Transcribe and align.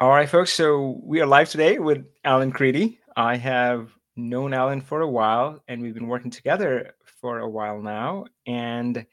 All 0.00 0.08
right, 0.08 0.30
folks. 0.30 0.50
So 0.50 0.98
we 1.04 1.20
are 1.20 1.26
live 1.26 1.50
today 1.50 1.78
with 1.78 2.06
Alan 2.24 2.50
Creedy. 2.50 2.96
I 3.18 3.36
have 3.36 3.90
known 4.16 4.54
Alan 4.54 4.80
for 4.80 5.02
a 5.02 5.06
while, 5.06 5.62
and 5.68 5.82
we've 5.82 5.92
been 5.92 6.06
working 6.06 6.30
together 6.30 6.94
for 7.20 7.40
a 7.40 7.48
while 7.50 7.82
now. 7.82 8.24
And 8.46 9.04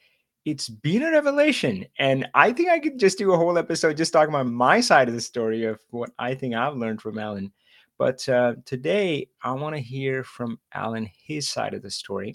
it's 0.46 0.70
been 0.70 1.04
a 1.04 1.12
revelation. 1.12 1.86
And 2.00 2.26
I 2.34 2.54
think 2.54 2.70
I 2.70 2.80
could 2.80 3.00
just 3.00 3.18
do 3.18 3.34
a 3.34 3.38
whole 3.38 3.58
episode 3.58 3.98
just 3.98 4.14
talking 4.14 4.34
about 4.34 4.48
my 4.48 4.80
side 4.80 5.10
of 5.10 5.14
the 5.14 5.20
story 5.20 5.66
of 5.66 5.82
what 5.90 6.12
I 6.20 6.36
think 6.36 6.56
I've 6.56 6.78
learned 6.78 7.02
from 7.02 7.20
Alan. 7.20 7.52
But 7.98 8.28
uh, 8.30 8.54
today, 8.64 9.28
I 9.44 9.52
want 9.52 9.76
to 9.76 9.82
hear 9.82 10.24
from 10.24 10.58
Alan 10.74 11.10
his 11.22 11.50
side 11.50 11.74
of 11.74 11.82
the 11.82 11.92
story. 11.92 12.34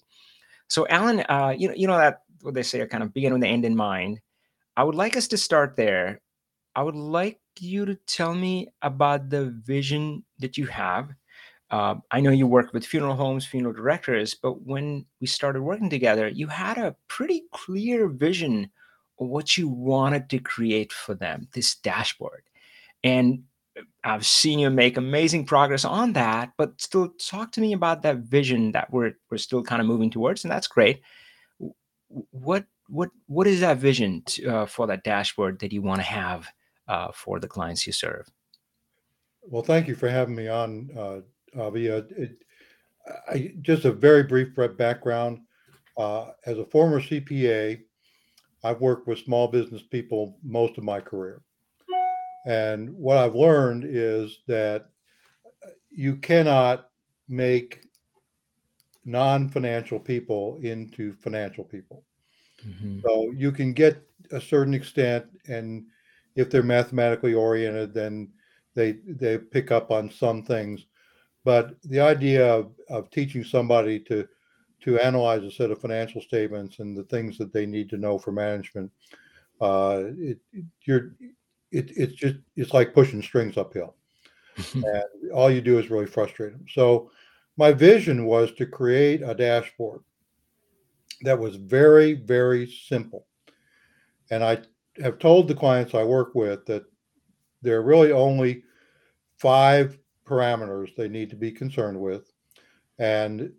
So, 0.69 0.87
Alan, 0.89 1.21
uh, 1.31 1.55
you 1.57 1.69
know, 1.69 1.75
you 1.75 1.87
know 1.87 1.97
that 1.97 2.25
what 2.43 2.53
they 2.53 2.63
say, 2.63 2.87
kind 2.87 3.03
of 3.03 3.15
begin 3.15 3.33
with 3.33 3.41
the 3.41 3.49
end 3.49 3.65
in 3.65 3.75
mind. 3.75 4.21
I 4.77 4.85
would 4.85 4.95
like 4.95 5.17
us 5.17 5.29
to 5.29 5.39
start 5.39 5.75
there. 5.75 6.21
I 6.75 6.83
would 6.83 6.97
like 6.97 7.41
you 7.61 7.85
to 7.85 7.95
tell 8.07 8.35
me 8.35 8.69
about 8.81 9.29
the 9.29 9.51
vision 9.65 10.25
that 10.39 10.57
you 10.57 10.67
have. 10.67 11.11
Uh, 11.71 11.97
I 12.11 12.21
know 12.21 12.31
you 12.31 12.47
work 12.47 12.73
with 12.73 12.87
funeral 12.87 13.15
homes, 13.15 13.47
funeral 13.47 13.75
directors, 13.75 14.35
but 14.35 14.63
when 14.63 15.07
we 15.21 15.27
started 15.27 15.63
working 15.63 15.91
together, 15.91 16.29
you 16.29 16.47
had 16.47 16.79
a 16.79 16.97
pretty 17.09 17.45
clear 17.53 18.09
vision 18.09 18.71
of 19.19 19.29
what 19.29 19.57
you 19.57 19.69
wanted 19.69 20.29
to 20.31 20.39
create 20.39 20.93
for 20.93 21.15
them, 21.15 21.49
this 21.55 21.75
dashboard. 21.77 22.43
And 23.05 23.45
uh, 23.79 23.83
I've 24.05 24.27
seen 24.27 24.59
you 24.59 24.71
make 24.71 24.97
amazing 24.97 25.47
progress 25.47 25.85
on 25.85 26.13
that, 26.15 26.53
but 26.59 26.81
still 26.81 27.09
talk 27.19 27.53
to 27.53 27.61
me 27.61 27.73
about 27.73 28.03
that 28.03 28.19
vision 28.19 28.73
that 28.73 28.93
we're 28.93 29.15
we're 29.31 29.39
still 29.39 29.63
kind 29.63 29.81
of 29.81 29.89
moving 29.89 30.11
towards, 30.11 30.45
and 30.45 30.51
that's 30.51 30.69
great. 30.69 31.01
What 32.09 32.67
what 32.89 33.11
what 33.27 33.47
is 33.47 33.61
that 33.61 33.79
vision 33.79 34.23
to, 34.27 34.47
uh, 34.49 34.67
for 34.67 34.87
that 34.89 35.05
dashboard 35.05 35.61
that 35.61 35.73
you 35.73 35.81
want 35.81 36.01
to 36.01 36.07
have 36.07 36.49
uh, 36.93 37.11
for 37.11 37.41
the 37.41 37.49
clients 37.49 37.87
you 37.87 37.93
serve. 37.93 38.31
Well, 39.41 39.63
thank 39.63 39.89
you 39.89 39.95
for 39.95 40.11
having 40.11 40.37
me 40.37 40.49
on, 40.49 40.91
uh, 40.97 41.21
Avi. 41.59 41.91
Uh, 41.91 42.03
it, 42.11 42.37
I, 43.29 43.55
just 43.63 43.87
a 43.87 43.93
very 43.93 44.23
brief 44.25 44.55
background. 44.77 45.41
Uh, 45.97 46.33
as 46.45 46.59
a 46.59 46.67
former 46.67 47.01
CPA, 47.01 47.81
I've 48.63 48.81
worked 48.81 49.09
with 49.09 49.19
small 49.19 49.49
business 49.49 49.83
people 49.83 50.37
most 50.43 50.77
of 50.77 50.85
my 50.85 51.01
career. 51.01 51.43
And 52.47 52.91
what 52.91 53.17
I've 53.17 53.35
learned 53.35 53.85
is 53.87 54.41
that 54.47 54.91
you 55.91 56.17
cannot 56.17 56.91
make 57.29 57.89
non 59.05 59.49
financial 59.49 59.99
people 59.99 60.59
into 60.63 61.15
financial 61.15 61.65
people. 61.65 62.05
Mm-hmm. 62.67 63.01
So 63.05 63.33
you 63.35 63.51
can 63.51 63.73
get 63.73 64.07
a 64.31 64.41
certain 64.41 64.75
extent 64.75 65.27
and 65.49 65.87
if 66.37 66.51
they're 66.51 66.63
mathematically 66.63 67.35
oriented, 67.35 67.93
then 67.95 68.29
they 68.75 68.93
they 69.07 69.39
pick 69.39 69.71
up 69.71 69.91
on 69.91 70.11
some 70.11 70.43
things. 70.43 70.87
But 71.45 71.75
the 71.85 72.01
idea 72.01 72.47
of, 72.47 72.73
of 72.89 73.11
teaching 73.11 73.45
somebody 73.45 73.99
to 74.01 74.27
to 74.83 74.99
analyze 74.99 75.45
a 75.45 75.51
set 75.51 75.71
of 75.71 75.81
financial 75.81 76.21
statements 76.21 76.79
and 76.81 76.97
the 76.97 77.05
things 77.05 77.39
that 77.39 77.53
they 77.53 77.67
need 77.67 77.89
to 77.91 77.97
know 77.97 78.19
for 78.19 78.33
management, 78.33 78.91
uh, 79.61 80.03
it, 80.19 80.39
it 80.53 80.65
you're 80.85 81.15
it, 81.71 81.91
it's 81.97 82.15
just 82.15 82.37
it's 82.57 82.75
like 82.75 82.95
pushing 82.95 83.23
strings 83.23 83.57
uphill, 83.57 83.95
and 84.75 85.33
all 85.35 85.51
you 85.51 85.61
do 85.61 85.79
is 85.79 85.91
really 85.91 86.07
frustrate 86.07 86.53
them. 86.53 86.67
So 86.69 87.11
my 87.57 87.73
vision 87.73 88.25
was 88.25 88.53
to 88.53 88.67
create 88.67 89.23
a 89.23 89.35
dashboard 89.35 90.03
that 91.23 91.39
was 91.39 91.57
very 91.57 92.15
very 92.15 92.67
simple, 92.67 93.27
and 94.31 94.43
I 94.43 94.59
have 95.01 95.19
told 95.19 95.49
the 95.49 95.55
clients 95.55 95.95
I 95.95 96.05
work 96.05 96.35
with 96.35 96.67
that 96.67 96.85
there 97.63 97.77
are 97.77 97.83
really 97.83 98.13
only 98.13 98.65
five 99.39 99.99
parameters 100.27 100.95
they 100.95 101.09
need 101.09 101.31
to 101.31 101.37
be 101.37 101.51
concerned 101.51 101.99
with. 101.99 102.33
And 102.99 103.53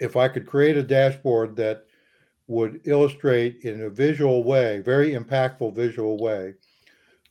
if 0.00 0.16
I 0.16 0.28
could 0.28 0.46
create 0.46 0.76
a 0.76 0.82
dashboard 0.82 1.56
that 1.56 1.84
would 2.46 2.80
illustrate 2.84 3.64
in 3.64 3.82
a 3.82 3.90
visual 3.90 4.44
way, 4.44 4.80
very 4.80 5.12
impactful 5.12 5.74
visual 5.74 6.16
way, 6.18 6.54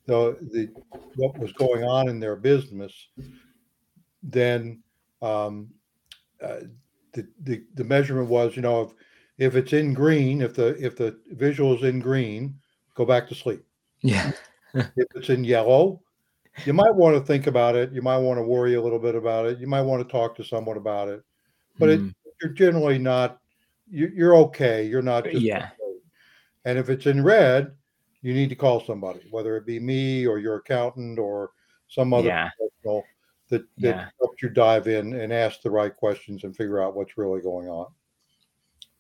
the, 0.06 0.38
the 0.52 0.70
what 1.16 1.38
was 1.38 1.52
going 1.54 1.84
on 1.84 2.08
in 2.08 2.20
their 2.20 2.36
business, 2.36 2.94
then 4.24 4.82
um, 5.22 5.70
uh, 6.42 6.62
the, 7.14 7.28
the 7.42 7.64
the 7.76 7.84
measurement 7.84 8.30
was, 8.30 8.56
you 8.56 8.62
know, 8.62 8.82
if 8.82 8.92
if 9.38 9.56
it's 9.56 9.74
in 9.74 9.94
green, 9.94 10.42
if 10.42 10.54
the 10.54 10.78
if 10.84 10.96
the 10.96 11.20
visual 11.32 11.76
is 11.76 11.84
in 11.84 12.00
green, 12.00 12.56
go 12.98 13.06
back 13.06 13.30
to 13.30 13.36
sleep. 13.36 13.64
Yeah. 14.02 14.32
if 14.74 15.08
it's 15.16 15.30
in 15.30 15.44
yellow, 15.44 16.02
you 16.66 16.74
might 16.74 16.94
want 16.94 17.16
to 17.16 17.22
think 17.22 17.48
about 17.48 17.76
it. 17.76 17.94
You 17.94 18.02
might 18.02 18.18
want 18.18 18.40
to 18.40 18.44
worry 18.44 18.74
a 18.74 18.82
little 18.82 19.00
bit 19.00 19.16
about 19.16 19.46
it. 19.46 19.60
You 19.60 19.68
might 19.68 19.84
want 19.84 20.06
to 20.06 20.12
talk 20.12 20.36
to 20.36 20.44
someone 20.44 20.78
about 20.78 21.08
it. 21.08 21.24
But 21.78 21.90
mm. 21.90 22.10
it, 22.10 22.16
you're 22.42 22.52
generally 22.54 22.98
not, 22.98 23.40
you, 23.90 24.12
are 24.28 24.36
okay. 24.36 24.84
You're 24.84 25.04
not. 25.04 25.32
Yeah. 25.32 25.70
And 26.66 26.80
if 26.80 26.90
it's 26.90 27.06
in 27.06 27.24
red, 27.24 27.72
you 28.24 28.34
need 28.34 28.50
to 28.50 28.56
call 28.56 28.84
somebody, 28.84 29.22
whether 29.30 29.56
it 29.56 29.66
be 29.66 29.80
me 29.80 30.26
or 30.26 30.40
your 30.40 30.56
accountant 30.56 31.20
or 31.20 31.52
some 31.88 32.14
other 32.14 32.28
yeah. 32.28 32.50
professional 32.58 33.04
that, 33.50 33.62
that 33.78 33.96
yeah. 33.96 34.08
helps 34.20 34.42
you 34.42 34.50
dive 34.50 34.88
in 34.88 35.14
and 35.14 35.32
ask 35.32 35.62
the 35.62 35.70
right 35.70 35.96
questions 35.96 36.44
and 36.44 36.58
figure 36.58 36.82
out 36.82 36.96
what's 36.96 37.18
really 37.18 37.42
going 37.42 37.70
on. 37.70 37.86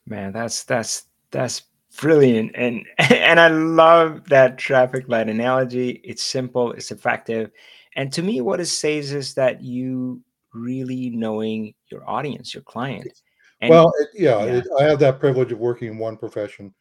Man, 0.05 0.31
that's 0.31 0.63
that's 0.63 1.07
that's 1.31 1.63
brilliant 1.97 2.51
and 2.55 2.85
and 2.97 3.39
i 3.39 3.47
love 3.47 4.23
that 4.29 4.57
traffic 4.57 5.05
light 5.07 5.29
analogy 5.29 6.01
it's 6.03 6.23
simple 6.23 6.71
it's 6.73 6.91
effective 6.91 7.51
and 7.95 8.13
to 8.13 8.21
me 8.21 8.41
what 8.41 8.59
it 8.59 8.65
says 8.67 9.11
is 9.11 9.33
that 9.33 9.61
you 9.61 10.21
really 10.53 11.09
knowing 11.09 11.73
your 11.91 12.07
audience 12.09 12.53
your 12.53 12.63
client 12.63 13.21
and, 13.61 13.69
well 13.69 13.91
it, 13.99 14.09
yeah, 14.13 14.43
yeah. 14.43 14.51
It, 14.53 14.67
i 14.79 14.83
have 14.83 14.99
that 14.99 15.19
privilege 15.19 15.51
of 15.51 15.59
working 15.59 15.89
in 15.89 15.97
one 15.97 16.17
profession 16.17 16.73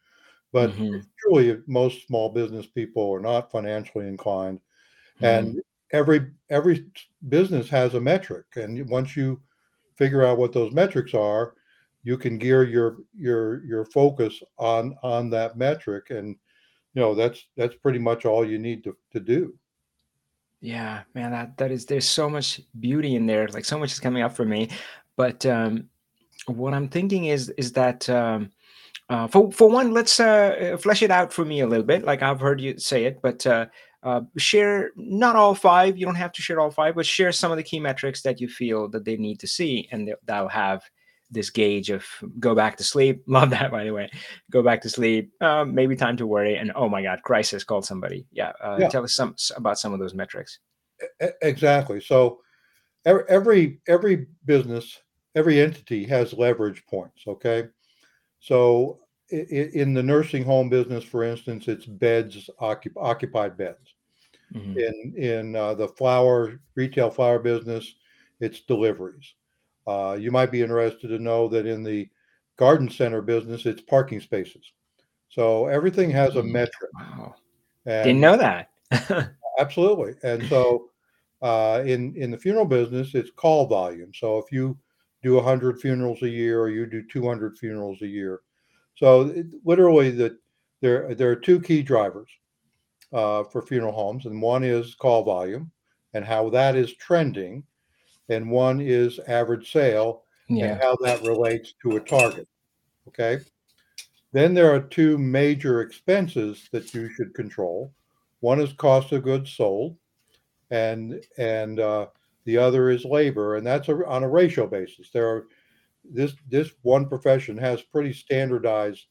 but 0.53 0.71
mm-hmm. 0.71 0.99
truly 1.19 1.59
most 1.67 2.07
small 2.07 2.29
business 2.29 2.65
people 2.65 3.11
are 3.13 3.19
not 3.19 3.51
financially 3.51 4.07
inclined 4.07 4.59
mm-hmm. 5.21 5.25
and 5.25 5.61
every 5.91 6.31
every 6.49 6.85
business 7.29 7.69
has 7.69 7.93
a 7.93 8.01
metric 8.01 8.45
and 8.55 8.87
once 8.89 9.15
you 9.15 9.41
figure 9.97 10.23
out 10.23 10.37
what 10.37 10.53
those 10.53 10.71
metrics 10.73 11.13
are 11.13 11.55
you 12.03 12.17
can 12.17 12.37
gear 12.37 12.63
your 12.63 12.97
your 13.15 13.63
your 13.65 13.85
focus 13.85 14.41
on 14.57 14.95
on 15.03 15.29
that 15.29 15.57
metric 15.57 16.09
and 16.09 16.35
you 16.93 17.01
know 17.01 17.13
that's 17.13 17.47
that's 17.55 17.75
pretty 17.75 17.99
much 17.99 18.25
all 18.25 18.47
you 18.47 18.57
need 18.57 18.83
to, 18.83 18.95
to 19.11 19.19
do. 19.19 19.53
Yeah 20.61 21.03
man 21.13 21.31
that 21.31 21.57
that 21.57 21.71
is 21.71 21.85
there's 21.85 22.09
so 22.09 22.29
much 22.29 22.61
beauty 22.79 23.15
in 23.15 23.25
there 23.25 23.47
like 23.49 23.65
so 23.65 23.77
much 23.77 23.91
is 23.91 23.99
coming 23.99 24.23
up 24.23 24.35
for 24.35 24.45
me. 24.45 24.69
But 25.15 25.45
um 25.45 25.89
what 26.45 26.73
i'm 26.73 26.87
thinking 26.87 27.25
is 27.25 27.49
is 27.57 27.71
that 27.73 28.09
um 28.09 28.49
uh, 29.09 29.27
for 29.27 29.51
for 29.51 29.69
one 29.69 29.91
let's 29.91 30.19
uh 30.19 30.77
flesh 30.79 31.01
it 31.01 31.11
out 31.11 31.31
for 31.31 31.45
me 31.45 31.61
a 31.61 31.67
little 31.67 31.85
bit 31.85 32.03
like 32.03 32.21
i've 32.21 32.39
heard 32.39 32.59
you 32.59 32.77
say 32.77 33.05
it 33.05 33.21
but 33.21 33.45
uh 33.45 33.65
uh, 34.03 34.21
share 34.37 34.91
not 34.95 35.35
all 35.35 35.55
five 35.55 35.97
you 35.97 36.05
don't 36.05 36.15
have 36.15 36.31
to 36.31 36.41
share 36.41 36.59
all 36.59 36.69
five 36.69 36.95
but 36.95 37.05
share 37.05 37.31
some 37.31 37.51
of 37.51 37.57
the 37.57 37.63
key 37.63 37.79
metrics 37.79 38.21
that 38.21 38.39
you 38.39 38.47
feel 38.47 38.87
that 38.87 39.03
they 39.03 39.17
need 39.17 39.39
to 39.39 39.47
see 39.47 39.87
and 39.91 40.13
that'll 40.25 40.47
have 40.47 40.83
this 41.29 41.49
gauge 41.49 41.89
of 41.89 42.05
go 42.39 42.55
back 42.55 42.77
to 42.77 42.83
sleep. 42.83 43.23
Love 43.27 43.49
that, 43.51 43.71
by 43.71 43.83
the 43.83 43.91
way. 43.91 44.09
Go 44.51 44.63
back 44.63 44.81
to 44.81 44.89
sleep. 44.89 45.31
Uh, 45.41 45.65
maybe 45.65 45.95
time 45.95 46.17
to 46.17 46.27
worry. 46.27 46.57
And 46.57 46.71
oh 46.75 46.89
my 46.89 47.01
God, 47.01 47.21
crisis. 47.23 47.63
Called 47.63 47.85
somebody. 47.85 48.25
Yeah, 48.31 48.53
uh, 48.63 48.77
yeah. 48.79 48.89
Tell 48.89 49.03
us 49.03 49.13
some 49.13 49.35
about 49.55 49.79
some 49.79 49.93
of 49.93 49.99
those 49.99 50.13
metrics. 50.13 50.59
Exactly. 51.41 51.99
So 51.99 52.39
every 53.05 53.79
every 53.87 54.27
business, 54.45 54.99
every 55.35 55.59
entity 55.61 56.05
has 56.05 56.33
leverage 56.33 56.85
points. 56.87 57.23
Okay, 57.27 57.67
so 58.39 58.99
in 59.29 59.93
the 59.93 60.03
nursing 60.03 60.43
home 60.43 60.69
business, 60.69 61.03
for 61.03 61.23
instance, 61.23 61.67
it's 61.67 61.85
beds, 61.85 62.49
occupied 62.59 63.57
beds. 63.57 63.93
Mm-hmm. 64.53 64.77
In 64.77 65.13
in 65.17 65.55
uh, 65.55 65.73
the 65.73 65.87
flower 65.89 66.59
retail 66.75 67.09
flower 67.09 67.39
business, 67.39 67.95
it's 68.39 68.61
deliveries. 68.61 69.33
Uh, 69.87 70.17
you 70.19 70.31
might 70.31 70.51
be 70.51 70.61
interested 70.61 71.07
to 71.07 71.19
know 71.19 71.47
that 71.47 71.65
in 71.65 71.83
the 71.83 72.09
garden 72.57 72.89
center 72.89 73.21
business, 73.21 73.65
it's 73.65 73.81
parking 73.81 74.19
spaces. 74.19 74.73
So 75.29 75.67
everything 75.67 76.09
has 76.11 76.35
a 76.35 76.41
mm, 76.41 76.51
metric. 76.51 76.91
Wow. 76.95 77.35
And 77.85 78.03
Didn't 78.03 78.21
know 78.21 78.37
that. 78.37 79.33
absolutely. 79.59 80.15
And 80.23 80.47
so 80.47 80.89
uh, 81.41 81.83
in 81.85 82.15
in 82.15 82.31
the 82.31 82.37
funeral 82.37 82.65
business, 82.65 83.15
it's 83.15 83.31
call 83.31 83.67
volume. 83.67 84.11
So 84.13 84.37
if 84.37 84.51
you 84.51 84.77
do 85.23 85.35
100 85.35 85.79
funerals 85.79 86.21
a 86.21 86.29
year 86.29 86.59
or 86.59 86.69
you 86.69 86.85
do 86.85 87.03
200 87.03 87.57
funerals 87.57 88.01
a 88.01 88.07
year, 88.07 88.41
so 88.95 89.27
it, 89.27 89.47
literally 89.63 90.11
that 90.11 90.37
there 90.81 91.13
there 91.15 91.29
are 91.31 91.35
two 91.35 91.61
key 91.61 91.81
drivers 91.81 92.29
uh, 93.13 93.43
for 93.43 93.61
funeral 93.61 93.93
homes, 93.93 94.25
and 94.25 94.41
one 94.41 94.63
is 94.63 94.95
call 94.95 95.23
volume 95.23 95.71
and 96.13 96.25
how 96.25 96.49
that 96.49 96.75
is 96.75 96.95
trending, 96.95 97.63
and 98.29 98.49
one 98.49 98.81
is 98.81 99.19
average 99.27 99.71
sale 99.71 100.23
yeah. 100.49 100.65
and 100.65 100.81
how 100.81 100.95
that 101.03 101.21
relates 101.21 101.73
to 101.81 101.97
a 101.97 101.99
target. 101.99 102.47
Okay. 103.07 103.39
Then 104.33 104.53
there 104.53 104.73
are 104.73 104.81
two 104.81 105.17
major 105.17 105.81
expenses 105.81 106.67
that 106.71 106.93
you 106.93 107.09
should 107.09 107.33
control. 107.33 107.93
One 108.41 108.59
is 108.59 108.73
cost 108.73 109.11
of 109.13 109.23
goods 109.23 109.51
sold, 109.51 109.97
and 110.69 111.23
and 111.37 111.79
uh, 111.79 112.07
the 112.43 112.57
other 112.57 112.89
is 112.89 113.05
labor, 113.05 113.55
and 113.55 113.65
that's 113.65 113.89
a, 113.89 114.05
on 114.05 114.23
a 114.23 114.29
ratio 114.29 114.67
basis. 114.67 115.09
There 115.11 115.27
are 115.27 115.47
this 116.03 116.35
this 116.49 116.71
one 116.81 117.07
profession 117.07 117.57
has 117.57 117.81
pretty 117.81 118.13
standardized 118.13 119.07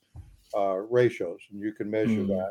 uh, 0.56 0.76
ratios, 0.76 1.40
and 1.50 1.60
you 1.60 1.72
can 1.72 1.90
measure 1.90 2.22
mm. 2.22 2.28
that. 2.28 2.50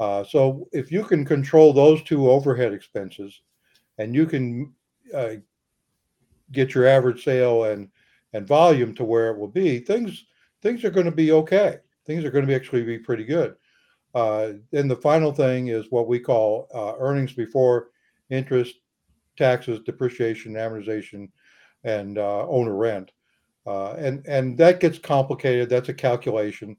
Uh, 0.00 0.24
so 0.24 0.68
if 0.72 0.92
you 0.92 1.04
can 1.04 1.24
control 1.24 1.72
those 1.72 2.02
two 2.04 2.30
overhead 2.30 2.72
expenses, 2.72 3.42
and 3.98 4.14
you 4.14 4.26
can 4.26 4.72
uh, 5.12 5.34
get 6.52 6.74
your 6.74 6.86
average 6.86 7.24
sale 7.24 7.64
and 7.64 7.88
and 8.32 8.46
volume 8.46 8.94
to 8.94 9.04
where 9.04 9.30
it 9.30 9.38
will 9.38 9.48
be, 9.48 9.78
things 9.78 10.26
things 10.60 10.84
are 10.84 10.90
going 10.90 11.06
to 11.06 11.12
be 11.12 11.32
okay. 11.32 11.78
Things 12.06 12.24
are 12.24 12.30
going 12.30 12.42
to 12.42 12.48
be 12.48 12.54
actually 12.54 12.82
be 12.82 12.98
pretty 12.98 13.24
good. 13.24 13.54
Uh, 14.14 14.52
and 14.72 14.90
the 14.90 14.96
final 14.96 15.32
thing 15.32 15.68
is 15.68 15.90
what 15.90 16.08
we 16.08 16.18
call 16.18 16.68
uh, 16.74 16.94
earnings 16.98 17.32
before 17.32 17.90
interest, 18.30 18.76
taxes, 19.36 19.80
depreciation, 19.84 20.54
amortization, 20.54 21.28
and 21.84 22.18
uh, 22.18 22.46
owner 22.48 22.74
rent. 22.74 23.12
Uh, 23.66 23.92
and 23.92 24.26
and 24.26 24.56
that 24.56 24.80
gets 24.80 24.98
complicated. 24.98 25.68
That's 25.68 25.90
a 25.90 25.94
calculation, 25.94 26.76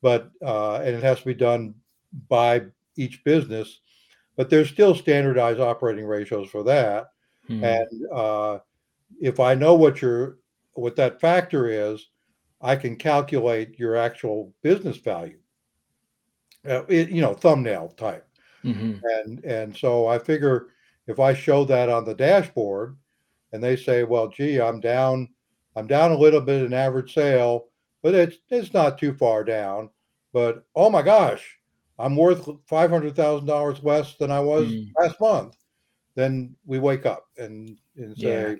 but 0.00 0.30
uh, 0.42 0.76
and 0.76 0.96
it 0.96 1.02
has 1.02 1.18
to 1.20 1.26
be 1.26 1.34
done 1.34 1.74
by 2.28 2.62
each 2.96 3.22
business. 3.24 3.80
But 4.36 4.50
there's 4.50 4.70
still 4.70 4.94
standardized 4.94 5.60
operating 5.60 6.06
ratios 6.06 6.48
for 6.48 6.64
that. 6.64 7.08
Hmm. 7.46 7.62
And 7.62 8.12
uh, 8.12 8.58
if 9.20 9.40
I 9.40 9.54
know 9.54 9.74
what 9.74 10.02
your 10.02 10.38
what 10.74 10.96
that 10.96 11.20
factor 11.20 11.68
is, 11.68 12.08
I 12.60 12.76
can 12.76 12.96
calculate 12.96 13.78
your 13.78 13.96
actual 13.96 14.52
business 14.62 14.96
value. 14.96 15.38
Uh, 16.68 16.84
it, 16.88 17.10
you 17.10 17.20
know, 17.20 17.34
thumbnail 17.34 17.88
type. 17.96 18.26
Mm-hmm. 18.64 18.94
And 19.02 19.44
and 19.44 19.76
so 19.76 20.06
I 20.06 20.18
figure 20.18 20.68
if 21.06 21.20
I 21.20 21.34
show 21.34 21.64
that 21.66 21.88
on 21.88 22.04
the 22.04 22.14
dashboard, 22.14 22.96
and 23.52 23.62
they 23.62 23.76
say, 23.76 24.04
well, 24.04 24.28
gee, 24.28 24.60
I'm 24.60 24.80
down 24.80 25.28
I'm 25.76 25.86
down 25.86 26.12
a 26.12 26.18
little 26.18 26.40
bit 26.40 26.62
in 26.62 26.72
average 26.72 27.14
sale, 27.14 27.66
but 28.02 28.14
it's 28.14 28.38
it's 28.50 28.72
not 28.72 28.98
too 28.98 29.14
far 29.14 29.44
down. 29.44 29.90
But 30.32 30.64
oh 30.74 30.90
my 30.90 31.02
gosh, 31.02 31.58
I'm 31.98 32.16
worth 32.16 32.48
five 32.66 32.90
hundred 32.90 33.16
thousand 33.16 33.46
dollars 33.46 33.82
less 33.82 34.16
than 34.16 34.30
I 34.30 34.40
was 34.40 34.66
mm. 34.66 34.90
last 34.98 35.20
month. 35.20 35.56
Then 36.14 36.54
we 36.64 36.78
wake 36.78 37.06
up 37.06 37.26
and, 37.38 37.76
and 37.96 38.16
say, 38.16 38.58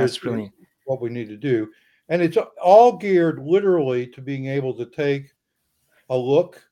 that's 0.00 0.24
really 0.24 0.52
what 0.84 1.00
we 1.00 1.10
need 1.10 1.28
to 1.28 1.36
do. 1.36 1.70
And 2.08 2.22
it's 2.22 2.38
all 2.62 2.96
geared 2.96 3.40
literally 3.40 4.06
to 4.08 4.20
being 4.20 4.46
able 4.46 4.74
to 4.74 4.86
take 4.86 5.32
a 6.08 6.16
look, 6.16 6.62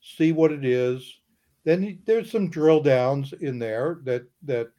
see 0.00 0.32
what 0.32 0.52
it 0.52 0.64
is. 0.64 1.20
Then 1.64 2.00
there's 2.06 2.30
some 2.30 2.48
drill 2.48 2.80
downs 2.80 3.32
in 3.34 3.58
there 3.58 4.00
that 4.04 4.24
that 4.44 4.70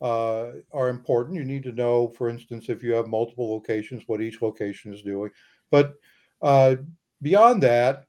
uh, 0.00 0.52
are 0.72 0.88
important. 0.88 1.36
You 1.36 1.44
need 1.44 1.64
to 1.64 1.72
know, 1.72 2.08
for 2.08 2.28
instance, 2.28 2.68
if 2.68 2.82
you 2.82 2.92
have 2.92 3.08
multiple 3.08 3.50
locations, 3.50 4.04
what 4.06 4.20
each 4.20 4.42
location 4.42 4.94
is 4.94 5.02
doing. 5.02 5.30
But 5.70 5.94
uh, 6.40 6.76
beyond 7.22 7.62
that, 7.64 8.04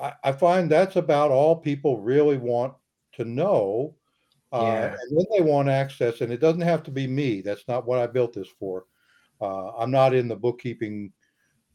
I, 0.00 0.12
I, 0.24 0.32
find 0.32 0.70
that's 0.70 0.96
about 0.96 1.30
all 1.30 1.56
people 1.56 2.00
really 2.00 2.38
want 2.38 2.72
to 3.12 3.24
know. 3.24 3.94
Uh, 4.52 4.62
yeah. 4.62 4.94
And 5.08 5.18
then 5.18 5.26
they 5.30 5.42
want 5.42 5.68
access, 5.68 6.20
and 6.20 6.32
it 6.32 6.40
doesn't 6.40 6.62
have 6.62 6.82
to 6.84 6.90
be 6.90 7.06
me. 7.06 7.40
That's 7.40 7.66
not 7.68 7.86
what 7.86 7.98
I 7.98 8.06
built 8.06 8.32
this 8.32 8.48
for. 8.58 8.84
Uh, 9.40 9.76
I'm 9.76 9.90
not 9.90 10.14
in 10.14 10.28
the 10.28 10.36
bookkeeping 10.36 11.12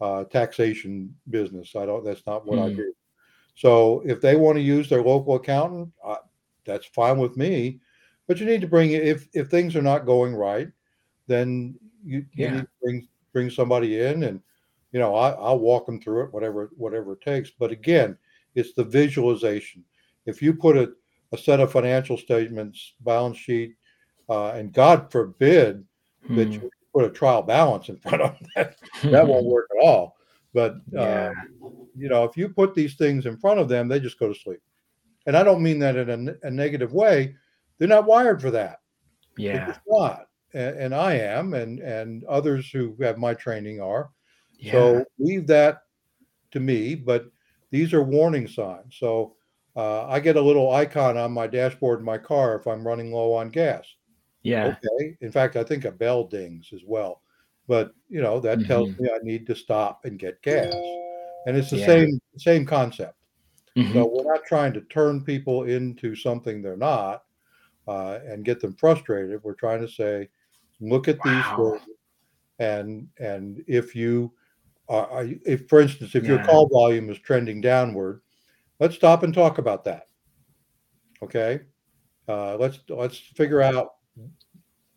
uh, 0.02 0.25
taxation 0.25 1.16
business. 1.30 1.75
I 1.75 1.86
don't. 1.86 2.04
That's 2.04 2.25
not 2.25 2.46
what 2.46 2.60
mm. 2.60 2.66
I 2.66 2.70
hmm. 2.70 2.78
do. 2.78 2.94
So 3.56 4.02
if 4.06 4.20
they 4.20 4.36
want 4.36 4.58
to 4.58 4.62
use 4.62 4.90
their 4.90 5.04
local 5.04 5.36
accountant, 5.36 5.92
uh, 6.04 6.18
that's 6.66 6.88
fine 6.88 7.20
with 7.20 7.38
me 7.38 7.80
but 8.28 8.40
you 8.40 8.46
need 8.46 8.62
to 8.62 8.68
bring 8.68 8.92
if 8.92 9.28
if 9.34 9.50
things 9.50 9.75
are 9.75 9.81
not 9.81 10.06
going 10.06 10.34
right, 10.34 10.70
then 11.28 11.75
you, 12.04 12.25
you 12.34 12.50
need 12.50 12.62
to 12.62 12.68
bring 12.81 13.08
bring 13.34 13.50
somebody 13.50 14.00
in 14.00 14.24
and 14.24 14.42
you 14.92 15.00
know 15.00 15.16
I, 15.16 15.31
I'll 15.31 15.60
walk 15.60 15.86
them 15.86 16.00
through 16.00 16.25
it, 16.25 16.34
whatever 16.34 16.72
whatever 16.78 17.14
it 17.14 17.22
takes. 17.22 17.52
But 17.52 17.72
again, 17.72 18.18
it's 18.56 18.74
the 18.74 18.84
visualization. 18.84 19.84
If 20.25 20.42
you 20.42 20.54
put 20.54 20.78
a, 20.78 20.94
a 21.33 21.38
set 21.38 21.59
of 21.59 21.71
financial 21.71 22.18
statements, 22.18 22.94
balance 23.01 23.38
sheet, 23.38 23.75
uh, 24.30 24.50
and 24.51 24.71
God 24.71 25.12
forbid 25.12 25.83
hmm. 26.25 26.35
that 26.35 26.47
you 26.50 26.69
put 26.94 27.06
a 27.06 27.09
trial 27.09 27.41
balance 27.41 27.89
in 27.89 27.97
front 27.97 28.21
of 28.21 28.38
that, 28.56 28.77
that 29.03 29.27
won't 29.27 29.45
work 29.45 29.68
at 29.77 29.83
all. 29.83 30.15
But 30.53 30.75
uh, 30.97 31.31
you 31.97 32.07
know, 32.07 32.24
if 32.24 32.38
you 32.38 32.50
put 32.50 32.75
these 32.75 32.95
things 32.95 33.25
in 33.25 33.38
front 33.38 33.59
of 33.59 33.68
them, 33.68 33.88
they 33.88 34.00
just 34.00 34.19
go 34.19 34.31
to 34.31 34.39
sleep. 34.39 34.62
And 35.25 35.35
I 35.35 35.44
don't 35.44 35.63
mean 35.63 35.80
that 35.80 35.95
in 35.95 36.30
a, 36.30 36.47
a 36.47 36.51
negative 36.51 36.94
way. 36.94 37.36
They're 37.77 37.88
not 37.88 38.06
wired 38.06 38.41
for 38.41 38.51
that. 38.51 38.79
Yeah. 39.38 39.75
not. 39.88 40.27
And, 40.53 40.77
and, 40.77 40.95
I 40.95 41.15
am, 41.15 41.56
and 41.56 41.79
and 41.79 42.24
others 42.25 42.69
who 42.69 42.95
have 43.01 43.18
my 43.18 43.33
training 43.33 43.81
are. 43.81 44.12
Yeah. 44.59 44.71
So 44.74 45.06
leave 45.18 45.47
that 45.47 45.79
to 46.51 46.59
me. 46.59 46.94
But 46.94 47.25
these 47.71 47.91
are 47.94 48.03
warning 48.03 48.47
signs. 48.47 48.97
So 49.00 49.36
uh, 49.75 50.06
I 50.08 50.20
get 50.20 50.36
a 50.36 50.42
little 50.42 50.72
icon 50.72 51.18
on 51.18 51.31
my 51.31 51.48
dashboard 51.48 52.00
in 52.00 52.06
my 52.06 52.18
car 52.18 52.56
if 52.56 52.68
I'm 52.68 52.86
running 52.86 53.12
low 53.12 53.34
on 53.34 53.50
gas. 53.50 53.86
Yeah. 54.44 54.75
Okay. 54.78 55.18
In 55.22 55.31
fact, 55.31 55.56
I 55.56 55.64
think 55.64 55.86
a 55.86 55.92
bell 55.92 56.25
dings 56.25 56.70
as 56.74 56.81
well. 56.86 57.22
But 57.68 57.94
you 58.10 58.22
know 58.22 58.40
that 58.42 58.60
mm-hmm. 58.60 58.68
tells 58.68 58.98
me 59.00 59.10
I 59.10 59.20
need 59.24 59.48
to 59.48 59.56
stop 59.56 60.04
and 60.04 60.20
get 60.20 60.42
gas, 60.42 60.74
and 61.46 61.56
it's 61.56 61.70
the 61.70 61.78
yeah. 61.78 61.86
same 61.86 62.20
same 62.38 62.66
concept. 62.66 63.16
Mm-hmm. 63.78 63.94
So 63.94 64.06
we're 64.06 64.31
not 64.31 64.44
trying 64.46 64.74
to 64.74 64.81
turn 64.81 65.24
people 65.24 65.64
into 65.64 66.16
something 66.16 66.62
they're 66.62 66.78
not 66.78 67.24
uh, 67.88 68.20
and 68.25 68.46
get 68.46 68.60
them 68.60 68.75
frustrated. 68.75 69.42
We're 69.44 69.56
trying 69.56 69.81
to 69.81 69.88
say, 69.88 70.30
look 70.80 71.08
at 71.08 71.18
wow. 71.25 71.72
these 71.72 71.81
and 72.60 73.08
and 73.20 73.64
if 73.68 73.96
you 73.96 74.34
are, 74.90 75.28
if 75.46 75.68
for 75.68 75.80
instance, 75.80 76.16
if 76.16 76.24
yeah. 76.24 76.31
your 76.31 76.44
call 76.44 76.68
volume 76.68 77.10
is 77.10 77.18
trending 77.20 77.62
downward, 77.62 78.22
let's 78.83 78.95
stop 78.95 79.24
and 79.24 79.33
talk 79.33 79.59
about 79.59 79.85
that. 79.85 80.07
Okay, 81.24 81.62
uh, 82.27 82.57
let's 82.57 82.80
let's 82.89 83.18
figure 83.18 83.62
out 83.62 83.94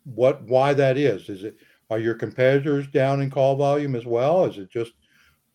what 0.03 0.43
why 0.43 0.73
that 0.73 0.97
is. 0.97 1.29
Is 1.29 1.45
it 1.45 1.55
are 1.89 1.97
your 1.99 2.13
competitors 2.13 2.85
down 2.89 3.21
in 3.21 3.29
call 3.29 3.55
volume 3.55 3.95
as 3.95 4.05
well? 4.05 4.43
Is 4.43 4.57
it 4.57 4.69
just 4.69 4.91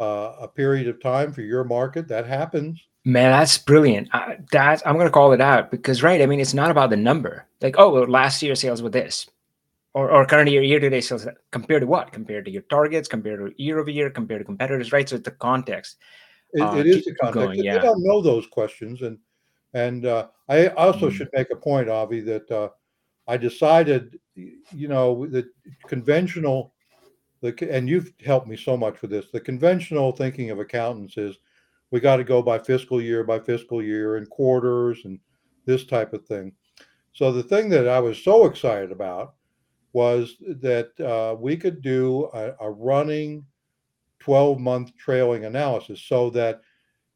uh, 0.00 0.36
a 0.40 0.48
period 0.48 0.88
of 0.88 1.00
time 1.02 1.30
for 1.30 1.42
your 1.42 1.62
market 1.62 2.08
that 2.08 2.26
happens? 2.26 2.80
Man, 3.04 3.32
that's 3.32 3.58
brilliant. 3.58 4.08
Uh, 4.14 4.36
that 4.50 4.80
I'm 4.86 4.96
gonna 4.96 5.10
call 5.10 5.32
it 5.32 5.42
out 5.42 5.70
because, 5.70 6.02
right? 6.02 6.22
I 6.22 6.26
mean, 6.26 6.40
it's 6.40 6.54
not 6.54 6.70
about 6.70 6.88
the 6.88 6.96
number. 6.96 7.46
Like, 7.60 7.74
oh, 7.76 7.90
well, 7.90 8.06
last 8.06 8.42
year 8.42 8.54
sales 8.54 8.80
were 8.80 8.88
this, 8.88 9.28
or 9.92 10.10
or 10.10 10.24
current 10.24 10.48
year 10.48 10.62
year 10.62 10.80
to 10.80 10.88
date 10.88 11.02
sales 11.02 11.28
compared 11.50 11.82
to 11.82 11.86
what? 11.86 12.12
Compared 12.12 12.46
to 12.46 12.50
your 12.50 12.62
targets, 12.62 13.08
compared 13.08 13.40
to 13.40 13.62
year 13.62 13.78
over 13.78 13.90
year, 13.90 14.08
compared 14.08 14.40
to 14.40 14.46
competitors, 14.46 14.90
right? 14.90 15.06
So 15.06 15.16
it's 15.16 15.26
the 15.26 15.32
context. 15.32 15.98
It, 16.52 16.60
uh, 16.60 16.76
it 16.76 16.86
is 16.86 17.04
the 17.04 17.14
context. 17.14 17.46
Going, 17.46 17.64
yeah. 17.64 17.74
They 17.74 17.82
don't 17.82 18.02
know 18.02 18.20
those 18.20 18.46
questions, 18.46 19.02
and 19.02 19.18
and 19.74 20.06
uh, 20.06 20.28
I 20.48 20.68
also 20.68 21.10
mm. 21.10 21.12
should 21.12 21.30
make 21.32 21.50
a 21.50 21.56
point, 21.56 21.88
Avi, 21.88 22.20
that 22.20 22.50
uh, 22.50 22.68
I 23.26 23.36
decided, 23.36 24.18
you 24.34 24.88
know, 24.88 25.26
the 25.26 25.48
conventional, 25.86 26.74
the 27.40 27.56
and 27.70 27.88
you've 27.88 28.12
helped 28.24 28.48
me 28.48 28.56
so 28.56 28.76
much 28.76 29.00
with 29.00 29.10
this. 29.10 29.30
The 29.32 29.40
conventional 29.40 30.12
thinking 30.12 30.50
of 30.50 30.58
accountants 30.58 31.16
is 31.16 31.38
we 31.90 32.00
got 32.00 32.16
to 32.16 32.24
go 32.24 32.42
by 32.42 32.58
fiscal 32.58 33.00
year 33.00 33.22
by 33.22 33.38
fiscal 33.38 33.82
year 33.82 34.16
and 34.16 34.28
quarters 34.28 35.00
and 35.04 35.18
this 35.64 35.84
type 35.84 36.12
of 36.12 36.26
thing. 36.26 36.52
So 37.12 37.30
the 37.30 37.42
thing 37.42 37.68
that 37.70 37.88
I 37.88 38.00
was 38.00 38.22
so 38.22 38.46
excited 38.46 38.90
about 38.90 39.34
was 39.92 40.36
that 40.40 40.98
uh, 41.00 41.36
we 41.38 41.56
could 41.56 41.82
do 41.82 42.30
a, 42.32 42.54
a 42.60 42.70
running 42.70 43.44
12 44.22 44.58
month 44.58 44.96
trailing 44.96 45.44
analysis 45.44 46.00
so 46.00 46.30
that 46.30 46.60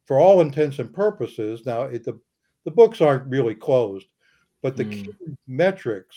for 0.07 0.19
all 0.19 0.41
intents 0.41 0.79
and 0.79 0.93
purposes 0.93 1.65
now 1.67 1.83
it, 1.83 2.05
the, 2.05 2.19
the 2.65 2.71
books 2.71 3.01
aren't 3.01 3.29
really 3.29 3.55
closed 3.55 4.07
but 4.63 4.77
the 4.77 4.85
mm. 4.85 4.93
key 5.05 5.13
metrics 5.47 6.17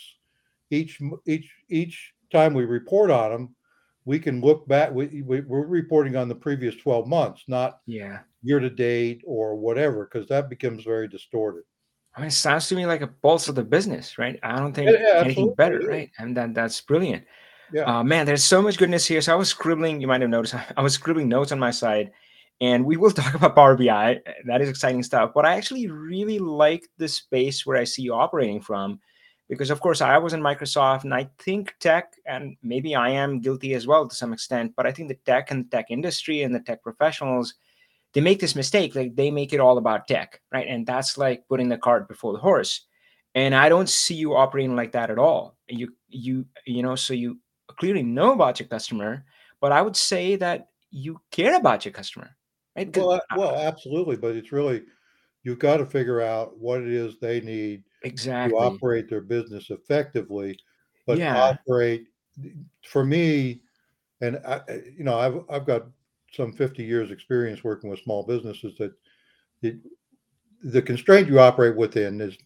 each 0.70 1.00
each 1.26 1.50
each 1.68 2.12
time 2.32 2.54
we 2.54 2.64
report 2.64 3.10
on 3.10 3.30
them 3.30 3.54
we 4.04 4.18
can 4.18 4.40
look 4.40 4.66
back 4.66 4.92
we, 4.92 5.22
we, 5.22 5.40
we're 5.40 5.66
reporting 5.66 6.16
on 6.16 6.28
the 6.28 6.34
previous 6.34 6.76
12 6.76 7.06
months 7.06 7.44
not 7.48 7.80
yeah 7.86 8.20
year 8.42 8.60
to 8.60 8.70
date 8.70 9.22
or 9.26 9.56
whatever, 9.56 10.04
because 10.04 10.28
that 10.28 10.48
becomes 10.48 10.84
very 10.84 11.08
distorted. 11.08 11.64
I 12.14 12.20
mean, 12.20 12.28
it 12.28 12.32
sounds 12.32 12.68
to 12.68 12.74
me 12.74 12.86
like 12.86 13.02
a 13.02 13.06
pulse 13.06 13.48
of 13.48 13.54
the 13.54 13.62
business, 13.62 14.18
right? 14.18 14.38
I 14.42 14.58
don't 14.58 14.72
think 14.72 14.90
yeah, 14.90 15.20
anything 15.20 15.54
better, 15.54 15.78
right? 15.78 16.10
And 16.18 16.36
that 16.36 16.54
that's 16.54 16.80
brilliant. 16.80 17.24
Yeah. 17.72 17.82
Uh, 17.82 18.04
man, 18.04 18.26
there's 18.26 18.44
so 18.44 18.60
much 18.60 18.78
goodness 18.78 19.06
here. 19.06 19.20
So 19.20 19.32
I 19.32 19.36
was 19.36 19.48
scribbling. 19.48 20.00
You 20.00 20.06
might 20.06 20.20
have 20.20 20.30
noticed 20.30 20.54
I 20.76 20.82
was 20.82 20.94
scribbling 20.94 21.28
notes 21.28 21.52
on 21.52 21.58
my 21.58 21.70
side, 21.70 22.10
and 22.60 22.84
we 22.84 22.96
will 22.96 23.10
talk 23.10 23.34
about 23.34 23.54
Power 23.54 23.76
BI. 23.76 24.20
That 24.46 24.60
is 24.60 24.68
exciting 24.68 25.02
stuff. 25.02 25.32
But 25.34 25.46
I 25.46 25.56
actually 25.56 25.88
really 25.88 26.38
like 26.38 26.88
the 26.98 27.08
space 27.08 27.64
where 27.64 27.76
I 27.76 27.84
see 27.84 28.02
you 28.02 28.14
operating 28.14 28.60
from, 28.60 29.00
because 29.48 29.70
of 29.70 29.80
course 29.80 30.00
I 30.00 30.18
was 30.18 30.32
in 30.32 30.40
Microsoft, 30.40 31.04
and 31.04 31.14
I 31.14 31.28
think 31.38 31.74
tech, 31.80 32.14
and 32.26 32.56
maybe 32.62 32.94
I 32.94 33.10
am 33.10 33.40
guilty 33.40 33.74
as 33.74 33.86
well 33.86 34.08
to 34.08 34.14
some 34.14 34.32
extent. 34.32 34.72
But 34.76 34.86
I 34.86 34.92
think 34.92 35.08
the 35.08 35.18
tech 35.26 35.50
and 35.50 35.64
the 35.64 35.70
tech 35.76 35.86
industry 35.90 36.42
and 36.42 36.54
the 36.54 36.60
tech 36.60 36.82
professionals 36.82 37.54
they 38.12 38.20
make 38.20 38.40
this 38.40 38.56
mistake 38.56 38.96
like 38.96 39.14
they 39.14 39.30
make 39.30 39.52
it 39.52 39.60
all 39.60 39.78
about 39.78 40.08
tech 40.08 40.40
right 40.52 40.66
and 40.66 40.84
that's 40.84 41.16
like 41.16 41.46
putting 41.46 41.68
the 41.68 41.78
cart 41.78 42.08
before 42.08 42.32
the 42.32 42.40
horse 42.40 42.88
and 43.34 43.54
I 43.54 43.68
don't 43.68 43.88
see 43.88 44.14
you 44.14 44.34
operating 44.34 44.76
like 44.76 44.92
that 44.92 45.10
at 45.10 45.18
all. 45.18 45.56
You 45.68 45.94
you 46.08 46.46
you 46.66 46.82
know, 46.82 46.96
so 46.96 47.14
you 47.14 47.38
clearly 47.76 48.02
know 48.02 48.32
about 48.32 48.60
your 48.60 48.68
customer, 48.68 49.24
but 49.60 49.72
I 49.72 49.82
would 49.82 49.96
say 49.96 50.36
that 50.36 50.68
you 50.90 51.20
care 51.30 51.56
about 51.56 51.84
your 51.84 51.92
customer, 51.92 52.36
right? 52.76 52.94
Well, 52.94 53.12
I 53.12 53.36
well, 53.36 53.56
absolutely, 53.56 54.16
but 54.16 54.36
it's 54.36 54.52
really 54.52 54.82
you've 55.44 55.58
got 55.58 55.78
to 55.78 55.86
figure 55.86 56.20
out 56.20 56.58
what 56.58 56.82
it 56.82 56.88
is 56.88 57.18
they 57.18 57.40
need 57.40 57.84
exactly 58.02 58.50
to 58.50 58.56
operate 58.56 59.08
their 59.08 59.20
business 59.20 59.70
effectively, 59.70 60.58
but 61.06 61.18
Yeah. 61.18 61.34
operate 61.36 62.06
for 62.84 63.04
me, 63.04 63.62
and 64.20 64.40
I, 64.46 64.62
you 64.96 65.04
know, 65.04 65.18
I've 65.18 65.44
I've 65.50 65.66
got 65.66 65.86
some 66.32 66.52
50 66.52 66.84
years 66.84 67.10
experience 67.10 67.64
working 67.64 67.90
with 67.90 68.00
small 68.00 68.24
businesses 68.24 68.76
that 68.78 68.92
it, 69.62 69.78
the 70.62 70.82
constraint 70.82 71.28
you 71.28 71.40
operate 71.40 71.76
within 71.76 72.20
is 72.20 72.36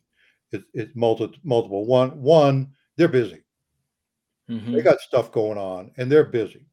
is, 0.52 0.62
is 0.75 0.88
multi, 0.95 1.31
multiple. 1.45 1.87
One 1.87 2.21
one 2.21 2.73
they're 2.97 3.09
busy. 3.09 3.44
They 4.49 4.55
Mhm. 4.55 4.85
got 4.85 5.01
stuff 5.01 5.33
going 5.33 5.59
on 5.59 5.91
and 5.97 6.11
they're 6.11 6.25
busy. 6.25 6.67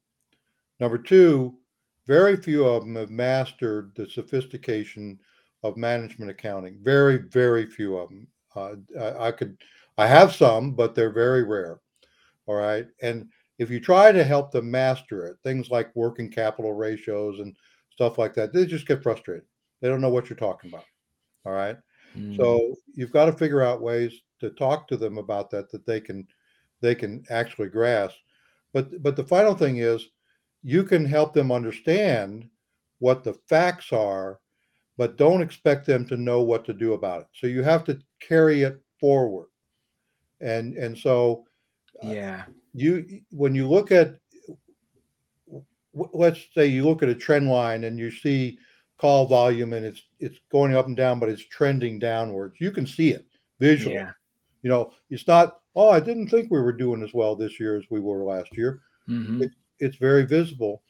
Number 0.80 0.98
two, 0.98 1.58
very 2.06 2.36
few 2.36 2.66
of 2.66 2.82
them 2.82 2.96
have 2.96 3.10
mastered 3.10 3.92
the 3.94 4.08
sophistication 4.08 5.18
of 5.62 5.76
management 5.76 6.30
accounting. 6.30 6.78
Very, 6.82 7.18
very 7.18 7.66
few 7.66 7.96
of 7.96 8.08
them. 8.08 8.26
Uh, 8.54 8.74
I, 8.98 9.28
I 9.28 9.32
could, 9.32 9.56
I 9.96 10.06
have 10.06 10.34
some, 10.34 10.72
but 10.72 10.94
they're 10.94 11.12
very 11.12 11.44
rare. 11.44 11.80
All 12.46 12.56
right. 12.56 12.86
And 13.00 13.28
if 13.58 13.70
you 13.70 13.78
try 13.80 14.10
to 14.10 14.24
help 14.24 14.50
them 14.50 14.70
master 14.70 15.26
it, 15.26 15.36
things 15.44 15.70
like 15.70 15.94
working 15.94 16.30
capital 16.30 16.72
ratios 16.72 17.38
and 17.38 17.56
stuff 17.90 18.18
like 18.18 18.34
that, 18.34 18.52
they 18.52 18.66
just 18.66 18.88
get 18.88 19.02
frustrated. 19.02 19.44
They 19.80 19.88
don't 19.88 20.00
know 20.00 20.10
what 20.10 20.28
you're 20.28 20.36
talking 20.36 20.70
about. 20.70 20.84
All 21.46 21.52
right. 21.52 21.76
Mm. 22.16 22.36
So 22.36 22.74
you've 22.94 23.12
got 23.12 23.26
to 23.26 23.32
figure 23.32 23.62
out 23.62 23.80
ways 23.80 24.12
to 24.40 24.50
talk 24.50 24.88
to 24.88 24.96
them 24.96 25.18
about 25.18 25.50
that 25.50 25.70
that 25.70 25.86
they 25.86 26.00
can 26.00 26.26
they 26.82 26.94
can 26.94 27.24
actually 27.30 27.68
grasp. 27.68 28.16
But 28.74 29.02
but 29.02 29.16
the 29.16 29.24
final 29.24 29.54
thing 29.54 29.78
is 29.78 30.08
you 30.62 30.84
can 30.84 31.04
help 31.04 31.32
them 31.32 31.50
understand 31.50 32.48
what 32.98 33.24
the 33.24 33.34
facts 33.48 33.92
are, 33.92 34.38
but 34.96 35.16
don't 35.16 35.42
expect 35.42 35.86
them 35.86 36.06
to 36.06 36.16
know 36.16 36.42
what 36.42 36.64
to 36.66 36.72
do 36.74 36.92
about 36.92 37.22
it. 37.22 37.26
So 37.32 37.46
you 37.46 37.62
have 37.62 37.84
to 37.84 37.98
carry 38.20 38.62
it 38.62 38.80
forward. 39.00 39.48
And 40.40 40.76
and 40.76 40.96
so 40.96 41.46
uh, 42.04 42.08
Yeah. 42.10 42.44
you 42.74 43.22
when 43.30 43.54
you 43.54 43.68
look 43.68 43.90
at 43.92 44.18
let's 45.94 46.40
say 46.54 46.66
you 46.66 46.84
look 46.84 47.02
at 47.02 47.08
a 47.10 47.14
trend 47.14 47.48
line 47.48 47.84
and 47.84 47.98
you 47.98 48.10
see 48.10 48.58
call 48.98 49.26
volume 49.26 49.72
and 49.72 49.84
it's 49.84 50.02
it's 50.20 50.38
going 50.50 50.74
up 50.74 50.86
and 50.86 50.96
down, 50.96 51.18
but 51.18 51.28
it's 51.28 51.44
trending 51.44 51.98
downwards. 51.98 52.56
You 52.60 52.70
can 52.70 52.86
see 52.86 53.10
it 53.10 53.26
visually. 53.58 53.96
Yeah. 53.96 54.12
You 54.62 54.70
know, 54.70 54.92
it's 55.10 55.26
not, 55.26 55.58
oh, 55.74 55.88
I 55.90 56.00
didn't 56.00 56.28
think 56.28 56.50
we 56.50 56.60
were 56.60 56.72
doing 56.72 57.02
as 57.02 57.14
well 57.14 57.34
this 57.36 57.58
year 57.58 57.76
as 57.76 57.84
we 57.90 58.00
were 58.00 58.24
last 58.24 58.56
year. 58.56 58.80
It, 59.08 59.12
Mhm. 59.12 59.50
it's 59.80 59.96
very 59.96 60.24
visible. 60.24 60.82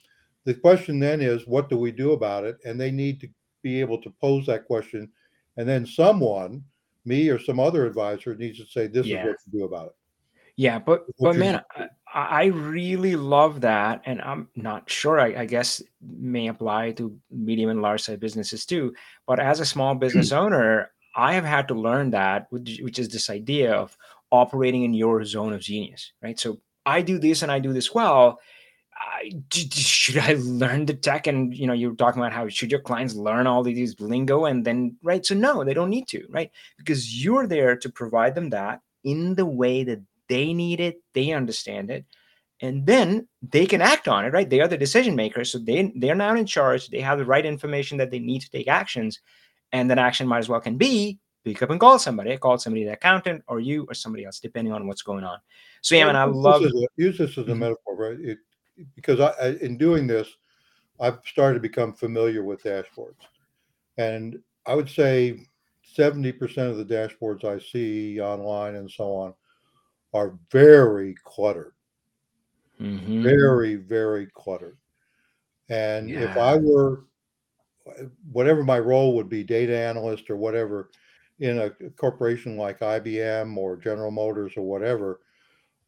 The 0.44 0.54
question 0.54 0.98
then 0.98 1.20
is, 1.20 1.46
what 1.46 1.68
do 1.68 1.78
we 1.78 1.92
do 1.92 2.12
about 2.12 2.44
it? 2.44 2.58
And 2.64 2.80
they 2.80 2.90
need 2.90 3.20
to 3.20 3.28
be 3.62 3.80
able 3.80 4.00
to 4.02 4.10
pose 4.20 4.44
that 4.46 4.66
question. 4.66 5.10
And 5.56 5.68
then 5.68 5.86
someone, 5.86 6.64
me 7.04 7.28
or 7.28 7.38
some 7.38 7.60
other 7.60 7.86
advisor, 7.86 8.34
needs 8.34 8.58
to 8.58 8.66
say, 8.66 8.86
this 8.88 9.06
is 9.06 9.12
what 9.28 9.38
to 9.44 9.50
do 9.50 9.64
about 9.64 9.86
it. 9.86 9.92
Yeah, 10.56 10.78
but 10.78 11.04
What 11.16 11.32
but 11.32 11.36
man, 11.36 11.62
I. 11.74 11.88
I 12.14 12.44
really 12.46 13.16
love 13.16 13.62
that, 13.62 14.02
and 14.04 14.20
I'm 14.20 14.46
not 14.54 14.90
sure. 14.90 15.18
I, 15.18 15.28
I 15.34 15.46
guess 15.46 15.82
may 16.02 16.48
apply 16.48 16.92
to 16.92 17.18
medium 17.30 17.70
and 17.70 17.80
large 17.80 18.02
size 18.02 18.18
businesses 18.18 18.66
too. 18.66 18.92
But 19.26 19.40
as 19.40 19.60
a 19.60 19.64
small 19.64 19.94
business 19.94 20.30
owner, 20.42 20.90
I 21.16 21.32
have 21.32 21.44
had 21.46 21.68
to 21.68 21.74
learn 21.74 22.10
that, 22.10 22.48
which, 22.50 22.80
which 22.82 22.98
is 22.98 23.08
this 23.08 23.30
idea 23.30 23.72
of 23.72 23.96
operating 24.32 24.82
in 24.82 24.94
your 24.94 25.24
zone 25.24 25.52
of 25.52 25.60
genius, 25.60 26.12
right? 26.22 26.40
So 26.40 26.58
I 26.84 27.02
do 27.02 27.18
this 27.18 27.42
and 27.42 27.52
I 27.52 27.60
do 27.60 27.72
this 27.72 27.94
well. 27.94 28.40
I, 28.94 29.30
should 29.52 30.18
I 30.18 30.34
learn 30.38 30.86
the 30.86 30.94
tech? 30.94 31.26
And 31.26 31.54
you 31.54 31.66
know, 31.66 31.72
you're 31.72 31.94
talking 31.94 32.20
about 32.20 32.32
how 32.32 32.48
should 32.48 32.70
your 32.70 32.80
clients 32.80 33.14
learn 33.14 33.46
all 33.46 33.60
of 33.60 33.66
these 33.66 34.00
lingo 34.00 34.46
and 34.46 34.64
then 34.64 34.96
right? 35.02 35.24
So 35.24 35.34
no, 35.34 35.62
they 35.62 35.74
don't 35.74 35.90
need 35.90 36.08
to, 36.08 36.26
right? 36.30 36.50
Because 36.78 37.22
you're 37.22 37.46
there 37.46 37.76
to 37.76 37.88
provide 37.90 38.34
them 38.34 38.50
that 38.50 38.80
in 39.04 39.34
the 39.34 39.46
way 39.46 39.84
that 39.84 40.00
they 40.28 40.52
need 40.54 40.80
it, 40.80 41.02
they 41.14 41.32
understand 41.32 41.90
it, 41.90 42.06
and 42.60 42.86
then 42.86 43.28
they 43.42 43.66
can 43.66 43.82
act 43.82 44.08
on 44.08 44.24
it, 44.24 44.32
right? 44.32 44.48
They 44.48 44.60
are 44.60 44.68
the 44.68 44.78
decision 44.78 45.16
makers, 45.16 45.52
so 45.52 45.58
they 45.58 45.92
they're 45.96 46.14
now 46.14 46.34
in 46.34 46.46
charge. 46.46 46.88
They 46.88 47.00
have 47.00 47.18
the 47.18 47.26
right 47.26 47.44
information 47.44 47.98
that 47.98 48.10
they 48.10 48.20
need 48.20 48.40
to 48.42 48.50
take 48.50 48.68
actions, 48.68 49.20
and 49.72 49.90
that 49.90 49.98
action 49.98 50.28
might 50.28 50.38
as 50.38 50.48
well 50.48 50.60
can 50.60 50.78
be 50.78 51.18
pick 51.44 51.62
up 51.62 51.70
and 51.70 51.80
call 51.80 51.98
somebody, 51.98 52.36
call 52.36 52.58
somebody, 52.58 52.84
the 52.84 52.92
accountant, 52.92 53.42
or 53.48 53.60
you, 53.60 53.84
or 53.88 53.94
somebody 53.94 54.24
else, 54.24 54.40
depending 54.40 54.72
on 54.72 54.86
what's 54.86 55.02
going 55.02 55.24
on. 55.24 55.38
So 55.80 55.94
yeah, 55.94 56.06
man, 56.06 56.16
I 56.16 56.26
this 56.26 56.36
love. 56.36 56.62
as 56.64 56.72
a, 56.72 56.86
use 56.96 57.18
this 57.18 57.38
as 57.38 57.48
a 57.48 57.54
metaphor, 57.54 57.96
right? 57.96 58.20
It, 58.20 58.38
because 58.94 59.20
I, 59.20 59.30
I, 59.40 59.48
in 59.60 59.76
doing 59.76 60.06
this, 60.06 60.28
I've 61.00 61.18
started 61.26 61.54
to 61.54 61.60
become 61.60 61.92
familiar 61.92 62.44
with 62.44 62.62
dashboards. 62.62 63.16
And 63.98 64.38
I 64.66 64.74
would 64.74 64.88
say 64.88 65.46
70% 65.96 66.40
of 66.70 66.76
the 66.76 66.84
dashboards 66.84 67.44
I 67.44 67.58
see 67.58 68.20
online 68.20 68.76
and 68.76 68.90
so 68.90 69.14
on 69.14 69.34
are 70.14 70.38
very 70.50 71.14
cluttered, 71.24 71.72
Mhm. 72.80 73.22
very, 73.22 73.76
very 73.76 74.26
cluttered. 74.26 74.76
And 75.68 76.10
if 76.10 76.36
I 76.36 76.56
were, 76.56 77.04
whatever 78.30 78.62
my 78.62 78.78
role 78.78 79.14
would 79.16 79.28
be, 79.28 79.42
data 79.42 79.76
analyst 79.76 80.30
or 80.30 80.36
whatever, 80.36 80.90
in 81.42 81.58
a 81.58 81.70
corporation 81.96 82.56
like 82.56 82.78
IBM 82.80 83.56
or 83.56 83.76
General 83.76 84.12
Motors 84.12 84.52
or 84.56 84.62
whatever, 84.62 85.20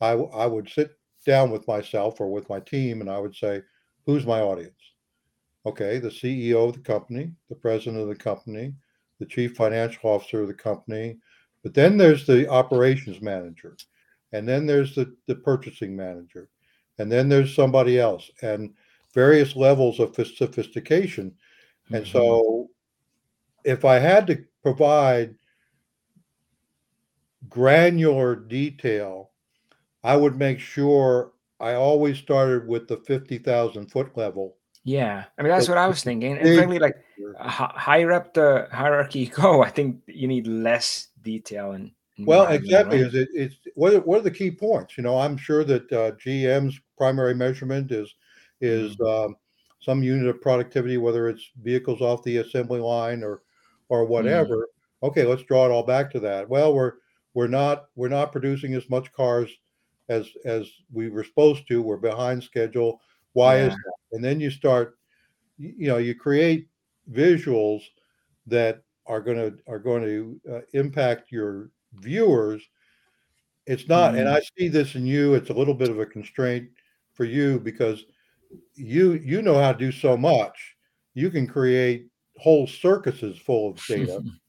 I, 0.01 0.11
I 0.13 0.47
would 0.47 0.69
sit 0.69 0.99
down 1.25 1.51
with 1.51 1.67
myself 1.69 2.21
or 2.21 2.29
with 2.31 2.49
my 2.49 2.59
team 2.59 3.01
and 3.01 3.09
I 3.09 3.19
would 3.19 3.37
say, 3.37 3.63
who's 4.05 4.27
my 4.27 4.41
audience? 4.41 4.75
Okay, 5.65 5.99
the 5.99 6.09
CEO 6.11 6.69
of 6.69 6.75
the 6.75 6.81
company, 6.81 7.33
the 7.49 7.55
president 7.55 8.03
of 8.03 8.09
the 8.09 8.17
company, 8.17 8.75
the 9.21 9.27
chief 9.27 9.57
financial 9.57 10.11
officer 10.11 10.43
of 10.43 10.49
the 10.49 10.55
company, 10.55 11.17
but 11.63 11.73
then 11.73 11.97
there's 11.97 12.27
the 12.27 12.49
operations 12.51 13.23
manager, 13.23 13.77
and 14.33 14.47
then 14.47 14.67
there's 14.67 14.95
the, 14.97 15.15
the 15.27 15.37
purchasing 15.37 15.95
manager, 15.97 16.51
and 16.99 17.11
then 17.11 17.29
there's 17.29 17.55
somebody 17.55 17.99
else, 17.99 18.29
and 18.43 18.75
various 19.15 19.55
levels 19.57 20.01
of 20.01 20.15
sophistication. 20.15 21.33
And 21.93 22.05
Mhm. 22.05 22.13
so, 22.13 22.69
if 23.65 23.85
I 23.85 23.99
had 23.99 24.27
to 24.27 24.45
provide 24.63 25.35
granular 27.49 28.37
detail, 28.37 29.31
I 30.03 30.17
would 30.17 30.37
make 30.37 30.59
sure 30.61 31.33
I 31.61 31.75
always 31.75 32.19
started 32.19 32.67
with 32.69 32.89
the 32.89 32.99
50,000 32.99 33.91
foot 33.91 34.17
level. 34.17 34.57
Yeah. 34.85 35.25
I 35.39 35.43
mean, 35.43 35.51
that's 35.51 35.69
what 35.69 35.79
I 35.79 35.87
was 35.87 36.03
thinking. 36.05 36.37
And 36.37 36.55
frankly, 36.57 36.79
like 36.79 36.97
higher 37.39 38.13
up 38.13 38.35
the 38.35 38.69
hierarchy 38.71 39.21
you 39.21 39.27
go, 39.29 39.63
I 39.63 39.71
think 39.71 40.01
you 40.07 40.29
need 40.29 40.47
less 40.47 41.09
detail 41.23 41.73
and 41.73 41.91
Well, 42.19 42.47
exactly. 42.49 42.99
right? 42.99 43.07
Is 43.07 43.15
it? 43.15 43.29
It's 43.33 43.57
what? 43.75 43.95
Are, 43.95 44.01
what 44.01 44.19
are 44.19 44.23
the 44.25 44.31
key 44.31 44.51
points? 44.51 44.97
You 44.99 45.05
know, 45.05 45.19
I'm 45.19 45.37
sure 45.39 45.65
that 45.65 45.91
uh, 45.91 46.13
GM's 46.13 46.79
primary 46.99 47.35
measurement 47.35 47.91
is 47.93 48.15
is 48.61 48.95
Mm. 48.97 49.27
um, 49.27 49.37
some 49.81 50.03
unit 50.03 50.29
of 50.29 50.41
productivity, 50.41 50.97
whether 50.99 51.29
it's 51.29 51.51
vehicles 51.63 52.01
off 52.01 52.23
the 52.23 52.37
assembly 52.39 52.81
line 52.81 53.23
or 53.25 53.43
or 53.89 54.05
Mm. 54.05 54.09
whatever. 54.11 54.69
Okay, 55.03 55.25
let's 55.25 55.43
draw 55.45 55.65
it 55.67 55.71
all 55.71 55.83
back 55.83 56.11
to 56.13 56.21
that. 56.21 56.49
Well, 56.49 56.75
we're 56.75 56.93
we're 57.35 57.49
not 57.49 57.87
we're 57.97 58.09
not 58.09 58.33
producing 58.33 58.75
as 58.75 58.89
much 58.89 59.13
cars 59.13 59.51
as 60.09 60.29
as 60.45 60.71
we 60.93 61.09
were 61.09 61.25
supposed 61.25 61.67
to. 61.69 61.83
We're 61.83 61.97
behind 61.97 62.43
schedule. 62.43 63.01
Why 63.33 63.59
is 63.59 63.75
that? 63.75 63.93
And 64.13 64.25
then 64.25 64.41
you 64.41 64.51
start, 64.51 64.97
you 65.59 65.89
know, 65.89 65.99
you 65.99 66.15
create 66.15 66.69
visuals 67.11 67.83
that 68.47 68.83
are 69.07 69.21
going 69.21 69.37
to 69.37 69.59
are 69.67 69.79
going 69.79 70.03
to 70.03 70.41
uh, 70.51 70.61
impact 70.73 71.31
your 71.31 71.71
viewers 71.95 72.63
it's 73.67 73.89
not 73.89 74.15
and 74.15 74.29
Mm. 74.29 74.33
i 74.35 74.41
see 74.59 74.69
this 74.69 74.95
in 74.95 75.07
you 75.07 75.35
it's 75.35 75.51
a 75.51 75.55
little 75.55 75.75
bit 75.75 75.91
of 75.91 75.99
a 75.99 76.07
constraint 76.07 76.69
for 77.13 77.25
you 77.25 77.59
because 77.61 78.05
you 78.75 79.13
you 79.15 79.43
know 79.43 79.55
how 79.55 79.73
to 79.73 79.79
do 79.79 79.93
so 79.93 80.17
much 80.17 80.77
you 81.15 81.31
can 81.31 81.47
create 81.47 82.09
whole 82.39 82.67
circuses 82.67 83.39
full 83.39 83.71
of 83.71 83.87
data 83.87 84.23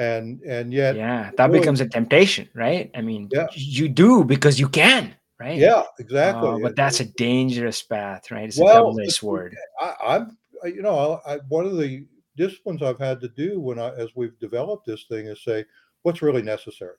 and 0.00 0.40
and 0.42 0.72
yet 0.72 0.96
Yeah, 0.96 1.30
that 1.36 1.46
really 1.46 1.60
becomes 1.60 1.80
a 1.80 1.88
temptation, 1.88 2.48
right? 2.54 2.90
I 2.94 3.02
mean, 3.02 3.28
yeah 3.30 3.46
you 3.54 3.88
do 3.88 4.24
because 4.24 4.58
you 4.58 4.68
can, 4.68 5.14
right? 5.38 5.58
yeah 5.58 5.84
exactly 5.98 6.48
Uh, 6.48 6.58
but 6.62 6.74
that's 6.74 7.00
a 7.00 7.04
dangerous 7.04 7.82
path, 7.82 8.30
right? 8.30 8.48
It's 8.48 8.58
a 8.58 8.64
double-edged 8.64 9.12
sword. 9.12 9.54
I, 9.80 9.94
i'm 10.02 10.36
you 10.64 10.82
know 10.82 11.20
I, 11.26 11.38
one 11.48 11.66
of 11.66 11.76
the 11.78 12.06
disciplines 12.36 12.82
i've 12.82 12.98
had 12.98 13.20
to 13.20 13.28
do 13.28 13.60
when 13.60 13.78
i 13.78 13.88
as 13.96 14.10
we've 14.14 14.38
developed 14.38 14.84
this 14.86 15.04
thing 15.08 15.26
is 15.26 15.42
say 15.42 15.64
what's 16.02 16.20
really 16.22 16.42
necessary 16.42 16.96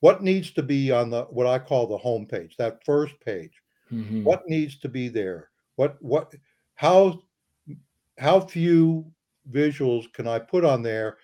what 0.00 0.22
needs 0.22 0.50
to 0.52 0.62
be 0.62 0.90
on 0.90 1.10
the 1.10 1.24
what 1.24 1.46
I 1.46 1.58
call 1.58 1.86
the 1.86 1.98
home 1.98 2.26
page, 2.26 2.56
that 2.56 2.84
first 2.84 3.14
page? 3.20 3.52
Mhm. 3.92 4.24
What 4.24 4.48
needs 4.48 4.78
to 4.80 4.88
be 4.88 5.08
there? 5.08 5.50
What 5.76 5.96
what 6.00 6.34
how 6.74 7.22
how 8.18 8.40
few 8.40 9.10
visuals 9.50 10.10
can 10.12 10.26
I 10.26 10.38
put 10.38 10.64
on 10.64 10.82
there 10.82 11.18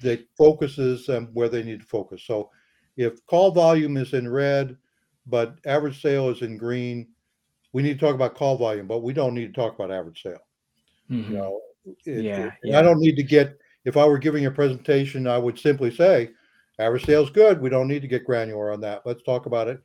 that 0.00 0.26
focuses 0.36 1.06
them 1.06 1.30
where 1.32 1.48
they 1.48 1.62
need 1.62 1.80
to 1.80 1.86
focus? 1.86 2.22
So 2.24 2.50
if 2.96 3.24
call 3.26 3.50
volume 3.50 3.96
is 3.96 4.12
in 4.14 4.28
red, 4.28 4.76
but 5.26 5.56
average 5.66 6.00
sale 6.00 6.28
is 6.30 6.42
in 6.42 6.56
green, 6.56 7.08
we 7.72 7.82
need 7.82 7.98
to 7.98 8.06
talk 8.06 8.14
about 8.14 8.34
call 8.34 8.56
volume, 8.56 8.86
but 8.86 9.02
we 9.02 9.12
don't 9.12 9.34
need 9.34 9.54
to 9.54 9.60
talk 9.60 9.74
about 9.74 9.90
average 9.92 10.22
sale. 10.22 10.42
Mhm. 11.10 11.28
You 11.28 11.36
know, 11.36 11.60
it- 11.84 12.24
Yeah, 12.24 12.46
it- 12.46 12.52
yeah. 12.64 12.78
I 12.78 12.82
don't 12.82 13.00
need 13.00 13.16
to 13.16 13.22
get, 13.22 13.58
if 13.84 13.96
I 13.96 14.06
were 14.06 14.18
giving 14.18 14.46
a 14.46 14.50
presentation, 14.50 15.26
I 15.26 15.38
would 15.38 15.58
simply 15.58 15.90
say, 15.90 16.30
average 16.78 17.04
sales 17.04 17.30
good. 17.30 17.60
We 17.60 17.70
don't 17.70 17.88
need 17.88 18.02
to 18.02 18.08
get 18.08 18.24
granular 18.24 18.72
on 18.72 18.80
that. 18.82 19.02
Let's 19.04 19.22
talk 19.22 19.46
about 19.46 19.68
it. 19.68 19.80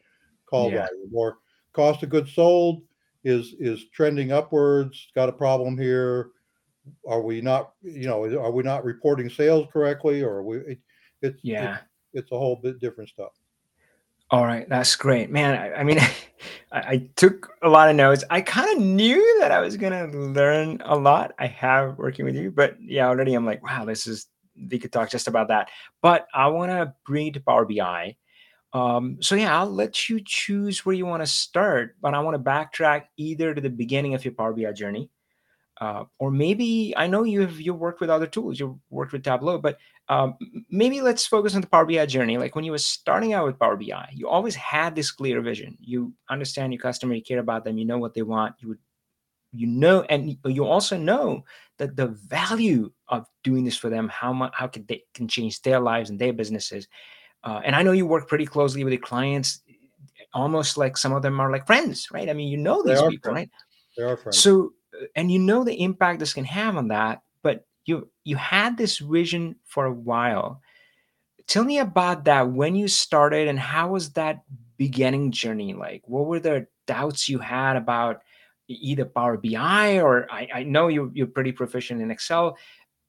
Call 0.45 0.69
Yeah. 0.69 0.85
volume 0.87 1.11
or 1.13 1.39
cost 1.73 2.03
of 2.03 2.09
goods 2.09 2.31
sold 2.33 2.83
is, 3.23 3.55
is 3.59 3.85
trending 3.89 4.31
upwards, 4.31 5.11
got 5.15 5.29
a 5.29 5.33
problem 5.33 5.77
here. 5.77 6.31
Are 7.07 7.21
we 7.21 7.41
not, 7.41 7.73
you 7.81 8.07
know, 8.07 8.23
are 8.23 8.51
we 8.51 8.63
not 8.63 8.83
reporting 8.83 9.29
sales 9.29 9.67
correctly 9.71 10.21
or 10.21 10.35
are 10.35 10.43
we, 10.43 10.57
it, 10.57 10.79
it's, 11.21 11.39
Yeah. 11.43 11.75
it's, 11.75 11.83
it's 12.25 12.31
a 12.31 12.37
whole 12.37 12.57
bit 12.57 12.79
different 12.79 13.09
stuff. 13.09 13.31
All 14.31 14.45
right, 14.45 14.67
that's 14.67 14.95
great, 14.95 15.29
man. 15.29 15.59
I, 15.59 15.73
I 15.81 15.83
mean, 15.83 15.99
I, 16.71 16.79
I 16.79 17.09
took 17.15 17.51
a 17.61 17.69
lot 17.69 17.89
of 17.89 17.95
notes. 17.95 18.23
I 18.29 18.41
kind 18.41 18.75
of 18.75 18.83
knew 18.83 19.39
that 19.39 19.51
I 19.51 19.59
was 19.59 19.77
gonna 19.77 20.07
learn 20.07 20.81
a 20.85 20.95
lot. 20.95 21.33
I 21.37 21.47
have 21.47 21.97
working 21.97 22.25
with 22.25 22.35
you, 22.35 22.49
but 22.49 22.75
yeah, 22.81 23.07
already 23.07 23.35
I'm 23.35 23.45
like, 23.45 23.63
wow, 23.63 23.85
this 23.85 24.07
is 24.07 24.27
we 24.69 24.79
could 24.79 24.91
talk 24.91 25.09
just 25.09 25.27
about 25.27 25.49
that. 25.49 25.69
But 26.01 26.27
I 26.33 26.47
want 26.47 26.71
to 26.71 26.93
bring 27.05 27.33
to 27.33 27.39
Power 27.39 27.65
BI. 27.65 28.15
Um, 28.73 29.17
so 29.21 29.35
yeah, 29.35 29.59
I'll 29.59 29.69
let 29.69 30.09
you 30.09 30.19
choose 30.23 30.83
where 30.83 30.95
you 30.95 31.05
want 31.05 31.21
to 31.21 31.27
start, 31.27 31.95
but 32.01 32.15
I 32.15 32.19
want 32.19 32.35
to 32.35 32.49
backtrack 32.51 33.03
either 33.17 33.53
to 33.53 33.61
the 33.61 33.69
beginning 33.69 34.15
of 34.15 34.25
your 34.25 34.33
Power 34.33 34.53
BI 34.53 34.71
journey, 34.71 35.09
uh, 35.81 36.03
or 36.19 36.31
maybe 36.31 36.93
I 36.95 37.07
know 37.07 37.23
you've 37.23 37.59
you 37.59 37.73
worked 37.73 37.99
with 37.99 38.09
other 38.09 38.27
tools. 38.27 38.59
You 38.59 38.79
worked 38.89 39.11
with 39.11 39.23
Tableau, 39.23 39.57
but 39.57 39.77
um, 40.09 40.37
maybe 40.69 41.01
let's 41.01 41.25
focus 41.25 41.55
on 41.55 41.61
the 41.61 41.67
Power 41.67 41.85
BI 41.85 42.05
journey. 42.05 42.37
Like 42.37 42.55
when 42.55 42.63
you 42.63 42.71
were 42.71 42.77
starting 42.77 43.33
out 43.33 43.45
with 43.45 43.59
Power 43.59 43.75
BI, 43.75 44.09
you 44.13 44.27
always 44.27 44.55
had 44.55 44.95
this 44.95 45.11
clear 45.11 45.41
vision. 45.41 45.77
You 45.79 46.13
understand 46.29 46.73
your 46.73 46.81
customer, 46.81 47.15
you 47.15 47.23
care 47.23 47.39
about 47.39 47.63
them, 47.63 47.77
you 47.77 47.85
know 47.85 47.97
what 47.97 48.13
they 48.13 48.21
want. 48.21 48.55
You 48.59 48.69
would, 48.69 48.79
you 49.51 49.67
know, 49.67 50.01
and 50.03 50.37
you 50.45 50.65
also 50.65 50.97
know 50.97 51.43
that 51.77 51.95
the 51.95 52.07
value 52.07 52.91
of 53.07 53.25
doing 53.43 53.63
this 53.63 53.77
for 53.77 53.89
them, 53.89 54.07
how 54.09 54.33
much, 54.33 54.51
how 54.55 54.67
can 54.67 54.85
they 54.87 55.03
can 55.13 55.27
change 55.27 55.61
their 55.61 55.79
lives 55.79 56.09
and 56.09 56.19
their 56.19 56.33
businesses. 56.33 56.87
Uh, 57.43 57.61
and 57.63 57.75
I 57.75 57.83
know 57.83 57.91
you 57.91 58.05
work 58.05 58.27
pretty 58.27 58.45
closely 58.45 58.83
with 58.83 58.93
your 58.93 59.01
clients, 59.01 59.61
almost 60.33 60.77
like 60.77 60.97
some 60.97 61.13
of 61.13 61.21
them 61.21 61.39
are 61.39 61.51
like 61.51 61.65
friends, 61.65 62.09
right? 62.11 62.29
I 62.29 62.33
mean, 62.33 62.47
you 62.47 62.57
know 62.57 62.83
these 62.83 63.01
people, 63.01 63.31
friends. 63.31 63.35
right? 63.35 63.49
They 63.97 64.03
are 64.03 64.17
friends. 64.17 64.39
So, 64.39 64.73
and 65.15 65.31
you 65.31 65.39
know 65.39 65.63
the 65.63 65.81
impact 65.81 66.19
this 66.19 66.33
can 66.33 66.45
have 66.45 66.77
on 66.77 66.89
that, 66.89 67.21
but 67.41 67.65
you 67.85 68.09
you 68.23 68.35
had 68.35 68.77
this 68.77 68.99
vision 68.99 69.55
for 69.65 69.85
a 69.85 69.93
while. 69.93 70.61
Tell 71.47 71.63
me 71.63 71.79
about 71.79 72.25
that 72.25 72.51
when 72.51 72.75
you 72.75 72.87
started 72.87 73.47
and 73.47 73.59
how 73.59 73.89
was 73.89 74.11
that 74.11 74.43
beginning 74.77 75.31
journey 75.31 75.73
like? 75.73 76.01
What 76.05 76.25
were 76.25 76.39
the 76.39 76.67
doubts 76.87 77.27
you 77.27 77.39
had 77.39 77.75
about 77.75 78.21
either 78.67 79.05
Power 79.05 79.37
BI 79.37 79.99
or 79.99 80.27
I, 80.31 80.47
I 80.53 80.63
know 80.63 80.87
you're, 80.87 81.11
you're 81.13 81.27
pretty 81.27 81.51
proficient 81.51 82.01
in 82.01 82.11
Excel 82.11 82.57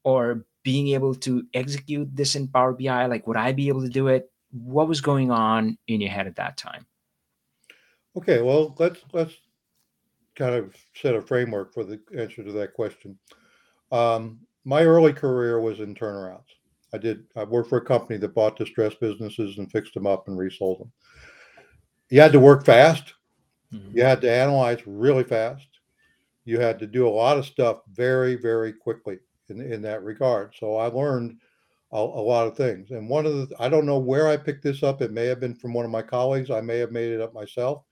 or 0.03 0.45
being 0.63 0.89
able 0.89 1.15
to 1.15 1.45
execute 1.55 2.15
this 2.15 2.35
in 2.35 2.49
Power 2.49 2.73
BI? 2.73 3.07
Like, 3.07 3.27
would 3.27 3.37
I 3.37 3.53
be 3.53 3.69
able 3.69 3.83
to 3.83 3.89
do 3.89 4.09
it? 4.09 4.31
What 4.51 4.89
was 4.89 5.01
going 5.01 5.31
on 5.31 5.79
in 5.87 6.01
your 6.01 6.11
head 6.11 6.27
at 6.27 6.37
that 6.37 6.57
time? 6.57 6.87
Okay, 8.17 8.41
well, 8.43 8.75
let's 8.79 9.01
let's 9.13 9.35
kind 10.37 10.55
of 10.55 10.75
set 10.95 11.15
a 11.15 11.23
framework 11.23 11.73
for 11.73 11.85
the 11.85 12.01
answer 12.17 12.43
to 12.43 12.53
that 12.53 12.75
question. 12.75 13.19
Um, 13.93 14.41
my 14.65 14.83
early 14.83 15.13
career 15.13 15.61
was 15.61 15.81
in 15.81 15.95
turnarounds. 15.95 16.55
I 16.93 16.99
did. 16.99 17.25
I 17.37 17.45
worked 17.45 17.69
for 17.69 17.79
a 17.79 17.85
company 17.85 18.19
that 18.19 18.35
bought 18.35 18.57
distressed 18.57 19.01
businesses 19.01 19.59
and 19.59 19.71
fixed 19.71 19.95
them 19.95 20.07
up 20.07 20.29
and 20.29 20.39
resold 20.39 20.81
them. 20.81 20.93
You 22.11 22.21
had 22.21 22.33
to 22.33 22.41
work 22.41 22.65
fast. 22.65 23.15
Mhm. 23.73 23.95
You 23.95 24.03
had 24.05 24.21
to 24.21 24.31
analyze 24.31 24.87
really 24.87 25.25
fast. 25.25 25.67
You 26.45 26.61
had 26.61 26.79
to 26.79 26.87
do 26.87 27.09
a 27.09 27.11
lot 27.11 27.39
of 27.39 27.47
stuff 27.47 27.83
very, 27.93 28.37
very 28.37 28.73
quickly 28.73 29.19
in 29.49 29.61
in 29.61 29.83
that 29.83 30.03
regard. 30.05 30.55
So 30.59 30.77
I 30.77 30.87
learned 30.87 31.39
a, 31.93 31.99
a 31.99 31.99
lot 31.99 32.47
of 32.47 32.57
things. 32.57 32.91
And 32.91 33.09
one 33.09 33.27
of 33.27 33.35
the 33.35 33.57
I 33.59 33.69
don't 33.69 33.87
know 33.87 33.99
where 33.99 34.29
I 34.29 34.37
picked 34.37 34.63
this 34.63 34.83
up. 34.83 35.03
It 35.03 35.13
may 35.13 35.27
have 35.27 35.41
been 35.41 35.55
from 35.55 35.75
one 35.75 35.85
of 35.85 35.91
my 35.91 36.03
colleagues. 36.03 36.51
I 36.51 36.61
may 36.61 36.79
have 36.79 36.93
made 36.93 37.11
it 37.13 37.21
up 37.21 37.35
myself 37.35 37.85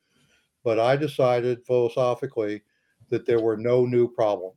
but 0.64 0.78
I 0.78 0.96
decided 0.96 1.64
philosophically 1.66 2.62
that 3.08 3.26
there 3.26 3.40
were 3.40 3.56
no 3.56 3.84
new 3.84 4.08
problems 4.08 4.56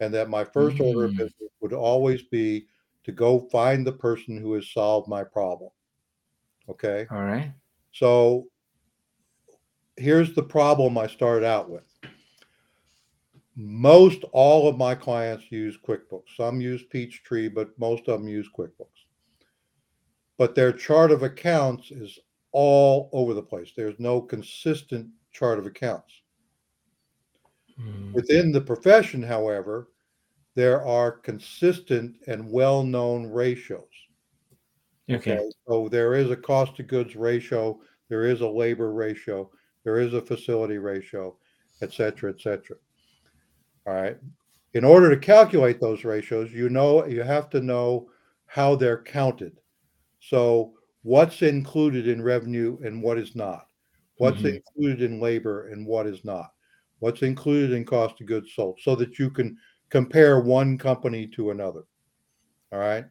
and 0.00 0.12
that 0.14 0.28
my 0.28 0.44
first 0.44 0.80
order 0.80 1.04
of 1.04 1.12
Mm. 1.12 1.18
business 1.18 1.50
would 1.60 1.72
always 1.72 2.22
be 2.22 2.66
to 3.04 3.12
go 3.12 3.40
find 3.50 3.86
the 3.86 3.92
person 3.92 4.38
who 4.38 4.54
has 4.54 4.70
solved 4.70 5.08
my 5.08 5.22
problem. 5.22 5.70
Okay. 6.68 7.06
All 7.10 7.22
right. 7.22 7.52
So 7.92 8.48
here's 9.96 10.34
the 10.34 10.42
problem 10.42 10.98
I 10.98 11.06
started 11.06 11.46
out 11.46 11.70
with. 11.70 11.84
Most 13.56 14.24
all 14.32 14.66
of 14.66 14.76
my 14.76 14.94
clients 14.94 15.52
use 15.52 15.78
QuickBooks. 15.78 16.34
Some 16.36 16.60
use 16.60 16.82
Peachtree, 16.82 17.48
but 17.48 17.78
most 17.78 18.08
of 18.08 18.18
them 18.18 18.28
use 18.28 18.48
QuickBooks. 18.56 19.04
But 20.36 20.56
their 20.56 20.72
chart 20.72 21.12
of 21.12 21.22
accounts 21.22 21.92
is 21.92 22.18
all 22.50 23.08
over 23.12 23.32
the 23.34 23.42
place. 23.42 23.72
There's 23.76 23.98
no 24.00 24.20
consistent 24.20 25.08
chart 25.34 25.58
of 25.58 25.66
accounts. 25.66 26.14
Mm. 27.78 28.12
Within 28.14 28.52
the 28.52 28.60
profession, 28.60 29.22
however, 29.22 29.88
there 30.54 30.82
are 30.82 31.10
consistent 31.10 32.16
and 32.28 32.50
well-known 32.50 33.26
ratios. 33.26 33.82
Okay. 35.10 35.50
So 35.68 35.88
there 35.88 36.14
is 36.14 36.30
a 36.30 36.36
cost 36.36 36.78
of 36.80 36.86
goods 36.86 37.16
ratio, 37.16 37.80
there 38.08 38.24
is 38.24 38.40
a 38.40 38.48
labor 38.48 38.92
ratio, 38.92 39.50
there 39.82 39.98
is 39.98 40.14
a 40.14 40.22
facility 40.22 40.78
ratio, 40.78 41.36
et 41.82 41.92
cetera, 41.92 42.30
et 42.30 42.40
cetera. 42.40 42.76
All 43.86 43.94
right. 43.94 44.16
In 44.72 44.84
order 44.84 45.10
to 45.10 45.16
calculate 45.16 45.80
those 45.80 46.04
ratios, 46.04 46.52
you 46.52 46.68
know 46.68 47.04
you 47.06 47.22
have 47.22 47.50
to 47.50 47.60
know 47.60 48.08
how 48.46 48.76
they're 48.76 49.02
counted. 49.02 49.58
So 50.20 50.74
what's 51.02 51.42
included 51.42 52.08
in 52.08 52.22
revenue 52.22 52.78
and 52.84 53.02
what 53.02 53.18
is 53.18 53.36
not? 53.36 53.66
What's 54.16 54.42
Mhm. 54.42 54.56
included 54.56 55.02
in 55.02 55.20
labor 55.20 55.68
and 55.68 55.86
what 55.86 56.06
is 56.06 56.24
not? 56.24 56.52
What's 57.00 57.22
included 57.22 57.72
in 57.72 57.84
cost 57.84 58.20
of 58.20 58.26
goods 58.26 58.54
sold 58.54 58.78
so 58.80 58.94
that 58.96 59.18
you 59.18 59.30
can 59.30 59.58
compare 59.90 60.40
one 60.40 60.78
company 60.78 61.26
to 61.28 61.50
another. 61.50 61.84
All 62.72 62.78
right. 62.78 63.04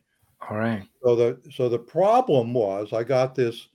All 0.50 0.58
right. 0.58 0.84
So 1.04 1.16
the 1.16 1.42
so 1.52 1.70
the 1.70 1.80
problem 1.80 2.54
was 2.54 2.94
I 2.94 3.04
got 3.04 3.36
this 3.36 3.68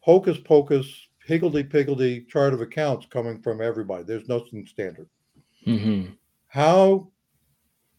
hocus 0.00 0.38
pocus 0.38 1.08
higgledy 1.24 1.64
piggledy 1.64 2.24
chart 2.24 2.54
of 2.54 2.60
accounts 2.60 3.06
coming 3.06 3.40
from 3.42 3.60
everybody. 3.60 4.04
There's 4.04 4.28
nothing 4.28 4.66
standard. 4.66 5.08
Mm-hmm. 5.66 6.12
How 6.46 7.10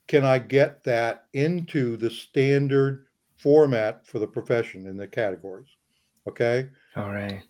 can 0.07 0.25
I 0.25 0.39
get 0.39 0.83
that 0.85 1.25
into 1.33 1.97
the 1.97 2.09
standard 2.09 3.05
format 3.37 4.05
for 4.07 4.17
the 4.17 4.27
profession 4.27 4.87
in 4.87 4.97
the 4.97 5.07
categories? 5.07 5.69
Okay. 6.27 6.69
All 6.95 7.11
right. 7.11 7.43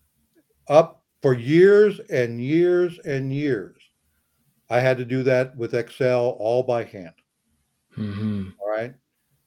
Up 0.67 0.98
for 1.21 1.33
years 1.33 1.99
and 2.09 2.41
years 2.41 2.99
and 3.05 3.33
years. 3.33 3.77
I 4.69 4.79
had 4.79 4.97
to 4.97 5.05
do 5.05 5.23
that 5.23 5.55
with 5.57 5.73
Excel 5.73 6.37
all 6.39 6.63
by 6.63 6.83
hand. 6.83 7.13
Mm-hmm. 7.97 8.49
all 8.61 8.69
right 8.69 8.93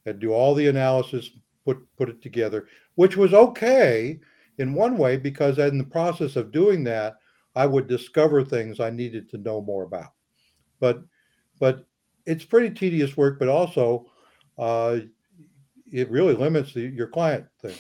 and 0.05 0.19
do 0.19 0.33
all 0.33 0.55
the 0.55 0.67
analysis 0.67 1.31
put 1.65 1.79
put 1.97 2.09
it 2.09 2.21
together 2.21 2.67
which 2.97 3.17
was 3.17 3.33
okay 3.33 4.19
in 4.59 4.75
one 4.75 4.99
way 4.99 5.17
because 5.17 5.59
in 5.59 5.79
the 5.79 5.85
process 5.85 6.37
of 6.37 6.53
doing 6.53 6.85
that 6.85 7.15
i 7.55 7.65
would 7.65 7.87
discover 7.87 8.45
things 8.45 8.81
i 8.81 8.91
needed 8.91 9.31
to 9.31 9.39
know 9.39 9.63
more 9.63 9.85
about 9.85 10.13
but 10.81 11.03
but 11.61 11.87
it's 12.27 12.45
pretty 12.45 12.69
tedious 12.69 13.17
work 13.17 13.39
but 13.39 13.49
also 13.49 14.07
uh, 14.59 14.99
it 15.91 16.11
really 16.11 16.35
limits 16.35 16.75
the, 16.75 16.83
your 16.83 17.07
client 17.07 17.47
thing 17.61 17.77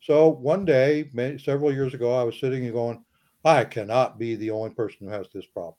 so 0.00 0.28
one 0.28 0.64
day 0.64 1.08
many, 1.12 1.38
several 1.38 1.72
years 1.72 1.94
ago 1.94 2.18
i 2.18 2.24
was 2.24 2.40
sitting 2.40 2.64
and 2.64 2.72
going 2.72 3.04
i 3.44 3.64
cannot 3.64 4.18
be 4.18 4.34
the 4.36 4.50
only 4.50 4.70
person 4.70 5.06
who 5.06 5.12
has 5.12 5.26
this 5.32 5.46
problem 5.46 5.74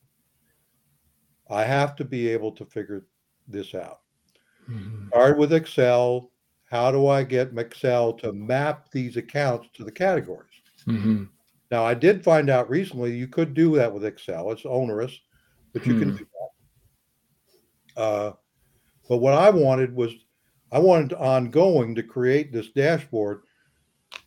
i 1.49 1.63
have 1.63 1.95
to 1.95 2.03
be 2.05 2.27
able 2.27 2.51
to 2.51 2.65
figure 2.65 3.05
this 3.47 3.73
out 3.75 4.01
Mm-hmm. 4.69 5.07
Start 5.07 5.37
with 5.37 5.53
Excel. 5.53 6.31
How 6.65 6.91
do 6.91 7.07
I 7.07 7.23
get 7.23 7.57
Excel 7.57 8.13
to 8.13 8.31
map 8.31 8.89
these 8.91 9.17
accounts 9.17 9.67
to 9.73 9.83
the 9.83 9.91
categories? 9.91 10.47
Mm-hmm. 10.87 11.25
Now, 11.69 11.83
I 11.83 11.93
did 11.93 12.23
find 12.23 12.49
out 12.49 12.69
recently 12.69 13.15
you 13.15 13.27
could 13.27 13.53
do 13.53 13.75
that 13.75 13.91
with 13.91 14.05
Excel. 14.05 14.51
It's 14.51 14.65
onerous, 14.65 15.17
but 15.73 15.85
you 15.85 15.99
can 15.99 16.11
Hmm. 16.11 16.15
do 16.17 16.25
that. 17.95 18.01
Uh, 18.01 18.33
but 19.09 19.17
what 19.17 19.33
I 19.33 19.49
wanted 19.49 19.93
was 19.93 20.13
I 20.71 20.79
wanted 20.79 21.13
ongoing 21.13 21.95
to 21.95 22.03
create 22.03 22.53
this 22.53 22.69
dashboard. 22.69 23.41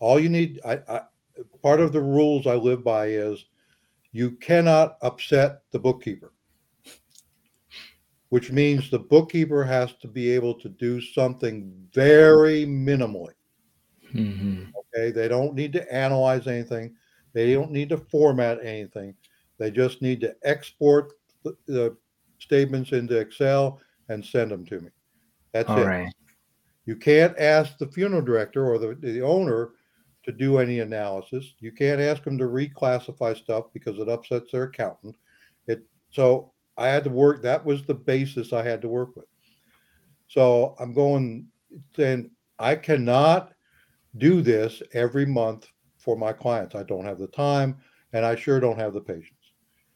All 0.01 0.21
you 0.21 0.29
need, 0.29 0.61
I, 0.65 0.81
I 0.89 1.01
part 1.63 1.81
of 1.81 1.93
the 1.93 2.01
rules 2.01 2.47
I 2.47 2.55
live 2.55 2.85
by 2.85 3.07
is 3.07 3.45
you 4.13 4.33
cannot 4.33 4.97
upset 5.03 5.63
the 5.73 5.79
bookkeeper, 5.79 6.33
which 8.29 8.53
means 8.53 8.91
the 8.91 8.99
bookkeeper 8.99 9.65
has 9.65 9.95
to 9.95 10.09
be 10.09 10.31
able 10.31 10.55
to 10.55 10.69
do 10.69 11.01
something 11.01 11.73
very 11.93 12.65
minimally. 12.65 13.35
Mm-hmm. 14.15 14.65
Okay, 14.79 15.11
they 15.11 15.27
don't 15.27 15.55
need 15.55 15.73
to 15.73 15.93
analyze 15.93 16.47
anything. 16.47 16.95
They 17.33 17.53
don't 17.53 17.73
need 17.73 17.89
to 17.89 17.99
format 17.99 18.65
anything. 18.65 19.15
They 19.59 19.71
just 19.71 20.03
need 20.03 20.21
to 20.21 20.37
export 20.45 21.13
the, 21.43 21.57
the 21.67 21.97
statements 22.39 22.93
into 22.93 23.19
Excel 23.19 23.81
and 24.09 24.25
send 24.25 24.51
them 24.51 24.65
to 24.67 24.81
me. 24.81 24.91
That's 25.53 25.69
All 25.71 25.79
it. 25.79 25.87
right. 25.87 26.13
You 26.87 26.97
can't 26.97 27.37
ask 27.39 27.79
the 27.79 27.89
funeral 27.89 28.23
director 28.23 28.67
or 28.67 28.79
the, 28.79 28.95
the 28.95 29.23
owner 29.23 29.71
to 30.25 30.33
do 30.33 30.59
any 30.59 30.81
analysis. 30.81 31.55
You 31.61 31.73
can't 31.73 32.01
ask 32.01 32.23
them 32.23 32.39
to 32.39 32.45
reclassify 32.45 33.37
stuff 33.37 33.67
because 33.73 33.99
it 33.99 34.09
upsets 34.09 34.53
their 34.53 34.65
accountant. 34.65 35.17
It 35.67 35.83
so 36.11 36.53
I 36.77 36.89
had 36.89 37.05
to 37.05 37.11
work. 37.11 37.43
That 37.43 37.65
was 37.65 37.85
the 37.85 37.95
basis 37.95 38.53
I 38.53 38.63
had 38.63 38.83
to 38.83 38.89
work 38.89 39.17
with. 39.17 39.27
So 40.29 40.75
I'm 40.81 40.93
going 40.93 41.49
saying 41.97 42.31
I 42.59 42.77
cannot 42.77 43.53
do 44.19 44.43
this 44.43 44.83
every 44.93 45.27
month 45.27 45.69
for 45.99 46.17
my 46.17 46.33
clients. 46.33 46.75
I 46.75 46.83
don't 46.83 47.05
have 47.05 47.19
the 47.19 47.27
time, 47.29 47.77
and 48.13 48.25
I 48.25 48.37
sure 48.37 48.61
don't 48.61 48.79
have 48.79 48.95
the 48.95 49.01
patience. 49.01 49.31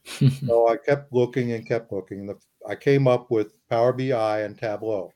so 0.46 0.68
I 0.68 0.76
kept 0.76 1.12
looking 1.12 1.52
and 1.52 1.66
kept 1.66 1.92
looking. 1.92 2.34
I 2.68 2.74
came 2.74 3.06
up 3.06 3.30
with 3.30 3.54
Power 3.68 3.92
BI 3.92 4.40
and 4.40 4.58
Tableau. 4.58 5.12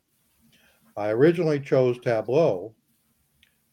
I 0.97 1.09
originally 1.11 1.61
chose 1.61 1.99
Tableau, 1.99 2.75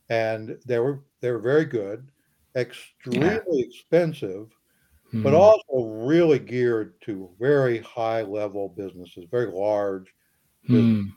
and 0.10 0.58
they 0.66 0.80
were 0.80 1.04
they 1.22 1.32
were 1.32 1.40
very 1.40 1.66
good, 1.66 2.10
extremely 2.56 3.60
yeah. 3.60 3.66
expensive, 3.66 4.48
mm-hmm. 5.08 5.24
but 5.24 5.34
also 5.34 5.84
really 6.06 6.40
geared 6.40 7.00
to 7.02 7.30
very 7.40 7.80
high 7.80 8.22
level 8.22 8.70
businesses, 8.70 9.26
very 9.30 9.52
large. 9.52 10.08
Mm. 10.70 11.12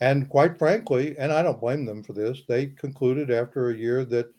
And 0.00 0.28
quite 0.28 0.58
frankly, 0.58 1.16
and 1.18 1.32
I 1.32 1.42
don't 1.42 1.60
blame 1.60 1.84
them 1.84 2.02
for 2.02 2.12
this, 2.12 2.42
they 2.48 2.66
concluded 2.66 3.30
after 3.30 3.70
a 3.70 3.76
year 3.76 4.04
that 4.06 4.32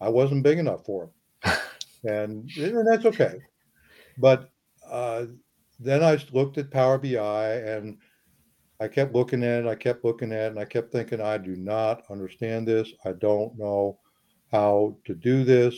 I 0.00 0.08
wasn't 0.08 0.42
big 0.42 0.58
enough 0.58 0.86
for 0.86 1.10
them, 1.42 1.58
and, 2.04 2.50
and 2.56 2.86
that's 2.86 3.04
okay. 3.04 3.34
But 4.16 4.50
uh, 4.88 5.26
then 5.78 6.02
I 6.02 6.18
looked 6.32 6.58
at 6.58 6.70
Power 6.70 6.98
BI 6.98 7.52
and 7.52 7.98
I 8.80 8.88
kept 8.88 9.14
looking 9.14 9.44
at 9.44 9.64
it, 9.64 9.68
I 9.68 9.74
kept 9.74 10.04
looking 10.04 10.32
at 10.32 10.46
it, 10.46 10.50
and 10.52 10.58
I 10.58 10.64
kept 10.64 10.90
thinking, 10.90 11.20
I 11.20 11.36
do 11.36 11.54
not 11.54 12.02
understand 12.10 12.66
this. 12.66 12.92
I 13.04 13.12
don't 13.12 13.56
know 13.58 13.98
how 14.50 14.96
to 15.04 15.14
do 15.14 15.44
this. 15.44 15.76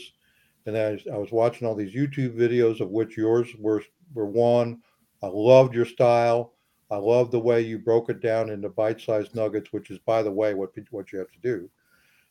And 0.65 0.77
I, 0.77 0.97
I 1.13 1.17
was 1.17 1.31
watching 1.31 1.67
all 1.67 1.75
these 1.75 1.93
YouTube 1.93 2.37
videos, 2.37 2.79
of 2.79 2.89
which 2.89 3.17
yours 3.17 3.49
were, 3.59 3.83
were 4.13 4.27
one. 4.27 4.81
I 5.21 5.27
loved 5.27 5.75
your 5.75 5.85
style. 5.85 6.53
I 6.89 6.95
love 6.95 7.31
the 7.31 7.39
way 7.39 7.61
you 7.61 7.77
broke 7.77 8.09
it 8.09 8.21
down 8.21 8.49
into 8.49 8.69
bite-sized 8.69 9.35
nuggets, 9.35 9.73
which 9.73 9.91
is, 9.91 9.99
by 9.99 10.23
the 10.23 10.31
way, 10.31 10.53
what 10.53 10.69
what 10.91 11.11
you 11.11 11.19
have 11.19 11.31
to 11.31 11.39
do. 11.39 11.69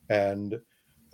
And 0.09 0.59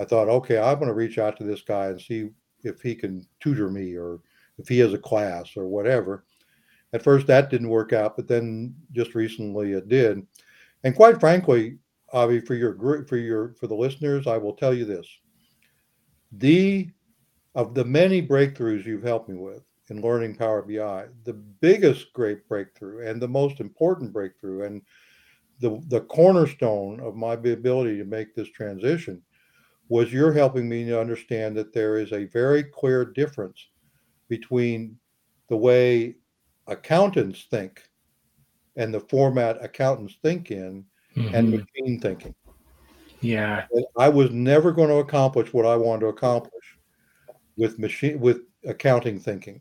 I 0.01 0.05
thought, 0.05 0.29
okay, 0.29 0.59
I'm 0.59 0.77
going 0.77 0.89
to 0.89 0.95
reach 0.95 1.19
out 1.19 1.37
to 1.39 1.45
this 1.45 1.63
guy 1.63 1.87
and 1.87 2.01
see 2.01 2.31
if 2.63 2.81
he 2.81 2.95
can 2.95 3.27
tutor 3.41 3.71
me 3.71 3.97
or 3.97 4.21
if 4.59 4.69
he 4.69 4.79
has 4.79 4.93
a 4.93 4.99
class 4.99 5.57
or 5.57 5.67
whatever. 5.67 6.25
At 6.93 7.03
first, 7.03 7.27
that 7.27 7.51
didn't 7.51 7.69
work 7.69 7.93
out, 7.93 8.17
but 8.17 8.29
then 8.29 8.75
just 8.93 9.15
recently 9.15 9.73
it 9.73 9.89
did. 9.89 10.27
And 10.85 10.97
quite 10.97 11.21
frankly, 11.21 11.79
Avi, 12.13 12.41
for 12.41 12.55
your 12.55 12.73
group, 12.73 13.09
for 13.09 13.17
your 13.17 13.55
for 13.55 13.67
the 13.67 13.75
listeners, 13.75 14.27
I 14.27 14.39
will 14.39 14.55
tell 14.55 14.73
you 14.73 14.85
this: 14.85 15.07
the 16.33 16.89
of 17.55 17.75
the 17.75 17.85
many 17.85 18.27
breakthroughs 18.27 18.87
you've 18.87 19.03
helped 19.03 19.29
me 19.29 19.37
with 19.37 19.63
in 19.91 20.01
learning 20.01 20.35
Power 20.35 20.63
BI, 20.63 21.07
the 21.25 21.33
biggest 21.33 22.13
great 22.13 22.47
breakthrough 22.49 23.07
and 23.09 23.21
the 23.21 23.29
most 23.29 23.61
important 23.61 24.13
breakthrough, 24.13 24.65
and 24.65 24.83
the 25.61 25.83
the 25.89 26.03
cornerstone 26.03 27.01
of 27.01 27.17
my 27.17 27.35
ability 27.35 27.99
to 27.99 28.05
make 28.05 28.35
this 28.35 28.51
transition 28.51 29.23
was 29.89 30.13
you're 30.13 30.33
helping 30.33 30.69
me 30.69 30.85
to 30.85 31.01
understand 31.01 31.57
that 31.57 31.73
there 31.73 31.97
is 31.99 32.13
a 32.13 32.27
very 32.27 32.63
clear 32.63 33.05
difference 33.05 33.69
between 34.29 34.99
the 35.49 35.57
way 35.57 36.15
accountants 36.69 37.47
think 37.51 37.83
and 38.77 38.95
the 38.95 39.01
format 39.01 39.63
accountants 39.63 40.17
think 40.23 40.51
in 40.51 40.85
mm-hmm. 41.17 41.35
and 41.35 41.51
machine 41.51 42.01
thinking. 42.01 42.35
Yeah. 43.21 43.65
And 43.73 43.85
I 43.99 44.09
was 44.09 44.31
never 44.31 44.73
going 44.73 44.89
to 44.89 44.97
accomplish 44.97 45.53
what 45.53 45.67
I 45.67 45.77
wanted 45.77 46.01
to 46.03 46.07
accomplish 46.07 46.79
with 47.57 47.79
machine 47.79 48.21
with 48.21 48.43
accounting 48.65 49.19
thinking. 49.19 49.61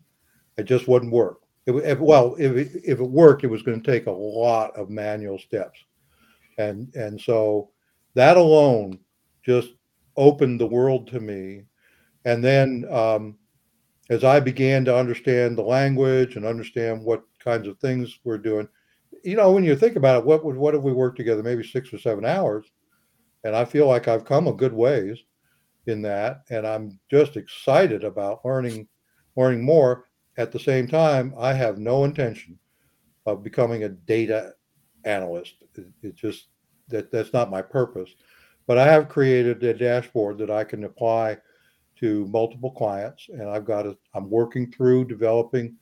It 0.57 0.63
just 0.63 0.87
wouldn't 0.87 1.11
work. 1.11 1.41
It, 1.65 1.73
if, 1.73 1.99
well, 1.99 2.35
if 2.37 2.55
it, 2.55 2.81
if 2.83 2.99
it 2.99 3.03
worked, 3.03 3.43
it 3.43 3.47
was 3.47 3.63
going 3.63 3.81
to 3.81 3.91
take 3.91 4.05
a 4.05 4.11
lot 4.11 4.75
of 4.77 4.89
manual 4.89 5.39
steps, 5.39 5.83
and 6.57 6.93
and 6.95 7.19
so 7.19 7.71
that 8.13 8.37
alone 8.37 8.99
just 9.43 9.71
opened 10.15 10.59
the 10.59 10.67
world 10.67 11.07
to 11.07 11.19
me. 11.19 11.63
And 12.25 12.43
then 12.43 12.85
um, 12.89 13.37
as 14.09 14.23
I 14.23 14.39
began 14.39 14.85
to 14.85 14.95
understand 14.95 15.57
the 15.57 15.63
language 15.63 16.35
and 16.35 16.45
understand 16.45 17.03
what 17.03 17.23
kinds 17.39 17.67
of 17.67 17.77
things 17.79 18.19
we're 18.23 18.37
doing, 18.37 18.67
you 19.23 19.35
know, 19.35 19.51
when 19.51 19.63
you 19.63 19.75
think 19.75 19.95
about 19.95 20.19
it, 20.19 20.25
what 20.25 20.45
would 20.45 20.55
what 20.55 20.73
have 20.73 20.83
we 20.83 20.93
worked 20.93 21.17
together? 21.17 21.43
Maybe 21.43 21.63
six 21.63 21.93
or 21.93 21.97
seven 21.97 22.25
hours, 22.25 22.65
and 23.43 23.55
I 23.55 23.65
feel 23.65 23.87
like 23.87 24.07
I've 24.07 24.25
come 24.25 24.47
a 24.47 24.53
good 24.53 24.73
ways 24.73 25.17
in 25.87 26.01
that, 26.03 26.43
and 26.49 26.65
I'm 26.67 26.99
just 27.09 27.37
excited 27.37 28.03
about 28.03 28.45
learning 28.45 28.87
learning 29.35 29.63
more. 29.63 30.05
At 30.37 30.51
the 30.51 30.59
same 30.59 30.87
time, 30.87 31.33
I 31.37 31.53
have 31.53 31.79
no 31.79 32.03
intention 32.03 32.59
of 33.25 33.43
becoming 33.43 33.83
a 33.83 33.89
data 33.89 34.53
analyst. 35.03 35.55
It, 35.75 35.87
it 36.03 36.15
just 36.15 36.47
that 36.89 37.11
that's 37.11 37.33
not 37.33 37.49
my 37.49 37.61
purpose. 37.61 38.11
But 38.67 38.77
I 38.77 38.85
have 38.85 39.09
created 39.09 39.63
a 39.63 39.73
dashboard 39.73 40.37
that 40.39 40.51
I 40.51 40.63
can 40.63 40.83
apply 40.83 41.37
to 41.99 42.25
multiple 42.27 42.71
clients, 42.71 43.27
and 43.29 43.49
I've 43.49 43.65
got 43.65 43.83
to. 43.83 43.97
I'm 44.13 44.29
working 44.29 44.71
through 44.71 45.05
developing 45.05 45.75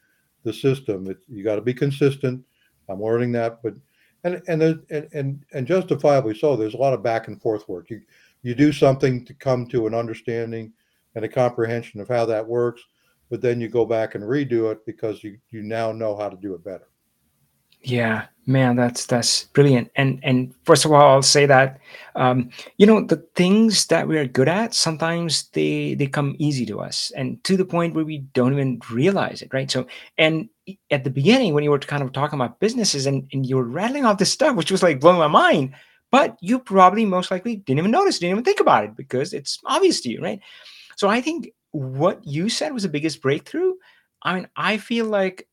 the 0.43 0.54
system. 0.54 1.10
It, 1.10 1.17
you 1.28 1.43
got 1.43 1.56
to 1.56 1.62
be 1.62 1.73
consistent. 1.73 2.43
I'm 2.89 3.01
learning 3.01 3.32
that, 3.34 3.62
but 3.63 3.73
and 4.23 4.41
and 4.47 4.62
and 4.89 5.08
and 5.13 5.45
and 5.54 5.67
justifiably 5.67 6.36
so. 6.36 6.56
There's 6.56 6.73
a 6.73 6.78
lot 6.78 6.93
of 6.93 7.04
back 7.04 7.28
and 7.28 7.41
forth 7.41 7.67
work. 7.69 7.89
You 7.89 8.01
you 8.41 8.56
do 8.56 8.71
something 8.71 9.25
to 9.25 9.34
come 9.34 9.67
to 9.67 9.88
an 9.88 9.93
understanding 9.93 10.73
and 11.15 11.23
a 11.25 11.30
comprehension 11.30 12.01
of 12.01 12.08
how 12.08 12.25
that 12.25 12.45
works, 12.45 12.82
but 13.30 13.41
then 13.41 13.62
you 13.62 13.69
go 13.69 13.86
back 13.86 14.15
and 14.15 14.23
redo 14.23 14.71
it 14.71 14.86
because 14.86 15.23
you 15.23 15.38
you 15.49 15.62
now 15.62 15.91
know 15.91 16.15
how 16.15 16.30
to 16.30 16.38
do 16.38 16.54
it 16.54 16.63
better. 16.63 16.89
Yeah, 17.88 18.26
man, 18.48 18.76
that's 18.76 19.06
that's 19.06 19.43
brilliant. 19.54 19.91
And 19.95 20.19
and 20.24 20.56
first 20.63 20.86
of 20.86 20.91
all, 20.91 21.02
I'll 21.02 21.21
say 21.21 21.45
that 21.45 21.80
um, 22.15 22.50
you 22.78 22.88
know 22.88 23.06
the 23.06 23.17
things 23.36 23.86
that 23.88 24.08
we 24.08 24.17
are 24.17 24.26
good 24.26 24.48
at 24.50 24.74
sometimes 24.74 25.50
they 25.50 25.93
they 25.93 26.08
come 26.08 26.36
easy 26.39 26.65
to 26.65 26.80
us, 26.80 27.12
and 27.15 27.43
to 27.43 27.56
the 27.56 27.65
point 27.65 27.93
where 27.93 28.04
we 28.06 28.19
don't 28.34 28.54
even 28.54 28.82
realize 28.91 29.43
it, 29.43 29.54
right? 29.54 29.69
So, 29.69 29.86
and 30.17 30.50
at 30.89 31.04
the 31.04 31.12
beginning 31.12 31.54
when 31.54 31.63
you 31.63 31.69
were 31.69 31.78
kind 31.78 32.02
of 32.02 32.12
talking 32.12 32.39
about 32.39 32.60
businesses 32.60 33.06
and 33.06 33.28
and 33.34 33.45
you 33.45 33.56
were 33.56 33.63
rattling 33.69 34.06
off 34.06 34.17
this 34.17 34.32
stuff, 34.32 34.56
which 34.56 34.71
was 34.71 34.82
like 34.82 35.00
blowing 35.00 35.19
my 35.19 35.28
mind, 35.28 35.76
but 36.12 36.38
you 36.41 36.58
probably 36.58 37.06
most 37.06 37.30
likely 37.30 37.58
didn't 37.58 37.80
even 37.80 37.91
notice, 37.91 38.17
didn't 38.17 38.32
even 38.32 38.43
think 38.43 38.60
about 38.62 38.84
it 38.86 38.95
because 38.95 39.32
it's 39.32 39.60
obvious 39.65 40.02
to 40.02 40.10
you, 40.10 40.21
right? 40.24 40.39
So 40.98 41.10
I 41.10 41.21
think 41.21 41.50
what 41.71 42.26
you 42.26 42.50
said 42.50 42.74
was 42.74 42.84
the 42.84 42.89
biggest 42.89 43.21
breakthrough. 43.21 43.74
I 44.24 44.36
mean, 44.36 44.48
I 44.58 44.78
feel 44.78 45.06
like 45.06 45.48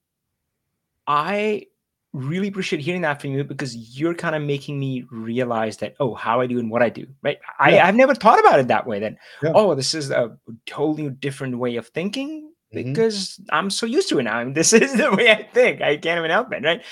I 1.07 1.67
really 2.13 2.49
appreciate 2.49 2.83
hearing 2.83 3.03
that 3.03 3.21
from 3.21 3.31
you 3.31 3.43
because 3.43 3.75
you're 3.99 4.15
kind 4.15 4.35
of 4.35 4.43
making 4.43 4.79
me 4.79 5.05
realize 5.11 5.79
that 5.79 5.95
oh 5.99 6.15
how 6.15 6.41
i 6.41 6.47
do 6.47 6.59
and 6.59 6.71
what 6.71 6.83
i 6.83 6.89
do 6.91 7.07
right 7.23 7.39
I, 7.59 7.81
i've 7.81 7.95
never 7.95 8.15
thought 8.15 8.39
about 8.39 8.61
it 8.61 8.69
that 8.69 8.87
way 8.87 8.99
then 8.99 9.17
yeah. 9.43 9.53
oh 9.55 9.75
this 9.75 9.95
is 9.95 10.11
a 10.11 10.37
totally 10.67 11.09
different 11.09 11.59
way 11.59 11.77
of 11.77 11.89
thinking 11.89 12.51
mm-hmm. 12.75 12.93
because 12.93 13.41
i'm 13.51 13.71
so 13.71 13.87
used 13.87 14.11
to 14.11 14.19
it 14.19 14.25
now 14.25 14.37
I 14.37 14.45
mean, 14.45 14.53
this 14.53 14.75
is 14.75 14.95
the 14.95 15.11
way 15.11 15.31
i 15.31 15.43
think 15.43 15.81
i 15.81 15.97
can't 15.97 16.19
even 16.19 16.31
help 16.31 16.53
it 16.53 16.63
right 16.63 16.83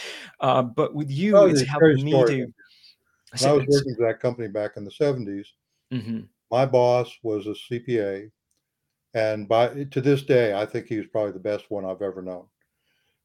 uh, 0.40 0.62
but 0.62 0.94
with 0.94 1.10
you 1.10 1.36
oh, 1.36 1.46
it's 1.46 1.62
helping 1.62 2.02
me 2.02 2.12
to 2.12 2.46
when 3.38 3.50
I 3.50 3.52
was 3.52 3.66
working 3.68 3.94
for 3.94 4.06
that 4.06 4.20
company 4.20 4.48
back 4.48 4.72
in 4.76 4.84
the 4.84 4.90
70s, 4.90 5.46
mm-hmm. 5.92 6.20
my 6.50 6.66
boss 6.66 7.16
was 7.22 7.46
a 7.46 7.50
CPA. 7.50 8.30
And 9.14 9.48
by 9.48 9.84
to 9.84 10.00
this 10.00 10.22
day, 10.22 10.54
I 10.54 10.66
think 10.66 10.86
he 10.86 10.96
was 10.96 11.06
probably 11.06 11.32
the 11.32 11.38
best 11.38 11.70
one 11.70 11.84
I've 11.84 12.02
ever 12.02 12.22
known. 12.22 12.46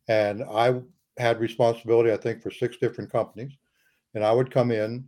And 0.08 0.44
I 0.44 0.82
had 1.18 1.40
responsibility, 1.40 2.12
I 2.12 2.18
think, 2.18 2.42
for 2.42 2.52
six 2.52 2.78
different 2.78 3.12
companies. 3.12 3.52
And 4.14 4.24
I 4.24 4.32
would 4.32 4.52
come 4.52 4.72
in 4.72 5.06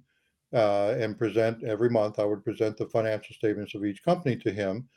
uh, 0.54 0.96
and 0.98 1.17
present 1.17 1.63
every 1.63 1.89
month, 1.89 2.20
I 2.20 2.24
would 2.24 2.43
present 2.43 2.78
the 2.78 2.88
financial 2.88 3.36
statements 3.36 3.76
of 3.76 3.86
each 3.86 4.04
company 4.04 4.36
to 4.38 4.52
him. 4.52 4.88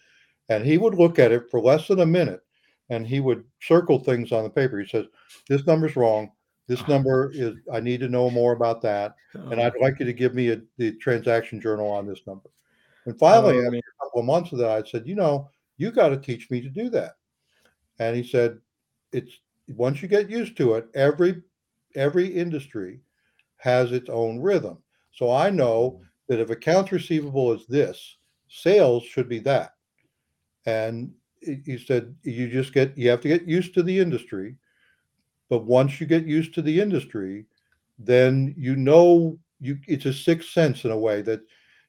And 0.49 0.65
he 0.65 0.79
would 0.79 0.95
look 0.95 1.19
at 1.19 1.33
it 1.33 1.51
for 1.51 1.61
less 1.61 1.89
than 1.89 2.01
a 2.01 2.07
minute 2.07 2.43
and 2.91 3.07
he 3.07 3.21
would 3.21 3.45
circle 3.61 3.99
things 3.99 4.33
on 4.33 4.43
the 4.45 4.51
paper. 4.51 4.79
He 4.79 4.87
says, 4.87 5.07
This 5.49 5.67
number's 5.67 5.97
wrong. 5.97 6.33
This 6.67 6.87
number 6.87 7.33
is, 7.35 7.55
I 7.73 7.81
need 7.81 7.99
to 7.99 8.09
know 8.09 8.31
more 8.31 8.53
about 8.53 8.81
that. 8.83 9.17
And 9.51 9.61
I'd 9.61 9.73
like 9.81 9.99
you 9.99 10.07
to 10.07 10.13
give 10.13 10.37
me 10.37 10.51
a, 10.51 10.61
the 10.77 10.93
transaction 10.99 11.61
journal 11.61 11.89
on 11.89 12.07
this 12.07 12.21
number. 12.29 12.49
And 13.07 13.19
finally, 13.19 13.57
oh, 13.57 13.67
after 13.67 13.79
a 13.79 14.05
couple 14.05 14.21
of 14.21 14.27
months 14.27 14.53
of 14.53 14.59
that, 14.59 14.71
I 14.71 14.89
said, 14.89 15.07
You 15.07 15.17
know, 15.17 15.51
you 15.79 15.91
got 15.91 16.11
to 16.11 16.17
teach 16.17 16.51
me 16.51 16.61
to 16.61 16.69
do 16.69 16.91
that. 16.91 17.15
And 17.99 18.17
he 18.17 18.23
said, 18.23 18.59
It's 19.13 19.39
once 19.77 20.03
you 20.03 20.09
get 20.09 20.31
used 20.31 20.57
to 20.59 20.75
it, 20.75 20.89
every 20.95 21.43
every 21.95 22.27
industry 22.27 23.01
has 23.57 23.93
its 23.93 24.09
own 24.09 24.41
rhythm. 24.41 24.79
So 25.13 25.31
I 25.31 25.51
know 25.51 26.01
that 26.29 26.41
if 26.41 26.51
accounts 26.51 26.93
receivable 26.93 27.53
is 27.53 27.67
this, 27.67 28.17
sales 28.49 29.05
should 29.05 29.29
be 29.29 29.41
that. 29.41 29.73
And 30.67 31.13
he 31.43 31.79
said, 31.79 32.15
you 32.23 32.49
just 32.49 32.73
get, 32.73 32.97
you 32.97 33.09
have 33.11 33.21
to 33.23 33.29
get 33.29 33.49
used 33.49 33.75
to 33.75 33.83
the 33.83 33.99
industry. 33.99 34.57
But 35.49 35.65
once 35.65 36.01
you 36.01 36.07
get 36.07 36.27
used 36.27 36.55
to 36.55 36.63
the 36.63 36.81
industry, 36.81 37.47
then 37.99 38.55
you 38.57 38.77
know 38.77 39.39
you 39.61 39.79
it's 39.87 40.07
a 40.07 40.13
sixth 40.13 40.51
sense 40.51 40.85
in 40.85 40.91
a 40.91 40.99
way 40.99 41.23
that 41.23 41.41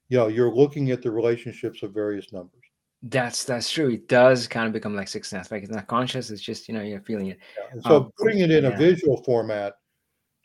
you 0.10 0.18
know 0.18 0.28
you're 0.28 0.54
looking 0.54 0.92
at 0.92 1.02
the 1.02 1.12
relationships 1.12 1.84
of 1.84 1.94
various 1.94 2.34
numbers. 2.34 2.61
That's 3.04 3.44
that's 3.44 3.72
true. 3.72 3.90
It 3.90 4.08
does 4.08 4.48
kind 4.48 4.68
of 4.68 4.74
become 4.74 4.96
like 4.96 5.08
sixth 5.08 5.32
sense. 5.32 5.50
Like 5.50 5.64
it's 5.64 5.72
not 5.72 5.88
conscious. 5.88 6.30
It's 6.30 6.42
just 6.42 6.68
you 6.68 6.76
know 6.76 6.82
you're 6.82 7.02
feeling 7.02 7.28
it. 7.28 7.40
Yeah. 7.58 7.82
so 7.82 7.96
um, 7.98 8.12
putting 8.20 8.40
it 8.40 8.52
in 8.52 8.64
yeah. 8.64 8.70
a 8.70 8.78
visual 8.78 9.24
format 9.24 9.74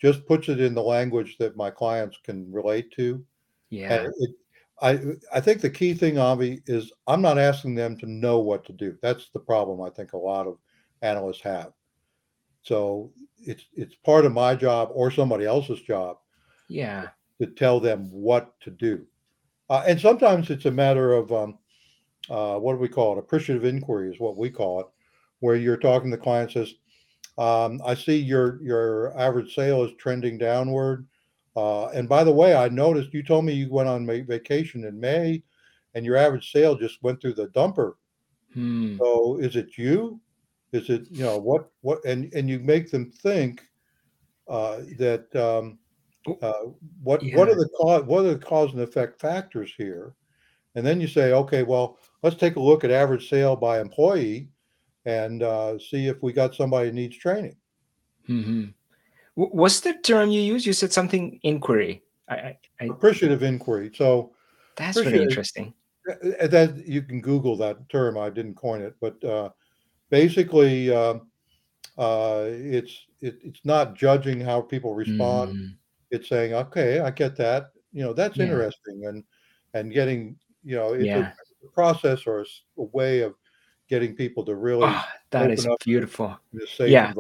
just 0.01 0.27
puts 0.27 0.49
it 0.49 0.61
in 0.61 0.75
the 0.75 0.83
language 0.83 1.37
that 1.39 1.57
my 1.57 1.71
clients 1.71 2.19
can 2.25 2.51
relate 2.51 2.91
to. 2.93 3.25
Yeah. 3.71 4.09
It, 4.19 4.31
I 4.81 5.01
I 5.35 5.41
think 5.41 5.61
the 5.61 5.71
key 5.71 5.95
thing, 5.95 6.19
Avi, 6.19 6.63
is 6.67 6.93
I'm 7.07 7.23
not 7.23 7.39
asking 7.39 7.75
them 7.75 7.97
to 7.99 8.07
know 8.07 8.41
what 8.41 8.65
to 8.67 8.73
do. 8.73 8.97
That's 9.03 9.29
the 9.31 9.41
problem 9.41 9.83
I 9.83 9.91
think 9.91 10.13
a 10.13 10.19
lot 10.19 10.47
of 10.47 10.59
analysts 11.03 11.43
have. 11.43 11.73
So 12.63 13.13
it's 13.39 13.65
it's 13.75 13.95
part 13.97 14.25
of 14.25 14.33
my 14.33 14.55
job 14.55 14.91
or 14.93 15.11
somebody 15.11 15.45
else's 15.45 15.81
job. 15.83 16.19
Yeah. 16.69 17.09
To 17.41 17.47
tell 17.47 17.81
them 17.81 18.11
what 18.11 18.59
to 18.61 18.71
do, 18.71 19.07
uh, 19.69 19.85
and 19.87 20.01
sometimes 20.01 20.49
it's 20.49 20.65
a 20.65 20.71
matter 20.71 21.13
of 21.13 21.31
um, 21.31 21.59
uh, 22.31 22.59
what 22.59 22.73
do 22.73 22.79
we 22.79 22.89
call 22.89 23.13
it? 23.13 23.19
Appreciative 23.19 23.65
inquiry 23.65 24.11
is 24.11 24.21
what 24.21 24.37
we 24.37 24.51
call 24.51 24.81
it, 24.81 24.87
where 25.41 25.57
you're 25.57 25.77
talking 25.77 26.11
to 26.11 26.17
the 26.17 26.23
client 26.23 26.53
says, 26.53 26.75
um, 27.39 27.81
"I 27.85 27.95
see 27.95 28.17
your 28.17 28.63
your 28.63 29.17
average 29.19 29.55
sale 29.55 29.85
is 29.85 29.93
trending 29.99 30.39
downward." 30.39 31.07
Uh, 31.57 31.87
and 31.89 32.09
by 32.09 32.23
the 32.23 32.33
way, 32.33 32.55
I 32.55 32.69
noticed 32.69 33.15
you 33.15 33.23
told 33.23 33.45
me 33.45 33.55
you 33.55 33.71
went 33.71 33.89
on 33.89 34.07
vacation 34.07 34.85
in 34.85 35.01
May, 35.01 35.43
and 35.95 36.05
your 36.05 36.17
average 36.17 36.53
sale 36.53 36.77
just 36.77 37.03
went 37.03 37.21
through 37.21 37.35
the 37.35 37.49
dumper. 37.49 37.95
Hmm. 38.53 38.97
So 38.99 39.39
is 39.39 39.57
it 39.57 39.79
you? 39.79 40.21
Is 40.73 40.91
it 40.91 41.07
you 41.11 41.25
know 41.25 41.39
what 41.39 41.71
what 41.81 42.05
and 42.05 42.33
and 42.35 42.49
you 42.49 42.59
make 42.59 42.91
them 42.91 43.11
think 43.11 43.63
uh, 44.49 44.79
that 44.99 45.35
um, 45.35 45.79
uh, 46.43 46.53
what 47.03 47.23
yeah. 47.23 47.37
what 47.37 47.49
are 47.49 47.55
the 47.55 47.69
cause 47.79 48.05
what 48.05 48.25
are 48.25 48.35
the 48.35 48.39
cause 48.39 48.73
and 48.73 48.81
effect 48.81 49.21
factors 49.21 49.73
here, 49.77 50.15
and 50.77 50.87
then 50.87 51.01
you 51.01 51.09
say 51.09 51.33
okay 51.33 51.65
well 51.65 51.99
let's 52.23 52.37
take 52.37 52.55
a 52.57 52.61
look 52.61 52.85
at 52.85 52.93
average 52.93 53.29
sale 53.29 53.57
by 53.57 53.81
employee 53.81 54.49
and 55.07 55.43
uh, 55.43 55.79
see 55.79 56.09
if 56.09 56.23
we 56.23 56.33
got 56.33 56.55
somebody 56.55 56.89
who 56.91 56.95
needs 56.95 57.17
training. 57.17 57.57
Mm-hmm. 58.29 58.65
What's 59.37 59.81
the 59.81 59.95
term 59.95 60.31
you 60.31 60.41
use? 60.41 60.67
You 60.67 60.73
said 60.73 60.93
something 60.93 61.39
inquiry. 61.43 62.03
I, 62.29 62.57
I, 62.81 62.85
appreciative 62.87 63.43
inquiry. 63.43 63.93
So 63.95 64.33
that's 64.77 64.99
very 64.99 65.23
interesting. 65.23 65.73
That 66.05 66.83
you 66.87 67.03
can 67.03 67.21
Google 67.21 67.57
that 67.59 67.89
term. 67.89 68.19
I 68.19 68.31
didn't 68.31 68.55
coin 68.55 68.83
it, 68.83 68.97
but 69.01 69.23
uh, 69.23 69.51
basically, 70.11 70.93
uh, 70.93 71.19
uh, 71.99 72.47
it's 72.49 73.07
it, 73.21 73.39
it's 73.43 73.61
not 73.65 73.95
judging 73.95 74.41
how 74.41 74.61
people 74.61 74.95
respond. 74.95 75.55
Mm. 75.55 75.77
It's 76.11 76.29
saying, 76.29 76.55
okay, 76.55 77.01
I 77.01 77.11
get 77.11 77.37
that. 77.37 77.71
You 77.93 78.03
know, 78.03 78.13
that's 78.13 78.37
yeah. 78.37 78.45
interesting, 78.45 79.07
and 79.07 79.23
and 79.75 79.93
getting 79.93 80.37
you 80.67 80.77
know, 80.77 80.93
it's 80.93 81.05
yeah. 81.05 81.33
a, 81.65 81.69
process 81.73 82.27
or 82.27 82.41
a, 82.41 82.45
a, 82.79 82.85
way 82.93 83.21
of 83.21 83.35
getting 83.89 84.15
people 84.15 84.45
to 84.45 84.55
really. 84.55 84.85
Oh, 84.85 85.05
that 85.31 85.51
is 85.51 85.67
beautiful. 85.85 86.39
Yeah 86.79 87.13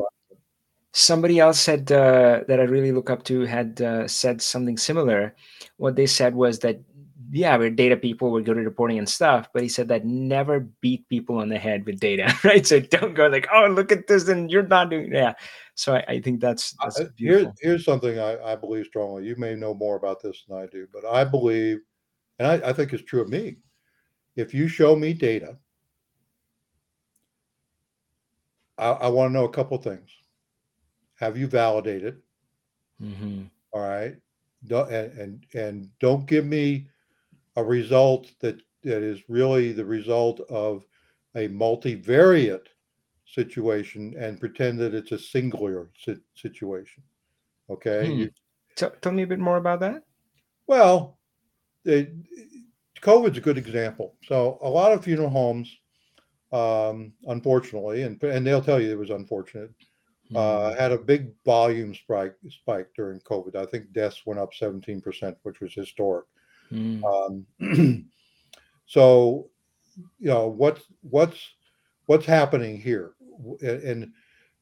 somebody 0.96 1.38
else 1.38 1.60
said 1.60 1.92
uh, 1.92 2.40
that 2.48 2.58
I 2.58 2.62
really 2.62 2.90
look 2.90 3.10
up 3.10 3.22
to 3.24 3.42
had 3.42 3.82
uh, 3.82 4.08
said 4.08 4.40
something 4.40 4.78
similar. 4.78 5.36
What 5.76 5.94
they 5.94 6.06
said 6.06 6.34
was 6.34 6.60
that 6.60 6.80
yeah, 7.30 7.56
we're 7.56 7.70
data 7.70 7.96
people, 7.96 8.30
we're 8.30 8.40
good 8.40 8.56
at 8.56 8.64
reporting 8.64 8.98
and 8.98 9.08
stuff, 9.08 9.48
but 9.52 9.62
he 9.62 9.68
said 9.68 9.88
that 9.88 10.06
never 10.06 10.60
beat 10.80 11.06
people 11.08 11.38
on 11.38 11.48
the 11.48 11.58
head 11.58 11.84
with 11.84 12.00
data, 12.00 12.32
right? 12.44 12.66
So 12.66 12.80
don't 12.80 13.14
go 13.14 13.26
like, 13.26 13.46
oh, 13.52 13.66
look 13.66 13.92
at 13.92 14.06
this, 14.06 14.28
and 14.28 14.50
you're 14.50 14.66
not 14.66 14.88
doing 14.88 15.12
yeah. 15.12 15.34
So 15.74 15.94
I, 15.94 16.04
I 16.08 16.20
think 16.20 16.40
that's 16.40 16.74
that's 16.82 16.98
uh, 16.98 17.08
here's 17.18 17.46
here's 17.60 17.84
something 17.84 18.18
I, 18.18 18.40
I 18.52 18.56
believe 18.56 18.86
strongly. 18.86 19.26
You 19.26 19.36
may 19.36 19.54
know 19.54 19.74
more 19.74 19.96
about 19.96 20.22
this 20.22 20.44
than 20.48 20.56
I 20.56 20.66
do, 20.66 20.86
but 20.92 21.04
I 21.04 21.24
believe, 21.24 21.80
and 22.38 22.48
I, 22.48 22.70
I 22.70 22.72
think 22.72 22.92
it's 22.92 23.04
true 23.04 23.20
of 23.20 23.28
me. 23.28 23.56
If 24.36 24.52
you 24.52 24.68
show 24.68 24.96
me 24.96 25.12
data, 25.12 25.56
I, 28.78 28.90
I 28.90 29.08
want 29.08 29.30
to 29.30 29.32
know 29.32 29.44
a 29.44 29.52
couple 29.52 29.78
things 29.78 30.10
have 31.16 31.36
you 31.36 31.46
validated? 31.46 32.22
Mm-hmm. 33.02 33.44
All 33.72 33.80
right. 33.80 34.16
Don't, 34.66 34.90
and, 34.90 35.18
and 35.18 35.46
and 35.54 35.90
don't 36.00 36.26
give 36.26 36.46
me 36.46 36.88
a 37.56 37.64
result 37.64 38.30
that 38.40 38.60
that 38.84 39.02
is 39.02 39.28
really 39.28 39.72
the 39.72 39.84
result 39.84 40.40
of 40.48 40.84
a 41.34 41.48
multivariate 41.48 42.66
situation 43.26 44.14
and 44.18 44.40
pretend 44.40 44.78
that 44.78 44.94
it's 44.94 45.12
a 45.12 45.18
singular 45.18 45.90
si- 45.98 46.22
situation. 46.34 47.02
Okay. 47.68 48.06
Hmm. 48.06 48.18
You, 48.20 48.30
T- 48.76 48.86
tell 49.00 49.12
me 49.12 49.22
a 49.22 49.26
bit 49.26 49.38
more 49.38 49.56
about 49.56 49.80
that. 49.80 50.02
Well, 50.66 51.15
it, 51.86 52.12
COVID's 53.00 53.38
a 53.38 53.42
good 53.42 53.58
example. 53.58 54.14
So 54.24 54.58
a 54.62 54.68
lot 54.68 54.92
of 54.92 55.04
funeral 55.04 55.30
homes, 55.30 55.74
um, 56.52 57.12
unfortunately, 57.26 58.02
and 58.02 58.22
and 58.22 58.46
they'll 58.46 58.62
tell 58.62 58.80
you 58.80 58.90
it 58.90 58.98
was 58.98 59.10
unfortunate, 59.10 59.70
uh, 60.34 60.72
hmm. 60.72 60.78
had 60.78 60.92
a 60.92 60.98
big 60.98 61.32
volume 61.44 61.94
spike 61.94 62.34
spike 62.48 62.88
during 62.96 63.20
COVID. 63.20 63.54
I 63.54 63.66
think 63.66 63.92
deaths 63.92 64.22
went 64.26 64.40
up 64.40 64.50
17%, 64.60 65.36
which 65.42 65.60
was 65.60 65.72
historic. 65.72 66.26
Mm. 66.72 67.46
Um, 67.60 68.10
so, 68.86 69.50
you 70.18 70.28
know, 70.28 70.48
what's 70.48 70.82
what's 71.02 71.38
what's 72.06 72.26
happening 72.26 72.80
here, 72.80 73.12
and, 73.60 73.82
and, 73.82 74.12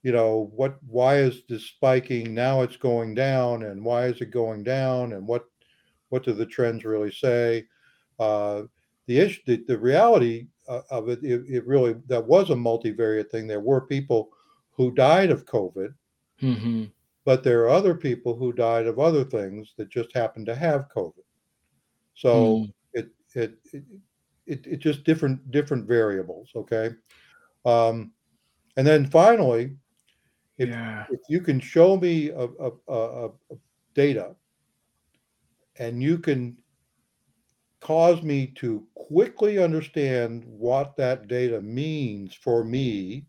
you 0.03 0.13
know 0.13 0.51
what? 0.55 0.77
Why 0.87 1.17
is 1.17 1.43
this 1.49 1.65
spiking 1.65 2.35
now? 2.35 2.61
It's 2.61 2.77
going 2.77 3.15
down, 3.15 3.63
and 3.63 3.83
why 3.83 4.07
is 4.07 4.21
it 4.21 4.31
going 4.31 4.65
down? 4.65 5.15
And 5.15 5.27
what 5.27 5.47
what 6.09 6.25
do 6.25 6.33
the 6.33 6.47
trends 6.47 6.85
really 6.85 7.13
say? 7.13 7.67
Uh, 8.19 8.63
the 9.07 9.19
issue, 9.19 9.41
the, 9.47 9.65
the 9.67 9.79
reality 9.79 10.47
uh, 10.69 10.81
of 10.91 11.09
it, 11.09 11.23
it, 11.23 11.45
it 11.49 11.67
really 11.67 11.95
that 12.07 12.25
was 12.25 12.51
a 12.51 12.55
multivariate 12.55 13.31
thing. 13.31 13.47
There 13.47 13.61
were 13.61 13.83
people 13.83 14.31
who 14.73 14.91
died 14.91 15.31
of 15.31 15.45
COVID, 15.45 15.95
mm-hmm. 16.43 16.85
but 17.25 17.43
there 17.43 17.63
are 17.65 17.69
other 17.69 17.95
people 17.95 18.35
who 18.37 18.53
died 18.53 18.87
of 18.87 18.99
other 18.99 19.25
things 19.25 19.75
that 19.77 19.91
just 19.91 20.13
happened 20.15 20.47
to 20.47 20.55
have 20.55 20.89
COVID. 20.95 21.25
So 22.15 22.35
mm. 22.35 22.73
it, 22.93 23.09
it, 23.35 23.55
it 23.73 23.85
it 24.47 24.67
it 24.67 24.77
just 24.79 25.05
different 25.05 25.51
different 25.51 25.87
variables. 25.87 26.51
Okay, 26.55 26.91
um, 27.65 28.13
and 28.77 28.87
then 28.87 29.07
finally, 29.07 29.77
if 30.59 30.69
yeah. 30.69 31.05
if 31.11 31.21
you 31.29 31.41
can 31.41 31.61
show 31.61 31.97
me 31.97 32.31
a, 32.31 32.45
a, 32.45 32.71
a, 32.89 33.27
a 33.27 33.31
data, 33.95 34.35
and 35.79 36.03
you 36.03 36.19
can 36.19 36.57
cause 37.81 38.23
me 38.23 38.47
to 38.47 38.87
quickly 38.95 39.59
understand 39.59 40.45
what 40.47 40.97
that 40.97 41.29
data 41.29 41.61
means 41.61 42.35
for 42.35 42.65
me 42.65 43.27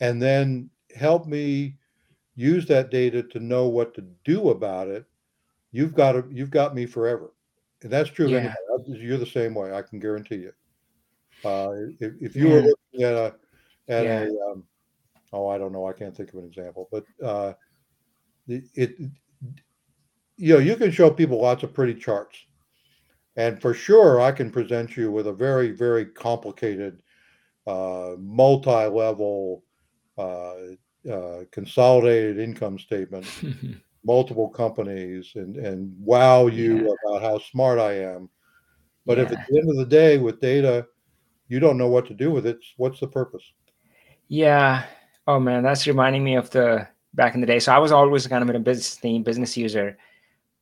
and 0.00 0.20
then 0.20 0.68
help 0.94 1.26
me 1.26 1.78
use 2.34 2.66
that 2.66 2.90
data 2.90 3.22
to 3.22 3.40
know 3.40 3.66
what 3.66 3.94
to 3.94 4.04
do 4.24 4.50
about 4.50 4.88
it, 4.88 5.06
you've 5.72 5.94
got 5.94 6.12
to, 6.12 6.24
you've 6.30 6.50
got 6.50 6.74
me 6.74 6.84
forever. 6.84 7.32
And 7.82 7.90
that's 7.90 8.10
true 8.10 8.28
yeah. 8.28 8.54
You're 8.86 9.18
the 9.18 9.26
same 9.26 9.54
way. 9.54 9.72
I 9.72 9.82
can 9.82 9.98
guarantee 9.98 10.36
you. 10.36 10.52
Uh, 11.44 11.72
if, 11.98 12.12
if 12.20 12.36
you 12.36 12.48
yeah. 12.48 12.54
were 12.54 12.60
looking 12.60 13.02
at 13.02 13.14
a, 13.14 13.34
at 13.88 14.04
yeah. 14.04 14.20
a, 14.24 14.50
um, 14.50 14.64
oh, 15.32 15.48
I 15.48 15.58
don't 15.58 15.72
know. 15.72 15.86
I 15.86 15.92
can't 15.92 16.14
think 16.16 16.30
of 16.32 16.38
an 16.38 16.44
example, 16.44 16.88
but 16.92 17.04
uh, 17.24 17.54
it, 18.48 18.64
it, 18.74 18.96
you 20.36 20.54
know, 20.54 20.60
you 20.60 20.76
can 20.76 20.90
show 20.90 21.10
people 21.10 21.40
lots 21.40 21.62
of 21.62 21.72
pretty 21.72 21.94
charts. 21.94 22.38
And 23.36 23.60
for 23.60 23.74
sure, 23.74 24.20
I 24.20 24.32
can 24.32 24.50
present 24.50 24.96
you 24.96 25.10
with 25.10 25.26
a 25.26 25.32
very, 25.32 25.70
very 25.70 26.06
complicated, 26.06 27.02
uh, 27.66 28.12
multi 28.18 28.86
level 28.86 29.62
uh, 30.16 30.54
uh, 31.10 31.44
consolidated 31.50 32.38
income 32.38 32.78
statement, 32.78 33.26
multiple 34.04 34.48
companies, 34.48 35.32
and 35.34 35.56
and 35.56 35.94
wow 35.98 36.46
you 36.46 36.76
yeah. 36.78 37.10
about 37.10 37.22
how 37.22 37.38
smart 37.38 37.78
I 37.78 37.92
am. 38.00 38.30
But 39.04 39.18
yeah. 39.18 39.24
if 39.24 39.32
at 39.32 39.46
the 39.48 39.58
end 39.58 39.70
of 39.70 39.76
the 39.76 39.86
day, 39.86 40.16
with 40.18 40.40
data, 40.40 40.86
you 41.48 41.60
don't 41.60 41.78
know 41.78 41.88
what 41.88 42.06
to 42.06 42.14
do 42.14 42.30
with 42.30 42.46
it, 42.46 42.58
what's 42.76 43.00
the 43.00 43.06
purpose? 43.06 43.44
Yeah. 44.28 44.84
Oh 45.26 45.38
man, 45.38 45.62
that's 45.62 45.86
reminding 45.86 46.24
me 46.24 46.36
of 46.36 46.50
the 46.50 46.88
back 47.14 47.34
in 47.34 47.40
the 47.40 47.46
day. 47.46 47.58
So 47.58 47.72
I 47.72 47.78
was 47.78 47.92
always 47.92 48.26
kind 48.26 48.42
of 48.42 48.50
in 48.50 48.56
a 48.56 48.60
business 48.60 48.96
team, 48.96 49.22
business 49.22 49.56
user, 49.56 49.98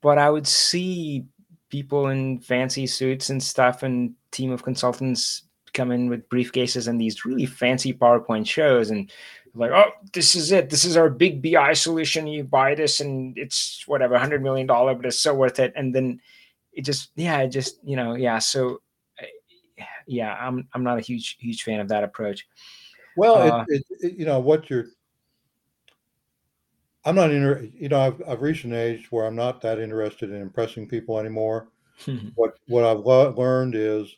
but 0.04 0.18
I 0.18 0.28
would 0.30 0.46
see 0.46 1.24
people 1.70 2.08
in 2.08 2.38
fancy 2.40 2.86
suits 2.86 3.30
and 3.30 3.42
stuff 3.42 3.82
and 3.82 4.12
team 4.30 4.52
of 4.52 4.62
consultants 4.62 5.42
come 5.72 5.90
in 5.90 6.08
with 6.10 6.28
briefcases 6.28 6.86
and 6.88 7.00
these 7.00 7.24
really 7.24 7.46
fancy 7.46 7.92
PowerPoint 7.92 8.46
shows 8.46 8.90
and 8.90 9.10
like, 9.54 9.70
oh, 9.72 9.90
this 10.12 10.36
is 10.36 10.52
it. 10.52 10.68
This 10.68 10.84
is 10.84 10.96
our 10.96 11.08
big 11.08 11.40
BI 11.42 11.72
solution. 11.72 12.26
You 12.26 12.44
buy 12.44 12.74
this 12.74 13.00
and 13.00 13.36
it's 13.38 13.82
whatever, 13.86 14.18
hundred 14.18 14.42
million 14.42 14.66
dollar, 14.66 14.94
but 14.94 15.06
it's 15.06 15.18
so 15.20 15.32
worth 15.34 15.58
it. 15.58 15.72
And 15.74 15.94
then 15.94 16.20
it 16.74 16.84
just, 16.84 17.10
yeah, 17.16 17.38
it 17.40 17.48
just, 17.48 17.78
you 17.82 17.96
know, 17.96 18.14
yeah. 18.14 18.38
So 18.40 18.82
yeah, 20.06 20.34
I'm 20.34 20.68
I'm 20.74 20.84
not 20.84 20.98
a 20.98 21.00
huge 21.00 21.36
huge 21.40 21.62
fan 21.62 21.80
of 21.80 21.88
that 21.88 22.04
approach. 22.04 22.46
Well, 23.16 23.36
Uh, 23.36 23.64
it, 23.68 23.82
it- 24.00 24.18
you 24.18 24.26
know 24.26 24.38
what 24.40 24.68
you're. 24.68 24.86
I'm 27.04 27.14
not 27.14 27.30
inter. 27.30 27.68
You 27.74 27.88
know, 27.88 28.00
I've 28.00 28.22
I've 28.26 28.42
reached 28.42 28.64
an 28.64 28.72
age 28.72 29.10
where 29.10 29.26
I'm 29.26 29.36
not 29.36 29.60
that 29.62 29.78
interested 29.78 30.30
in 30.30 30.40
impressing 30.40 30.88
people 30.88 31.18
anymore. 31.18 31.68
What 32.34 32.58
what 32.66 32.84
I've 32.84 33.00
le- 33.00 33.34
learned 33.36 33.74
is 33.74 34.16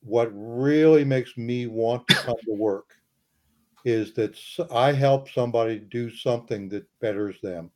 what 0.00 0.30
really 0.32 1.04
makes 1.04 1.36
me 1.36 1.66
want 1.66 2.06
to 2.08 2.14
come 2.14 2.36
to 2.44 2.52
work 2.52 2.94
is 3.84 4.12
that 4.14 4.38
I 4.72 4.92
help 4.92 5.30
somebody 5.30 5.78
do 5.78 6.10
something 6.10 6.68
that 6.68 6.86
betters 7.00 7.40
them. 7.42 7.70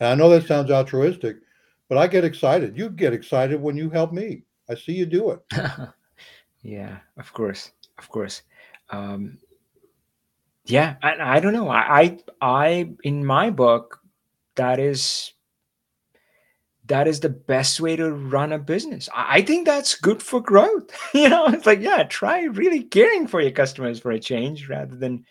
And 0.00 0.08
I 0.10 0.14
know 0.14 0.28
that 0.30 0.46
sounds 0.46 0.70
altruistic, 0.70 1.36
but 1.88 1.98
I 1.98 2.06
get 2.06 2.24
excited. 2.24 2.76
You 2.76 2.90
get 2.90 3.12
excited 3.12 3.60
when 3.60 3.76
you 3.76 3.90
help 3.90 4.12
me. 4.12 4.42
I 4.68 4.74
see 4.74 4.92
you 4.92 5.06
do 5.06 5.30
it. 5.30 5.40
yeah, 6.62 6.98
of 7.16 7.32
course, 7.32 7.72
of 7.98 8.08
course. 8.08 8.42
Um, 8.90 9.38
yeah, 10.68 10.96
I, 11.02 11.36
I 11.36 11.40
don't 11.40 11.52
know. 11.54 11.68
I, 11.68 12.00
I 12.00 12.18
I 12.40 12.90
in 13.02 13.24
my 13.24 13.50
book, 13.50 14.00
that 14.56 14.78
is 14.78 15.32
that 16.86 17.08
is 17.08 17.20
the 17.20 17.28
best 17.28 17.80
way 17.80 17.96
to 17.96 18.10
run 18.12 18.52
a 18.52 18.58
business. 18.58 19.08
I, 19.14 19.38
I 19.38 19.42
think 19.42 19.66
that's 19.66 19.94
good 19.94 20.22
for 20.22 20.40
growth. 20.40 20.90
you 21.14 21.28
know, 21.28 21.46
it's 21.46 21.66
like 21.66 21.80
yeah, 21.80 22.02
try 22.04 22.42
really 22.42 22.82
caring 22.82 23.26
for 23.26 23.40
your 23.40 23.50
customers 23.50 24.00
for 24.00 24.10
a 24.10 24.20
change 24.20 24.68
rather 24.68 24.94
than 24.94 25.24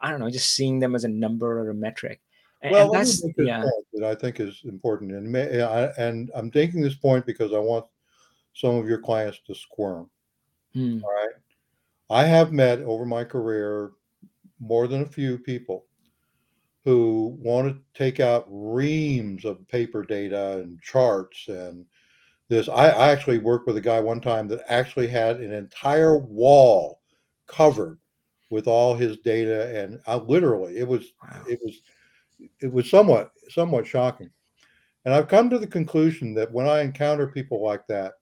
I 0.00 0.10
don't 0.10 0.20
know, 0.20 0.30
just 0.30 0.54
seeing 0.54 0.78
them 0.78 0.94
as 0.94 1.04
a 1.04 1.08
number 1.08 1.60
or 1.60 1.70
a 1.70 1.74
metric. 1.74 2.20
And, 2.60 2.72
Well, 2.72 2.92
and 2.92 2.94
that's 2.94 3.24
yeah. 3.38 3.62
point 3.62 3.86
that 3.94 4.04
I 4.04 4.14
think 4.14 4.40
is 4.40 4.60
important, 4.64 5.12
and 5.12 5.26
may, 5.26 5.62
I, 5.62 5.86
and 5.98 6.30
I'm 6.34 6.50
taking 6.50 6.80
this 6.80 6.94
point 6.94 7.26
because 7.26 7.52
I 7.52 7.58
want 7.58 7.86
some 8.54 8.76
of 8.76 8.88
your 8.88 8.98
clients 8.98 9.40
to 9.46 9.54
squirm. 9.54 10.10
Hmm. 10.74 10.98
All 11.02 11.10
right, 11.10 11.34
I 12.10 12.24
have 12.24 12.52
met 12.52 12.80
over 12.80 13.04
my 13.04 13.24
career 13.24 13.92
more 14.62 14.86
than 14.86 15.02
a 15.02 15.06
few 15.06 15.36
people 15.38 15.84
who 16.84 17.36
want 17.40 17.68
to 17.68 17.80
take 17.94 18.20
out 18.20 18.46
reams 18.48 19.44
of 19.44 19.66
paper 19.68 20.02
data 20.04 20.60
and 20.60 20.80
charts 20.80 21.48
and 21.48 21.84
this. 22.48 22.68
I, 22.68 22.88
I 22.88 23.10
actually 23.10 23.38
worked 23.38 23.66
with 23.66 23.76
a 23.76 23.80
guy 23.80 24.00
one 24.00 24.20
time 24.20 24.48
that 24.48 24.64
actually 24.68 25.08
had 25.08 25.40
an 25.40 25.52
entire 25.52 26.16
wall 26.16 27.00
covered 27.46 27.98
with 28.50 28.66
all 28.66 28.94
his 28.94 29.18
data, 29.18 29.76
and 29.76 30.00
I 30.06 30.16
literally 30.16 30.78
it 30.78 30.86
was 30.86 31.12
Wow. 31.22 31.42
it 31.48 31.58
was 31.62 31.80
it 32.60 32.72
was 32.72 32.88
somewhat 32.88 33.32
somewhat 33.48 33.86
shocking. 33.86 34.30
And 35.04 35.12
I've 35.12 35.28
come 35.28 35.50
to 35.50 35.58
the 35.58 35.66
conclusion 35.66 36.34
that 36.34 36.52
when 36.52 36.68
I 36.68 36.82
encounter 36.82 37.26
people 37.26 37.62
like 37.62 37.86
that, 37.88 38.12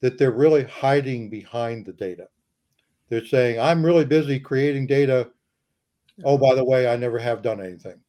that 0.00 0.18
they're 0.18 0.32
really 0.32 0.64
hiding 0.64 1.30
behind 1.30 1.86
the 1.86 1.92
data. 1.92 2.26
They're 3.08 3.24
saying, 3.24 3.60
I'm 3.60 3.84
really 3.84 4.04
busy 4.04 4.40
creating 4.40 4.86
data. 4.86 5.30
Oh, 6.24 6.38
by 6.38 6.54
the 6.54 6.64
way, 6.64 6.88
I 6.88 6.96
never 6.96 7.18
have 7.18 7.42
done 7.42 7.60
anything. 7.60 8.00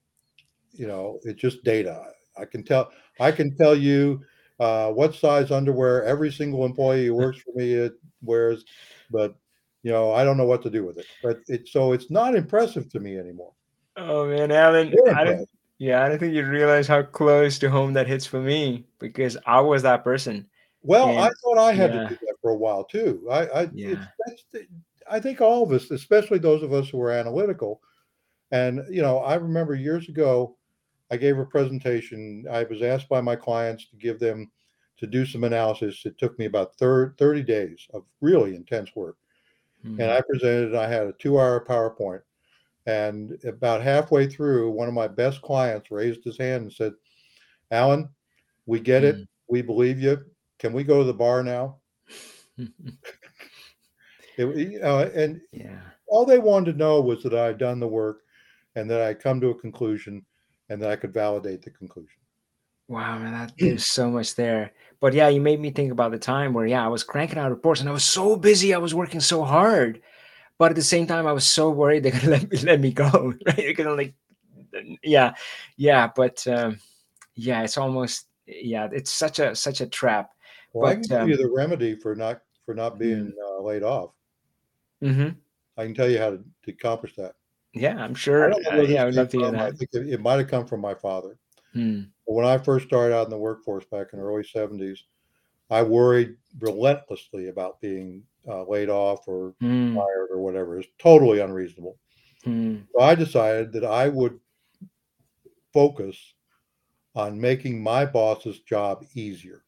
You 0.71 0.87
know, 0.87 1.19
it's 1.23 1.41
just 1.41 1.63
data. 1.63 2.03
I 2.37 2.45
can 2.45 2.63
tell 2.63 2.91
I 3.19 3.31
can 3.31 3.55
tell 3.55 3.75
you 3.75 4.21
uh, 4.59 4.89
what 4.89 5.15
size 5.15 5.51
underwear 5.51 6.03
every 6.03 6.31
single 6.31 6.65
employee 6.65 7.07
who 7.07 7.15
works 7.15 7.39
for 7.39 7.53
me 7.55 7.73
it 7.73 7.93
wears, 8.21 8.65
but 9.11 9.35
you 9.83 9.91
know, 9.91 10.11
I 10.13 10.23
don't 10.23 10.37
know 10.37 10.45
what 10.45 10.63
to 10.63 10.69
do 10.69 10.85
with 10.85 10.97
it. 10.97 11.05
But 11.21 11.41
it 11.47 11.67
so 11.67 11.93
it's 11.93 12.09
not 12.09 12.35
impressive 12.35 12.89
to 12.89 12.99
me 12.99 13.17
anymore. 13.17 13.53
Oh 13.97 14.27
man, 14.27 14.51
Alan, 14.51 14.93
I 15.13 15.23
don't 15.23 15.47
yeah, 15.77 16.03
I 16.03 16.09
don't 16.09 16.19
think 16.19 16.33
you 16.33 16.47
realize 16.47 16.87
how 16.87 17.03
close 17.03 17.59
to 17.59 17.69
home 17.69 17.93
that 17.93 18.07
hits 18.07 18.25
for 18.25 18.39
me 18.39 18.85
because 18.99 19.37
I 19.45 19.59
was 19.59 19.83
that 19.83 20.03
person. 20.03 20.47
Well, 20.81 21.17
I 21.17 21.29
thought 21.41 21.57
I 21.57 21.73
had 21.73 21.91
to 21.93 22.07
do 22.07 22.15
that 22.21 22.35
for 22.41 22.51
a 22.51 22.57
while 22.57 22.83
too. 22.83 23.27
I, 23.31 23.45
I 23.47 23.61
it's 23.73 23.73
yeah. 24.53 24.61
I 25.09 25.19
think 25.19 25.41
all 25.41 25.63
of 25.63 25.71
us, 25.71 25.91
especially 25.91 26.39
those 26.39 26.63
of 26.63 26.73
us 26.73 26.89
who 26.89 27.01
are 27.01 27.11
analytical, 27.11 27.81
and 28.53 28.85
you 28.87 29.01
know, 29.01 29.17
I 29.17 29.33
remember 29.33 29.73
years 29.73 30.07
ago, 30.07 30.55
I 31.09 31.17
gave 31.17 31.39
a 31.39 31.45
presentation. 31.45 32.45
I 32.49 32.63
was 32.63 32.83
asked 32.83 33.09
by 33.09 33.19
my 33.19 33.35
clients 33.35 33.89
to 33.89 33.95
give 33.97 34.19
them 34.19 34.51
to 34.97 35.07
do 35.07 35.25
some 35.25 35.43
analysis. 35.43 36.05
It 36.05 36.19
took 36.19 36.37
me 36.37 36.45
about 36.45 36.75
thir- 36.75 37.15
30 37.17 37.41
days 37.43 37.87
of 37.93 38.05
really 38.21 38.55
intense 38.55 38.95
work. 38.95 39.17
And 39.83 39.99
Mm. 39.99 40.17
I 40.17 40.21
presented, 40.21 40.75
I 40.75 40.87
had 40.87 41.07
a 41.07 41.13
two 41.13 41.39
hour 41.39 41.65
PowerPoint. 41.65 42.21
And 42.85 43.43
about 43.43 43.81
halfway 43.81 44.27
through, 44.27 44.69
one 44.71 44.87
of 44.87 44.93
my 44.93 45.07
best 45.07 45.41
clients 45.41 45.89
raised 45.91 46.23
his 46.23 46.37
hand 46.37 46.63
and 46.63 46.71
said, 46.71 46.93
Alan, 47.71 48.07
we 48.65 48.79
get 48.79 49.03
it. 49.03 49.15
Mm. 49.17 49.27
We 49.47 49.61
believe 49.63 49.99
you. 49.99 50.23
Can 50.59 50.73
we 50.73 50.83
go 50.83 50.99
to 50.99 51.05
the 51.05 51.13
bar 51.13 51.43
now? 51.43 51.79
It, 54.35 54.47
you 54.57 54.79
know, 54.79 54.99
and 54.99 55.41
Yeah. 55.51 55.79
all 56.07 56.25
they 56.25 56.39
wanted 56.39 56.71
to 56.71 56.77
know 56.77 56.99
was 57.01 57.21
that 57.21 57.35
I 57.35 57.45
had 57.45 57.59
done 57.59 57.79
the 57.79 57.87
work 57.87 58.23
and 58.75 58.89
that 58.89 59.01
I 59.01 59.13
come 59.13 59.39
to 59.41 59.49
a 59.49 59.55
conclusion 59.59 60.25
and 60.69 60.81
that 60.81 60.91
I 60.91 60.95
could 60.95 61.13
validate 61.13 61.61
the 61.61 61.71
conclusion. 61.71 62.19
Wow, 62.87 63.17
man, 63.19 63.31
that 63.33 63.53
there's 63.59 63.85
so 63.85 64.09
much 64.09 64.35
there. 64.35 64.73
But 64.99 65.13
yeah, 65.13 65.29
you 65.29 65.41
made 65.41 65.59
me 65.59 65.71
think 65.71 65.91
about 65.91 66.11
the 66.11 66.19
time 66.19 66.53
where 66.53 66.65
yeah, 66.65 66.83
I 66.85 66.89
was 66.89 67.03
cranking 67.03 67.37
out 67.37 67.49
reports 67.49 67.79
and 67.79 67.89
I 67.89 67.93
was 67.93 68.03
so 68.03 68.35
busy, 68.35 68.73
I 68.73 68.77
was 68.77 68.93
working 68.93 69.19
so 69.21 69.43
hard. 69.43 70.01
But 70.59 70.71
at 70.71 70.75
the 70.75 70.83
same 70.83 71.07
time, 71.07 71.27
I 71.27 71.33
was 71.33 71.45
so 71.45 71.69
worried 71.69 72.03
they're 72.03 72.11
gonna 72.13 72.27
let 72.31 72.51
me 72.51 72.57
let 72.59 72.81
me 72.81 72.91
go, 72.93 73.33
right? 73.47 73.55
They're 73.57 73.73
gonna 73.73 73.95
like 73.95 74.15
yeah, 75.03 75.33
yeah, 75.77 76.09
but 76.15 76.45
um 76.47 76.79
yeah, 77.35 77.63
it's 77.63 77.77
almost 77.77 78.27
yeah, 78.47 78.89
it's 78.91 79.11
such 79.11 79.39
a 79.39 79.55
such 79.55 79.81
a 79.81 79.87
trap. 79.87 80.31
Well, 80.73 80.87
I 80.87 80.95
But 80.95 80.95
can 80.95 81.07
give 81.07 81.27
you 81.27 81.37
um 81.37 81.37
the 81.37 81.49
remedy 81.49 81.95
for 81.95 82.15
not 82.15 82.41
for 82.65 82.73
not 82.75 82.99
being 82.99 83.31
mm, 83.31 83.33
uh, 83.41 83.61
laid 83.61 83.83
off. 83.83 84.11
mhm. 85.01 85.35
I 85.77 85.83
can 85.85 85.93
tell 85.93 86.09
you 86.09 86.17
how 86.19 86.31
to, 86.31 86.43
to 86.63 86.71
accomplish 86.71 87.15
that. 87.15 87.35
Yeah, 87.73 87.97
I'm 87.97 88.11
I 88.11 88.17
sure. 88.17 88.49
don't 88.49 88.63
know 88.63 88.81
yeah, 88.81 89.03
I 89.03 89.05
would 89.05 89.15
love 89.15 89.29
to 89.29 89.37
hear 89.37 89.49
from. 89.49 89.59
I 89.59 89.71
think 89.71 89.89
it, 89.93 90.09
it 90.09 90.21
might 90.21 90.39
have 90.39 90.47
come 90.47 90.65
from 90.65 90.81
my 90.81 90.93
father. 90.93 91.37
Hmm. 91.73 92.01
When 92.25 92.45
I 92.45 92.57
first 92.57 92.87
started 92.87 93.15
out 93.15 93.25
in 93.25 93.31
the 93.31 93.37
workforce 93.37 93.85
back 93.85 94.07
in 94.13 94.19
the 94.19 94.25
early 94.25 94.43
70s, 94.43 94.99
I 95.69 95.81
worried 95.81 96.37
relentlessly 96.59 97.49
about 97.49 97.81
being 97.81 98.23
uh, 98.47 98.63
laid 98.63 98.89
off 98.89 99.27
or 99.27 99.55
Hmm. 99.59 99.95
fired 99.95 100.29
or 100.31 100.39
whatever. 100.41 100.79
It's 100.79 100.87
totally 100.99 101.39
unreasonable. 101.39 101.97
Hmm. 102.43 102.81
So 102.93 103.01
I 103.01 103.15
decided 103.15 103.71
that 103.73 103.83
I 103.83 104.07
would 104.07 104.39
focus 105.73 106.35
on 107.15 107.39
making 107.39 107.81
my 107.81 108.05
boss's 108.05 108.59
job 108.59 109.05
easier 109.13 109.63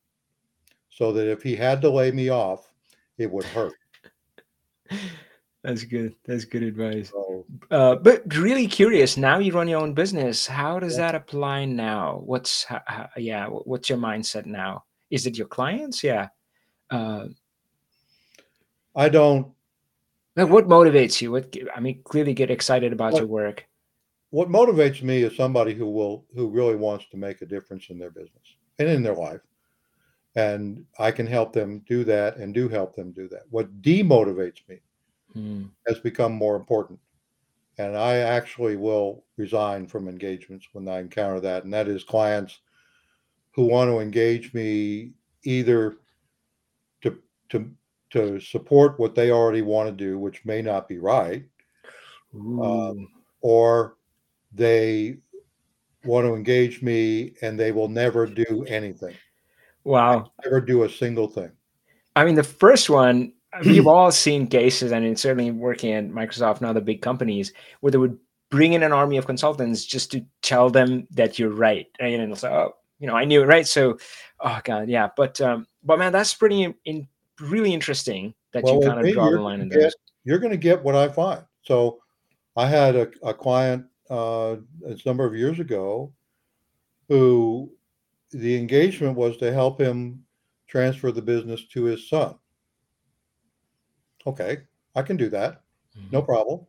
so 0.90 1.12
that 1.12 1.30
if 1.30 1.44
he 1.44 1.56
had 1.56 1.82
to 1.82 1.90
lay 1.90 2.12
me 2.12 2.30
off, 2.30 2.72
it 3.18 3.32
would 3.32 3.46
hurt. 3.46 3.74
That's 5.66 5.84
good. 5.84 6.14
That's 6.26 6.46
good 6.46 6.62
advice. 6.62 7.12
Uh, 7.72 7.96
but 7.96 8.22
really 8.36 8.68
curious. 8.68 9.18
Now 9.18 9.40
you 9.40 9.52
run 9.52 9.68
your 9.68 9.82
own 9.82 9.96
business. 9.96 10.46
How 10.46 10.80
does 10.80 10.94
yeah, 10.94 11.08
that 11.08 11.16
apply 11.16 11.66
now? 11.66 12.22
What's 12.24 12.68
yeah? 13.18 13.48
What's 13.48 13.90
your 13.90 13.98
mindset 13.98 14.46
now? 14.46 14.84
Is 15.10 15.26
it 15.26 15.40
your 15.40 15.48
clients? 15.48 16.04
Yeah. 16.04 16.28
Uh, 16.92 17.30
I 18.96 19.10
don't. 19.10 19.48
what 20.36 20.68
motivates 20.68 21.20
you? 21.20 21.32
What 21.32 21.56
I 21.76 21.80
mean, 21.80 22.02
clearly 22.04 22.36
get 22.36 22.52
excited 22.52 22.94
about 22.94 23.14
What 23.14 23.20
your 23.20 23.28
work. 23.28 23.66
what 24.30 24.50
motivates 24.50 25.02
me 25.02 25.24
is 25.24 25.36
somebody 25.36 25.74
who 25.74 25.90
will 25.90 26.26
who 26.36 26.48
really 26.48 26.76
wants 26.76 27.08
to 27.10 27.18
make 27.18 27.42
a 27.42 27.48
difference 27.48 27.90
in 27.90 27.98
their 27.98 28.12
business 28.12 28.56
and 28.78 28.88
in 28.88 29.02
their 29.02 29.16
life, 29.16 29.42
and 30.36 30.86
I 31.00 31.10
can 31.10 31.26
help 31.26 31.54
them 31.54 31.82
do 31.88 32.04
that 32.04 32.38
and 32.38 32.54
do 32.54 32.70
help 32.70 32.96
them 32.96 33.14
do 33.14 33.28
that. 33.30 33.46
What 33.50 33.82
demotivates 33.82 34.62
me 34.70 34.82
Hmm. 35.34 35.66
has 35.88 36.00
become 36.00 36.34
more 36.34 36.56
important, 36.56 37.00
and 37.78 37.98
I 37.98 38.18
actually 38.18 38.78
will 38.78 39.26
resign 39.38 39.88
from 39.88 40.08
engagements 40.08 40.68
when 40.74 40.88
I 40.88 41.00
encounter 41.00 41.40
that, 41.42 41.64
and 41.64 41.74
that 41.74 41.88
is 41.88 42.04
clients 42.04 42.60
who 43.52 43.66
want 43.66 43.90
to 43.90 44.00
engage 44.00 44.54
me 44.54 45.14
either 45.44 45.98
to 47.02 47.18
to 47.50 47.72
to 48.12 48.40
support 48.40 49.00
what 49.00 49.16
they 49.16 49.32
already 49.32 49.62
want 49.62 49.90
to 49.90 49.96
do, 49.96 50.18
which 50.18 50.46
may 50.46 50.62
not 50.62 50.88
be 50.88 51.00
right, 51.00 51.44
Ooh. 52.34 53.08
or 53.42 53.98
they 54.54 55.18
want 56.06 56.26
to 56.26 56.34
engage 56.36 56.82
me 56.82 57.34
and 57.42 57.60
they 57.60 57.72
will 57.72 57.90
never 57.90 58.26
do 58.26 58.64
anything, 58.68 59.16
Wow. 59.84 60.32
never 60.46 60.62
do 60.62 60.84
a 60.84 60.90
single 60.90 61.28
thing. 61.28 61.52
I 62.16 62.24
mean, 62.24 62.36
the 62.36 62.44
first 62.44 62.90
one, 62.90 63.34
we've 63.64 63.88
all 63.88 64.12
seen 64.12 64.48
cases, 64.48 64.92
and 64.92 65.06
it's 65.06 65.22
certainly 65.22 65.52
working 65.52 65.94
at 65.94 66.10
Microsoft 66.10 66.58
and 66.58 66.68
other 66.68 66.82
big 66.82 67.02
companies 67.02 67.54
where 67.80 67.92
they 67.92 67.98
would 67.98 68.18
bring 68.50 68.74
in 68.74 68.84
an 68.84 68.94
army 68.94 69.18
of 69.18 69.26
consultants 69.26 69.86
just 69.86 70.12
to 70.12 70.26
tell 70.42 70.70
them 70.70 71.08
that 71.12 71.40
you're 71.40 71.50
right. 71.50 71.88
And 72.00 72.32
it's 72.32 72.44
like, 72.44 72.52
oh, 72.52 72.76
you 73.00 73.08
know, 73.08 73.16
I 73.16 73.26
knew 73.26 73.42
it, 73.42 73.48
right? 73.48 73.68
So, 73.68 73.98
oh 74.40 74.60
god, 74.64 74.90
yeah. 74.90 75.10
But 75.16 75.40
um, 75.42 75.68
but 75.84 76.00
man, 76.00 76.12
that's 76.12 76.34
pretty 76.34 76.74
in, 76.86 77.08
really 77.40 77.74
interesting 77.74 78.34
that 78.54 78.64
Well, 78.64 78.76
you 78.76 78.88
kind 78.88 79.06
of 79.06 79.14
draw 79.14 79.30
the 79.30 79.42
line 79.42 79.62
in 79.62 79.70
those. 79.70 79.96
you're 80.24 80.40
going 80.40 80.52
to 80.52 80.58
get 80.58 80.84
what 80.84 80.96
I 80.96 81.10
find. 81.10 81.42
So, 81.62 82.00
I 82.56 82.68
had 82.68 82.96
a, 82.96 83.10
a 83.24 83.34
client 83.34 83.86
uh, 84.10 84.56
a 84.86 84.98
number 85.06 85.26
of 85.26 85.36
years 85.36 85.60
ago 85.60 86.14
who 87.10 87.72
the 88.32 88.58
engagement 88.58 89.16
was 89.16 89.38
to 89.38 89.54
help 89.54 89.80
him 89.80 90.24
transfer 90.68 91.12
the 91.12 91.22
business 91.22 91.66
to 91.68 91.84
his 91.84 92.10
son. 92.10 92.36
Okay, 94.28 94.60
I 94.96 95.02
can 95.02 95.18
do 95.18 95.30
that. 95.30 95.62
Mm-hmm. 95.98 96.08
No 96.12 96.22
problem. 96.22 96.62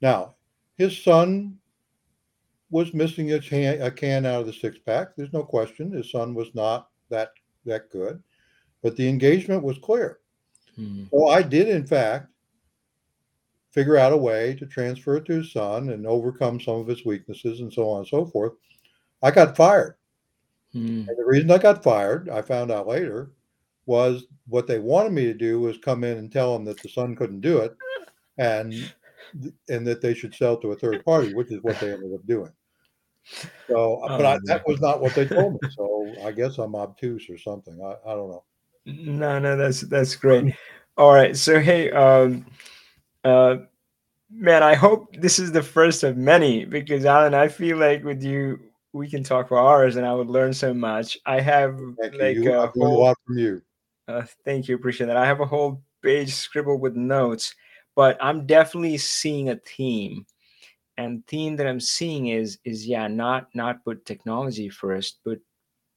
Now, 0.00 0.34
his 0.76 1.02
son 1.02 1.58
was 2.70 2.94
missing 2.94 3.32
a 3.32 3.40
can, 3.40 3.82
a 3.82 3.90
can 3.90 4.24
out 4.24 4.40
of 4.40 4.46
the 4.46 4.52
six 4.52 4.78
pack. 4.78 5.16
There's 5.16 5.32
no 5.32 5.42
question. 5.42 5.92
His 5.92 6.10
son 6.10 6.34
was 6.34 6.54
not 6.54 6.88
that 7.10 7.32
that 7.66 7.90
good, 7.90 8.22
but 8.82 8.96
the 8.96 9.08
engagement 9.08 9.62
was 9.62 9.78
clear. 9.78 10.20
Hmm. 10.76 11.04
Well, 11.10 11.30
I 11.30 11.42
did, 11.42 11.68
in 11.68 11.86
fact, 11.86 12.28
figure 13.72 13.96
out 13.96 14.12
a 14.12 14.16
way 14.16 14.54
to 14.54 14.66
transfer 14.66 15.16
it 15.16 15.26
to 15.26 15.34
his 15.34 15.52
son 15.52 15.90
and 15.90 16.06
overcome 16.06 16.60
some 16.60 16.76
of 16.76 16.86
his 16.86 17.04
weaknesses 17.04 17.60
and 17.60 17.72
so 17.72 17.88
on 17.88 18.00
and 18.00 18.08
so 18.08 18.24
forth. 18.24 18.52
I 19.22 19.30
got 19.30 19.56
fired. 19.56 19.96
Hmm. 20.72 21.04
And 21.08 21.18
the 21.18 21.26
reason 21.26 21.50
I 21.50 21.58
got 21.58 21.82
fired, 21.82 22.28
I 22.28 22.42
found 22.42 22.70
out 22.70 22.86
later, 22.86 23.32
was 23.86 24.26
what 24.50 24.66
they 24.66 24.78
wanted 24.78 25.12
me 25.12 25.24
to 25.24 25.34
do 25.34 25.60
was 25.60 25.78
come 25.78 26.04
in 26.04 26.18
and 26.18 26.30
tell 26.30 26.52
them 26.52 26.64
that 26.64 26.82
the 26.82 26.88
son 26.88 27.16
couldn't 27.16 27.40
do 27.40 27.58
it 27.58 27.74
and 28.38 28.92
and 29.68 29.86
that 29.86 30.00
they 30.00 30.12
should 30.12 30.34
sell 30.34 30.56
to 30.56 30.72
a 30.72 30.76
third 30.76 31.04
party, 31.04 31.32
which 31.32 31.52
is 31.52 31.62
what 31.62 31.78
they 31.78 31.92
ended 31.92 32.12
up 32.12 32.26
doing. 32.26 32.50
So, 33.68 34.00
oh, 34.02 34.08
but 34.08 34.26
I, 34.26 34.38
that 34.44 34.66
was 34.66 34.80
not 34.80 35.00
what 35.00 35.14
they 35.14 35.26
told 35.26 35.54
me. 35.54 35.70
So 35.76 36.14
I 36.24 36.32
guess 36.32 36.58
I'm 36.58 36.74
obtuse 36.74 37.30
or 37.30 37.38
something. 37.38 37.80
I, 37.80 38.10
I 38.10 38.14
don't 38.14 38.30
know. 38.30 38.44
No, 38.86 39.38
no, 39.38 39.56
that's 39.56 39.82
that's 39.82 40.16
great. 40.16 40.54
All 40.96 41.12
right. 41.12 41.36
So 41.36 41.60
hey, 41.60 41.90
um, 41.92 42.46
uh, 43.22 43.58
man, 44.32 44.62
I 44.62 44.74
hope 44.74 45.14
this 45.16 45.38
is 45.38 45.52
the 45.52 45.62
first 45.62 46.02
of 46.02 46.16
many 46.16 46.64
because 46.64 47.04
Alan, 47.04 47.34
I 47.34 47.48
feel 47.48 47.76
like 47.76 48.02
with 48.02 48.22
you 48.22 48.58
we 48.92 49.08
can 49.08 49.22
talk 49.22 49.48
for 49.48 49.58
hours 49.58 49.96
and 49.96 50.04
I 50.04 50.12
would 50.14 50.28
learn 50.28 50.52
so 50.52 50.74
much. 50.74 51.18
I 51.26 51.40
have 51.40 51.78
thank 52.00 52.14
like 52.20 52.36
you. 52.36 52.52
a, 52.52 52.66
whole, 52.66 52.98
a 52.98 53.00
lot 53.04 53.16
from 53.24 53.38
you. 53.38 53.62
Uh, 54.10 54.26
thank 54.44 54.68
you, 54.68 54.74
appreciate 54.74 55.06
that. 55.06 55.16
I 55.16 55.26
have 55.26 55.40
a 55.40 55.46
whole 55.46 55.82
page 56.02 56.34
scribbled 56.34 56.80
with 56.80 56.96
notes, 56.96 57.54
but 57.94 58.18
I'm 58.20 58.46
definitely 58.46 58.98
seeing 58.98 59.50
a 59.50 59.56
theme. 59.56 60.26
And 60.96 61.26
theme 61.26 61.56
that 61.56 61.66
i'm 61.66 61.80
seeing 61.80 62.26
is 62.26 62.58
is 62.62 62.86
yeah 62.86 63.08
not 63.08 63.48
not 63.54 63.82
put 63.84 64.04
technology 64.04 64.68
first 64.68 65.20
but 65.24 65.38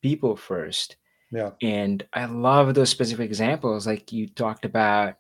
people 0.02 0.38
first. 0.38 0.96
Yeah. 1.30 1.52
And 1.62 2.06
i 2.14 2.24
love 2.26 2.74
those 2.74 2.90
specific 2.90 3.26
examples 3.26 3.86
like 3.86 4.14
you 4.14 4.30
talked 4.30 4.64
about 4.64 5.16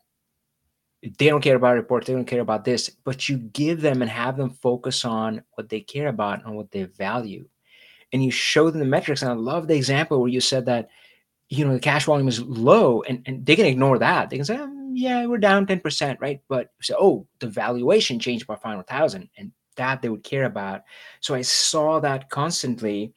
they 1.02 1.28
don't 1.28 1.41
care 1.41 1.58
about 1.58 1.76
reports 1.76 2.08
they 2.08 2.14
don't 2.14 2.24
care 2.24 2.39
about 2.39 2.64
this 2.64 2.89
but 3.04 3.28
you 3.28 3.38
give 3.38 3.82
them 3.82 4.02
and 4.02 4.10
have 4.10 4.38
them 4.38 4.52
focus 4.52 5.04
on 5.04 5.44
what 5.56 5.68
they 5.68 5.82
care 5.82 6.08
about 6.08 6.46
and 6.46 6.56
what 6.56 6.72
they 6.72 6.84
value. 6.84 7.46
And 8.14 8.24
you 8.24 8.32
show 8.32 8.70
them 8.70 8.80
the 8.80 8.86
metrics 8.86 9.22
and 9.22 9.32
i 9.32 9.36
love 9.36 9.68
the 9.68 9.76
example 9.76 10.22
where 10.22 10.30
you 10.30 10.39
said 10.39 10.66
that 10.68 10.88
you 11.54 11.66
know 11.66 11.74
the 11.74 11.80
cash 11.80 12.06
volume 12.06 12.28
is 12.28 12.41
low 12.41 13.01
and, 13.04 13.22
and 13.26 13.45
they 13.45 13.56
can 13.56 13.66
ignore 13.66 13.99
that 13.99 14.30
they 14.30 14.38
can 14.38 14.45
say 14.45 14.56
um, 14.56 14.91
yeah 14.95 15.26
we're 15.26 15.38
down 15.38 15.66
10% 15.66 16.18
right 16.20 16.41
but 16.47 16.72
so 16.82 16.95
oh 16.99 17.28
the 17.39 17.47
valuation 17.47 18.20
changed 18.20 18.47
by 18.47 18.56
500000 18.56 19.30
and 19.38 19.51
that 19.76 20.01
they 20.01 20.10
would 20.10 20.24
care 20.24 20.45
about. 20.45 20.82
So 21.22 21.34
I 21.36 21.41
saw 21.41 21.99
that 21.99 22.30
constantly. 22.30 23.14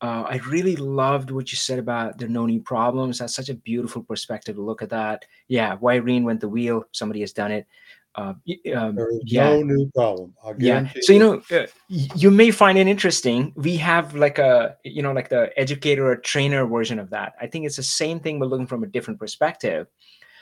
Uh, 0.00 0.24
I 0.28 0.36
really 0.48 0.76
loved 0.76 1.30
what 1.30 1.52
you 1.52 1.56
said 1.56 1.78
about 1.78 2.22
are 2.22 2.28
no 2.28 2.46
new 2.46 2.60
problems. 2.60 3.18
That's 3.18 3.34
such 3.34 3.48
a 3.48 3.54
beautiful 3.54 4.02
perspective 4.02 4.56
to 4.56 4.62
look 4.62 4.82
at 4.82 4.90
that. 4.90 5.24
Yeah, 5.48 5.76
why 5.76 5.98
reinvent 5.98 6.40
the 6.40 6.48
wheel? 6.48 6.84
Somebody 6.92 7.20
has 7.20 7.32
done 7.32 7.52
it. 7.52 7.66
Uh, 8.14 8.34
um, 8.74 8.98
yeah. 9.24 9.48
no 9.48 9.62
new 9.62 9.90
problem. 9.94 10.34
yeah. 10.58 10.90
So 11.00 11.14
you 11.14 11.18
know, 11.18 11.42
uh, 11.50 11.66
you 11.88 12.30
may 12.30 12.50
find 12.50 12.76
it 12.76 12.86
interesting. 12.86 13.52
We 13.56 13.76
have 13.78 14.14
like 14.14 14.38
a 14.38 14.76
you 14.84 15.02
know 15.02 15.12
like 15.12 15.30
the 15.30 15.50
educator 15.58 16.10
or 16.10 16.16
trainer 16.16 16.66
version 16.66 16.98
of 16.98 17.08
that. 17.10 17.34
I 17.40 17.46
think 17.46 17.64
it's 17.64 17.76
the 17.76 17.82
same 17.82 18.20
thing, 18.20 18.38
but 18.38 18.48
looking 18.48 18.66
from 18.66 18.82
a 18.82 18.86
different 18.86 19.18
perspective. 19.18 19.86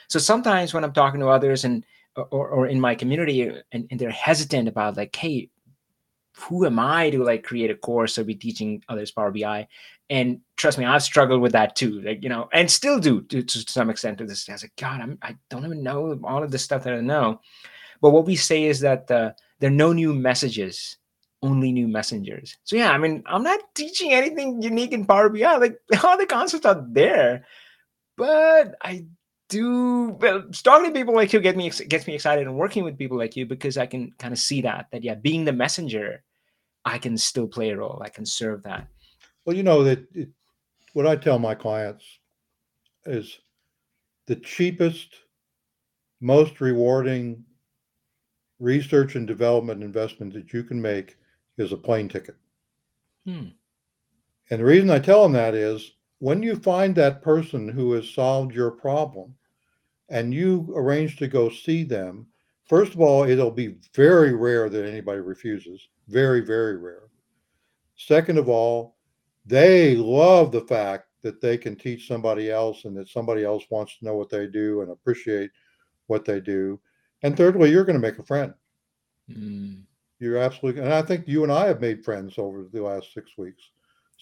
So 0.09 0.19
sometimes 0.19 0.73
when 0.73 0.83
I'm 0.83 0.91
talking 0.91 1.21
to 1.21 1.29
others 1.29 1.63
and 1.63 1.85
or, 2.15 2.49
or 2.49 2.67
in 2.67 2.79
my 2.79 2.95
community 2.95 3.49
and, 3.71 3.87
and 3.89 3.99
they're 3.99 4.09
hesitant 4.09 4.67
about 4.67 4.97
like 4.97 5.15
hey 5.15 5.49
who 6.37 6.65
am 6.65 6.79
i 6.79 7.09
to 7.09 7.23
like 7.23 7.43
create 7.43 7.71
a 7.71 7.75
course 7.75 8.17
or 8.17 8.23
be 8.23 8.35
teaching 8.35 8.83
others 8.89 9.11
power 9.11 9.31
bi 9.31 9.67
and 10.11 10.41
trust 10.57 10.77
me 10.77 10.85
i've 10.85 11.01
struggled 11.01 11.41
with 11.41 11.53
that 11.53 11.75
too 11.75 12.01
like 12.01 12.21
you 12.21 12.29
know 12.29 12.47
and 12.53 12.69
still 12.69 12.99
do 12.99 13.21
to, 13.23 13.41
to 13.41 13.59
some 13.59 13.89
extent 13.89 14.17
to 14.19 14.25
this 14.25 14.45
day. 14.45 14.51
i 14.51 14.55
was 14.55 14.63
like 14.63 14.75
god 14.77 15.01
I'm, 15.01 15.17
i 15.23 15.35
don't 15.49 15.65
even 15.65 15.81
know 15.81 16.19
all 16.23 16.43
of 16.43 16.51
the 16.51 16.59
stuff 16.59 16.83
that 16.83 16.93
i 16.93 16.99
know. 17.01 17.39
But 18.01 18.11
what 18.11 18.25
we 18.25 18.35
say 18.35 18.63
is 18.63 18.79
that 18.79 19.11
uh, 19.11 19.33
there 19.59 19.69
are 19.69 19.73
no 19.73 19.93
new 19.93 20.13
messages 20.13 20.97
only 21.43 21.71
new 21.71 21.87
messengers. 21.87 22.57
So 22.65 22.75
yeah 22.75 22.91
i 22.91 22.97
mean 22.99 23.23
i'm 23.25 23.41
not 23.41 23.59
teaching 23.73 24.13
anything 24.13 24.61
unique 24.61 24.91
in 24.91 25.05
power 25.05 25.29
bi 25.29 25.55
like 25.55 25.77
all 26.03 26.17
the 26.17 26.27
concepts 26.27 26.65
are 26.65 26.85
there. 26.87 27.45
But 28.17 28.75
i 28.83 29.05
do 29.49 30.17
well 30.21 30.43
talking 30.63 30.93
to 30.93 30.97
people 30.97 31.13
like 31.13 31.33
you 31.33 31.39
get 31.39 31.57
me 31.57 31.69
gets 31.69 32.07
me 32.07 32.15
excited 32.15 32.47
and 32.47 32.55
working 32.55 32.83
with 32.85 32.97
people 32.97 33.17
like 33.17 33.35
you 33.35 33.45
because 33.45 33.77
i 33.77 33.85
can 33.85 34.09
kind 34.17 34.31
of 34.31 34.39
see 34.39 34.61
that 34.61 34.87
that 34.91 35.03
yeah 35.03 35.13
being 35.13 35.43
the 35.43 35.51
messenger 35.51 36.23
i 36.85 36.97
can 36.97 37.17
still 37.17 37.47
play 37.47 37.69
a 37.69 37.75
role 37.75 38.01
i 38.01 38.07
can 38.07 38.25
serve 38.25 38.63
that 38.63 38.87
well 39.45 39.55
you 39.55 39.63
know 39.63 39.83
that 39.83 40.05
it, 40.13 40.29
what 40.93 41.07
i 41.07 41.15
tell 41.15 41.39
my 41.39 41.55
clients 41.55 42.05
is 43.05 43.39
the 44.27 44.35
cheapest 44.35 45.15
most 46.19 46.61
rewarding 46.61 47.43
research 48.59 49.15
and 49.15 49.25
development 49.25 49.83
investment 49.83 50.33
that 50.33 50.53
you 50.53 50.63
can 50.63 50.81
make 50.81 51.17
is 51.57 51.71
a 51.71 51.77
plane 51.77 52.07
ticket 52.07 52.35
hmm. 53.25 53.47
and 54.49 54.59
the 54.59 54.65
reason 54.65 54.89
i 54.89 54.99
tell 54.99 55.23
them 55.23 55.33
that 55.33 55.53
is 55.53 55.93
when 56.21 56.43
you 56.43 56.55
find 56.55 56.95
that 56.95 57.23
person 57.23 57.67
who 57.67 57.93
has 57.93 58.07
solved 58.07 58.53
your 58.53 58.69
problem 58.69 59.33
and 60.09 60.33
you 60.33 60.71
arrange 60.75 61.17
to 61.17 61.27
go 61.27 61.49
see 61.49 61.83
them, 61.83 62.27
first 62.65 62.93
of 62.93 63.01
all, 63.01 63.23
it'll 63.23 63.49
be 63.49 63.77
very 63.95 64.35
rare 64.35 64.69
that 64.69 64.85
anybody 64.85 65.19
refuses. 65.19 65.87
Very, 66.09 66.41
very 66.41 66.77
rare. 66.77 67.09
Second 67.95 68.37
of 68.37 68.49
all, 68.49 68.97
they 69.45 69.95
love 69.95 70.51
the 70.51 70.61
fact 70.61 71.07
that 71.23 71.41
they 71.41 71.57
can 71.57 71.75
teach 71.75 72.07
somebody 72.07 72.51
else 72.51 72.85
and 72.85 72.95
that 72.97 73.09
somebody 73.09 73.43
else 73.43 73.63
wants 73.69 73.97
to 73.97 74.05
know 74.05 74.15
what 74.15 74.29
they 74.29 74.47
do 74.47 74.81
and 74.81 74.91
appreciate 74.91 75.51
what 76.07 76.25
they 76.25 76.39
do. 76.39 76.79
And 77.23 77.37
thirdly, 77.37 77.69
you're 77.69 77.85
going 77.85 77.99
to 77.99 78.07
make 78.07 78.19
a 78.19 78.23
friend. 78.23 78.53
Mm. 79.29 79.83
You're 80.19 80.37
absolutely, 80.37 80.81
and 80.81 80.93
I 80.93 81.01
think 81.01 81.27
you 81.27 81.43
and 81.43 81.51
I 81.51 81.67
have 81.67 81.81
made 81.81 82.03
friends 82.03 82.37
over 82.37 82.65
the 82.71 82.81
last 82.81 83.13
six 83.13 83.37
weeks. 83.37 83.63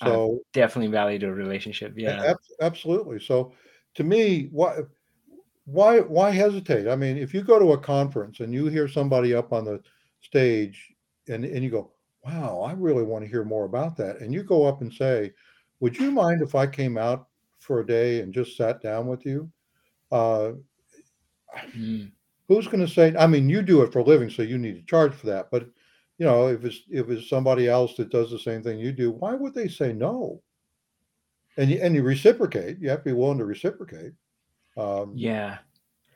So 0.02 0.36
I've 0.36 0.52
definitely 0.54 0.92
valued 0.92 1.24
a 1.24 1.34
relationship. 1.34 1.94
Yeah, 1.98 2.34
absolutely. 2.62 3.20
So 3.20 3.54
to 3.96 4.04
me, 4.06 4.48
what 4.52 4.88
why 5.66 6.00
why 6.00 6.32
hesitate? 6.32 6.88
I 6.88 6.96
mean, 6.96 7.18
if 7.18 7.34
you 7.34 7.42
go 7.42 7.60
to 7.60 7.74
a 7.74 7.78
conference 7.78 8.40
and 8.40 8.54
you 8.54 8.68
hear 8.68 8.88
somebody 8.88 9.36
up 9.36 9.52
on 9.52 9.66
the 9.66 9.82
stage 10.22 10.94
and, 11.28 11.44
and 11.44 11.64
you 11.64 11.70
go, 11.70 11.92
wow, 12.24 12.62
I 12.62 12.74
really 12.74 13.04
want 13.04 13.24
to 13.24 13.30
hear 13.30 13.44
more 13.44 13.66
about 13.66 13.98
that. 13.98 14.20
And 14.20 14.34
you 14.34 14.44
go 14.44 14.66
up 14.66 14.82
and 14.82 14.94
say, 14.94 15.32
would 15.80 15.98
you 15.98 16.12
mind 16.12 16.42
if 16.42 16.56
I 16.56 16.68
came 16.68 16.98
out 16.98 17.28
for 17.60 17.80
a 17.80 17.88
day 17.88 18.22
and 18.22 18.34
just 18.34 18.58
sat 18.58 18.82
down 18.82 19.08
with 19.08 19.26
you? 19.26 19.50
Uh, 20.12 20.52
mm. 21.76 22.12
Who's 22.48 22.68
going 22.68 22.86
to 22.86 22.92
say? 22.92 23.16
I 23.18 23.28
mean, 23.28 23.48
you 23.48 23.62
do 23.62 23.84
it 23.84 23.94
for 23.94 24.00
a 24.00 24.04
living, 24.04 24.30
so 24.30 24.42
you 24.42 24.58
need 24.58 24.76
to 24.76 24.86
charge 24.86 25.14
for 25.14 25.28
that. 25.28 25.52
But 25.52 25.70
you 26.18 26.26
know, 26.26 26.48
if 26.48 26.66
it's 26.66 26.82
if 26.90 27.10
it's 27.10 27.30
somebody 27.30 27.70
else 27.70 27.96
that 27.96 28.10
does 28.10 28.32
the 28.32 28.40
same 28.40 28.64
thing 28.64 28.80
you 28.80 28.92
do, 28.92 29.12
why 29.12 29.36
would 29.36 29.54
they 29.54 29.68
say 29.68 29.94
no? 29.94 30.42
And 31.58 31.70
you, 31.70 31.80
and 31.82 31.94
you 31.94 32.04
reciprocate. 32.04 32.80
You 32.80 32.90
have 32.90 33.00
to 33.00 33.06
be 33.06 33.14
willing 33.14 33.38
to 33.38 33.46
reciprocate. 33.46 34.14
Um, 34.78 35.14
yeah. 35.16 35.60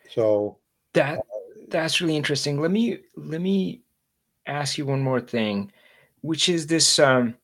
So 0.10 0.58
that 0.94 1.20
uh, 1.20 1.22
that's 1.70 2.02
really 2.02 2.18
interesting. 2.18 2.60
Let 2.60 2.72
me 2.72 3.00
let 3.16 3.42
me 3.42 3.84
ask 4.46 4.78
you 4.78 4.86
one 4.86 5.02
more 5.02 5.22
thing, 5.22 5.72
which 6.24 6.50
is 6.50 6.66
this. 6.66 6.98
Um, 6.98 7.36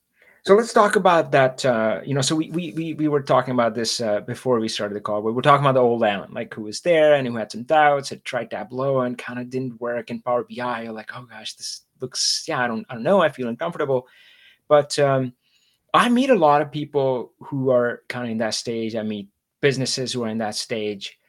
so 0.46 0.56
let's 0.56 0.74
talk 0.74 0.96
about 0.96 1.32
that. 1.34 1.64
Uh, 1.64 2.02
you 2.04 2.16
know, 2.16 2.22
so 2.22 2.36
we 2.36 2.50
we 2.50 2.74
we, 2.74 2.94
we 2.96 3.08
were 3.08 3.22
talking 3.22 3.54
about 3.54 3.76
this 3.76 4.02
uh, 4.02 4.22
before 4.22 4.60
we 4.60 4.68
started 4.68 4.96
the 4.96 5.02
call. 5.02 5.22
We 5.22 5.32
were 5.32 5.44
talking 5.44 5.64
about 5.64 5.76
the 5.76 5.82
old 5.82 6.04
Alan, 6.04 6.34
like 6.34 6.54
who 6.54 6.64
was 6.64 6.82
there 6.82 7.14
and 7.14 7.28
who 7.28 7.36
had 7.36 7.52
some 7.52 7.64
doubts, 7.64 8.10
had 8.10 8.24
tried 8.24 8.50
Tableau 8.50 9.02
and 9.02 9.18
kind 9.18 9.38
of 9.38 9.50
didn't 9.50 9.80
work 9.80 10.10
in 10.10 10.22
Power 10.22 10.44
BI. 10.50 10.84
You're 10.84 10.94
like, 10.94 11.12
oh 11.16 11.28
gosh, 11.30 11.54
this 11.56 11.82
looks 12.02 12.46
yeah, 12.48 12.64
I 12.64 12.68
don't 12.68 12.86
I 12.90 12.96
don't 12.96 13.04
know, 13.04 13.22
I 13.22 13.30
feel 13.30 13.50
uncomfortable. 13.50 14.08
But 14.68 14.98
um, 14.98 15.34
I 15.94 16.10
meet 16.10 16.32
a 16.32 16.36
lot 16.36 16.62
of 16.62 16.72
people 16.72 17.34
who 17.40 17.70
are 17.70 18.04
kind 18.08 18.26
of 18.26 18.32
in 18.32 18.40
that 18.40 18.56
stage. 18.56 18.96
I 18.96 19.04
meet 19.04 19.30
businesses 19.62 20.14
who 20.14 20.24
are 20.24 20.30
in 20.30 20.40
that 20.40 20.56
stage 20.56 21.20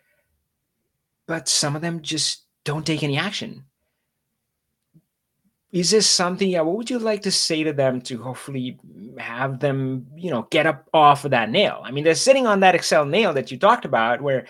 but 1.30 1.48
some 1.48 1.76
of 1.76 1.80
them 1.80 2.02
just 2.02 2.42
don't 2.64 2.84
take 2.84 3.04
any 3.04 3.16
action 3.16 3.62
is 5.72 5.90
this 5.90 6.08
something 6.08 6.50
yeah 6.50 6.60
what 6.60 6.76
would 6.76 6.90
you 6.90 6.98
like 6.98 7.22
to 7.22 7.30
say 7.30 7.62
to 7.62 7.72
them 7.72 8.00
to 8.00 8.20
hopefully 8.22 8.78
have 9.18 9.60
them 9.60 10.06
you 10.16 10.30
know 10.30 10.46
get 10.50 10.66
up 10.66 10.88
off 10.92 11.24
of 11.24 11.30
that 11.30 11.50
nail 11.50 11.80
i 11.84 11.90
mean 11.90 12.04
they're 12.04 12.14
sitting 12.14 12.46
on 12.46 12.60
that 12.60 12.74
excel 12.74 13.04
nail 13.04 13.32
that 13.32 13.50
you 13.50 13.58
talked 13.58 13.84
about 13.84 14.20
where 14.20 14.46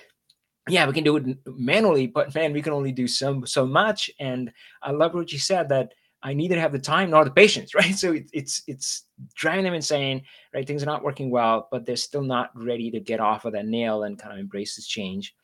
yeah 0.69 0.87
we 0.87 0.93
can 0.93 1.05
do 1.05 1.17
it 1.17 1.39
manually 1.47 2.07
but 2.07 2.35
man 2.35 2.53
we 2.53 2.63
can 2.63 2.73
only 2.73 2.93
do 2.93 3.07
so 3.07 3.43
so 3.45 3.67
much 3.67 4.11
and 4.19 4.53
i 4.83 4.91
love 4.91 5.15
what 5.15 5.33
you 5.33 5.39
said 5.39 5.69
that 5.69 5.93
I 6.23 6.35
neither 6.35 6.61
have 6.61 6.73
the 6.73 6.79
time 6.79 7.11
nor 7.11 7.25
the 7.25 7.31
patience, 7.31 7.75
right? 7.75 7.95
So 7.95 8.13
it, 8.13 8.29
it's 8.33 8.63
it's 8.67 9.07
driving 9.35 9.65
them 9.65 9.75
insane, 9.75 10.23
right? 10.55 10.67
Things 10.67 10.83
are 10.83 10.87
not 10.87 11.03
working 11.03 11.31
well, 11.31 11.69
but 11.71 11.87
they're 11.87 11.97
still 11.97 12.23
not 12.23 12.51
ready 12.55 12.91
to 12.91 13.01
get 13.01 13.21
off 13.21 13.45
of 13.45 13.53
that 13.55 13.67
nail 13.67 14.03
and 14.03 14.19
kind 14.19 14.35
of 14.35 14.39
embrace 14.39 14.77
this 14.77 14.87
change. 14.87 15.35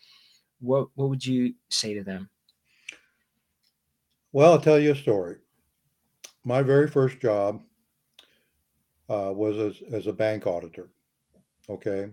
what 0.61 0.89
what 0.95 1.09
would 1.09 1.25
you 1.25 1.55
say 1.71 1.95
to 1.95 2.05
them? 2.05 2.29
Well, 4.33 4.53
I'll 4.53 4.61
tell 4.61 4.79
you 4.79 4.93
a 4.93 4.95
story. 4.95 5.37
My 6.47 6.63
very 6.63 6.87
first 6.87 7.19
job 7.19 7.61
uh, 9.11 9.33
was 9.35 9.59
as, 9.59 9.83
as 9.93 10.07
a 10.07 10.13
bank 10.13 10.47
auditor. 10.47 10.91
Okay. 11.69 12.09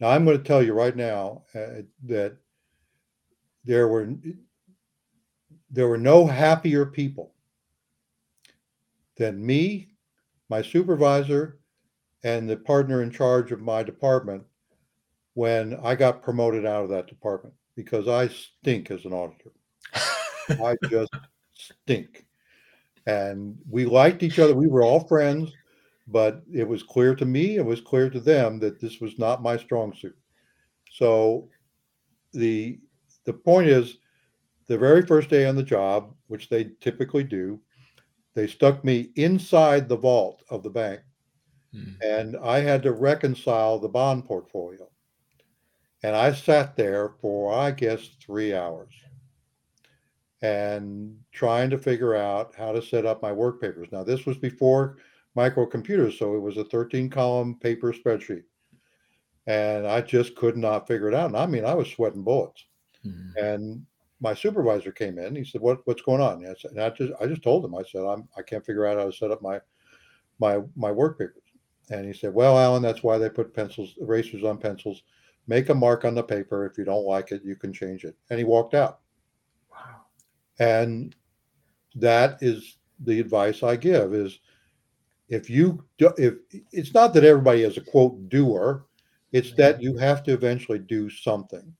Now, 0.00 0.08
I'm 0.08 0.24
going 0.24 0.36
to 0.36 0.42
tell 0.42 0.60
you 0.60 0.72
right 0.72 0.96
now 0.96 1.44
uh, 1.54 1.82
that 2.04 2.36
there 3.64 3.86
were 3.86 4.12
there 5.70 5.86
were 5.86 5.98
no 5.98 6.26
happier 6.26 6.84
people 6.84 7.32
than 9.16 9.46
me, 9.46 9.92
my 10.48 10.62
supervisor, 10.62 11.60
and 12.24 12.50
the 12.50 12.56
partner 12.56 13.04
in 13.04 13.10
charge 13.12 13.52
of 13.52 13.60
my 13.60 13.84
department 13.84 14.42
when 15.34 15.78
I 15.84 15.94
got 15.94 16.24
promoted 16.24 16.66
out 16.66 16.82
of 16.82 16.90
that 16.90 17.06
department 17.06 17.54
because 17.76 18.08
I 18.08 18.26
stink 18.26 18.90
as 18.90 19.04
an 19.04 19.12
auditor. 19.12 19.52
I 19.94 20.76
just 20.88 21.14
stink. 21.54 22.26
And 23.06 23.56
we 23.68 23.84
liked 23.84 24.22
each 24.22 24.38
other. 24.38 24.54
We 24.54 24.68
were 24.68 24.82
all 24.82 25.06
friends, 25.06 25.52
but 26.06 26.42
it 26.52 26.66
was 26.66 26.82
clear 26.82 27.14
to 27.14 27.24
me, 27.24 27.56
it 27.56 27.64
was 27.64 27.80
clear 27.80 28.10
to 28.10 28.20
them 28.20 28.58
that 28.60 28.80
this 28.80 29.00
was 29.00 29.18
not 29.18 29.42
my 29.42 29.56
strong 29.56 29.94
suit. 29.94 30.16
So 30.90 31.48
the 32.32 32.78
the 33.24 33.32
point 33.32 33.68
is 33.68 33.98
the 34.66 34.78
very 34.78 35.02
first 35.02 35.30
day 35.30 35.46
on 35.46 35.56
the 35.56 35.62
job, 35.62 36.14
which 36.28 36.48
they 36.48 36.70
typically 36.80 37.24
do, 37.24 37.60
they 38.34 38.46
stuck 38.46 38.84
me 38.84 39.10
inside 39.16 39.88
the 39.88 39.96
vault 39.96 40.42
of 40.48 40.62
the 40.62 40.70
bank 40.70 41.00
hmm. 41.72 41.92
and 42.02 42.36
I 42.36 42.60
had 42.60 42.82
to 42.84 42.92
reconcile 42.92 43.78
the 43.78 43.88
bond 43.88 44.24
portfolio. 44.26 44.88
And 46.02 46.16
I 46.16 46.32
sat 46.32 46.76
there 46.76 47.10
for, 47.20 47.52
I 47.52 47.72
guess, 47.72 48.08
three 48.24 48.54
hours 48.54 48.94
and 50.42 51.16
trying 51.32 51.70
to 51.70 51.78
figure 51.78 52.14
out 52.14 52.54
how 52.54 52.72
to 52.72 52.82
set 52.82 53.06
up 53.06 53.22
my 53.22 53.32
work 53.32 53.60
papers. 53.60 53.88
Now, 53.92 54.02
this 54.02 54.26
was 54.26 54.38
before 54.38 54.96
microcomputers, 55.36 56.18
so 56.18 56.34
it 56.34 56.40
was 56.40 56.56
a 56.56 56.64
13 56.64 57.10
column 57.10 57.56
paper 57.56 57.92
spreadsheet. 57.92 58.44
And 59.46 59.86
I 59.86 60.00
just 60.00 60.34
could 60.36 60.56
not 60.56 60.86
figure 60.86 61.08
it 61.08 61.14
out. 61.14 61.26
And 61.26 61.36
I 61.36 61.46
mean, 61.46 61.64
I 61.64 61.74
was 61.74 61.90
sweating 61.90 62.22
bullets. 62.22 62.64
Mm-hmm. 63.04 63.44
And 63.44 63.86
my 64.20 64.34
supervisor 64.34 64.92
came 64.92 65.18
in. 65.18 65.34
He 65.34 65.44
said, 65.44 65.60
"What 65.60 65.80
what's 65.86 66.02
going 66.02 66.20
on?" 66.20 66.44
And 66.44 66.48
I, 66.48 66.54
said, 66.54 66.72
and 66.72 66.80
I 66.80 66.90
just 66.90 67.12
I 67.20 67.26
just 67.26 67.42
told 67.42 67.64
him. 67.64 67.74
I 67.74 67.82
said, 67.82 68.04
"I'm 68.04 68.28
I 68.36 68.42
can't 68.42 68.64
figure 68.64 68.86
out 68.86 68.98
how 68.98 69.06
to 69.06 69.12
set 69.12 69.30
up 69.30 69.42
my 69.42 69.60
my 70.38 70.60
my 70.76 70.92
work 70.92 71.18
papers." 71.18 71.42
And 71.90 72.06
he 72.06 72.12
said, 72.12 72.34
"Well, 72.34 72.58
Alan, 72.58 72.82
that's 72.82 73.02
why 73.02 73.18
they 73.18 73.30
put 73.30 73.54
pencils 73.54 73.94
erasers 74.00 74.44
on 74.44 74.58
pencils. 74.58 75.02
Make 75.46 75.70
a 75.70 75.74
mark 75.74 76.04
on 76.04 76.14
the 76.14 76.22
paper. 76.22 76.66
If 76.66 76.76
you 76.76 76.84
don't 76.84 77.06
like 77.06 77.32
it, 77.32 77.42
you 77.44 77.56
can 77.56 77.72
change 77.72 78.04
it." 78.04 78.14
And 78.28 78.38
he 78.38 78.44
walked 78.44 78.74
out. 78.74 79.00
And 80.60 81.16
that 81.96 82.38
is 82.40 82.78
the 83.00 83.18
advice 83.18 83.64
I 83.64 83.74
give: 83.74 84.14
is 84.14 84.38
if 85.28 85.50
you 85.50 85.84
do, 85.98 86.12
if 86.16 86.34
it's 86.70 86.94
not 86.94 87.12
that 87.14 87.24
everybody 87.24 87.62
is 87.62 87.76
a 87.76 87.80
quote 87.80 88.28
doer, 88.28 88.86
it's 89.32 89.52
that 89.54 89.82
you 89.82 89.96
have 89.96 90.22
to 90.24 90.32
eventually 90.32 90.78
do 90.78 91.10
something 91.10 91.74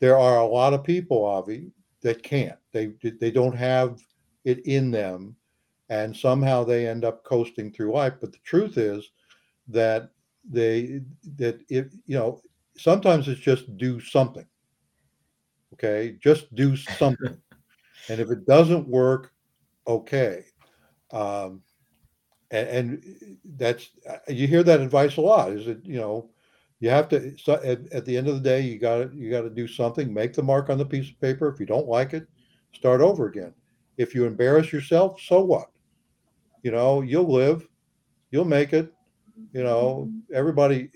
there 0.00 0.18
are 0.18 0.38
a 0.38 0.46
lot 0.46 0.74
of 0.74 0.84
people, 0.84 1.24
Avi, 1.24 1.70
that 2.02 2.22
can't. 2.22 2.58
They 2.72 2.92
they 3.02 3.30
don't 3.30 3.56
have 3.56 4.00
it 4.44 4.64
in 4.66 4.90
them, 4.90 5.36
and 5.88 6.16
somehow 6.16 6.64
they 6.64 6.86
end 6.86 7.04
up 7.04 7.24
coasting 7.24 7.72
through 7.72 7.92
life. 7.92 8.14
But 8.20 8.32
the 8.32 8.38
truth 8.44 8.78
is 8.78 9.10
that 9.68 10.10
they 10.48 11.00
that 11.36 11.60
if 11.68 11.92
you 12.06 12.16
know 12.16 12.40
sometimes 12.76 13.28
it's 13.28 13.40
just 13.40 13.76
do 13.76 14.00
something. 14.00 14.46
Okay, 15.74 16.16
just 16.22 16.54
do 16.54 16.76
something, 16.98 17.36
and 18.08 18.20
if 18.20 18.30
it 18.30 18.46
doesn't 18.46 18.88
work, 18.88 19.32
okay. 19.86 20.44
Um, 21.10 21.62
and, 22.50 22.68
and 22.68 23.38
that's 23.56 23.90
you 24.28 24.46
hear 24.46 24.62
that 24.62 24.80
advice 24.80 25.16
a 25.16 25.20
lot. 25.20 25.52
Is 25.52 25.66
it 25.66 25.80
you 25.84 25.98
know 25.98 26.30
you 26.80 26.90
have 26.90 27.08
to 27.08 27.36
so 27.38 27.54
at, 27.64 27.80
at 27.92 28.04
the 28.04 28.16
end 28.16 28.28
of 28.28 28.34
the 28.34 28.40
day 28.40 28.60
you 28.60 28.78
got 28.78 28.96
to 28.98 29.16
you 29.16 29.30
got 29.30 29.42
to 29.42 29.50
do 29.50 29.66
something 29.66 30.12
make 30.12 30.32
the 30.32 30.42
mark 30.42 30.70
on 30.70 30.78
the 30.78 30.84
piece 30.84 31.10
of 31.10 31.20
paper 31.20 31.48
if 31.48 31.58
you 31.58 31.66
don't 31.66 31.88
like 31.88 32.14
it 32.14 32.26
start 32.72 33.00
over 33.00 33.26
again 33.26 33.52
if 33.96 34.14
you 34.14 34.24
embarrass 34.24 34.72
yourself 34.72 35.20
so 35.20 35.40
what 35.40 35.70
you 36.62 36.70
know 36.70 37.02
you'll 37.02 37.30
live 37.30 37.66
you'll 38.30 38.44
make 38.44 38.72
it 38.72 38.92
you 39.52 39.62
know 39.62 40.10
everybody 40.32 40.90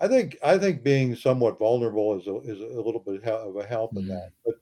i 0.00 0.08
think 0.08 0.36
i 0.44 0.56
think 0.56 0.82
being 0.82 1.14
somewhat 1.14 1.58
vulnerable 1.58 2.18
is 2.18 2.26
a, 2.26 2.36
is 2.50 2.60
a 2.60 2.80
little 2.80 3.02
bit 3.04 3.22
of 3.24 3.56
a 3.56 3.66
help 3.66 3.96
in 3.96 4.06
that 4.06 4.30
but 4.44 4.54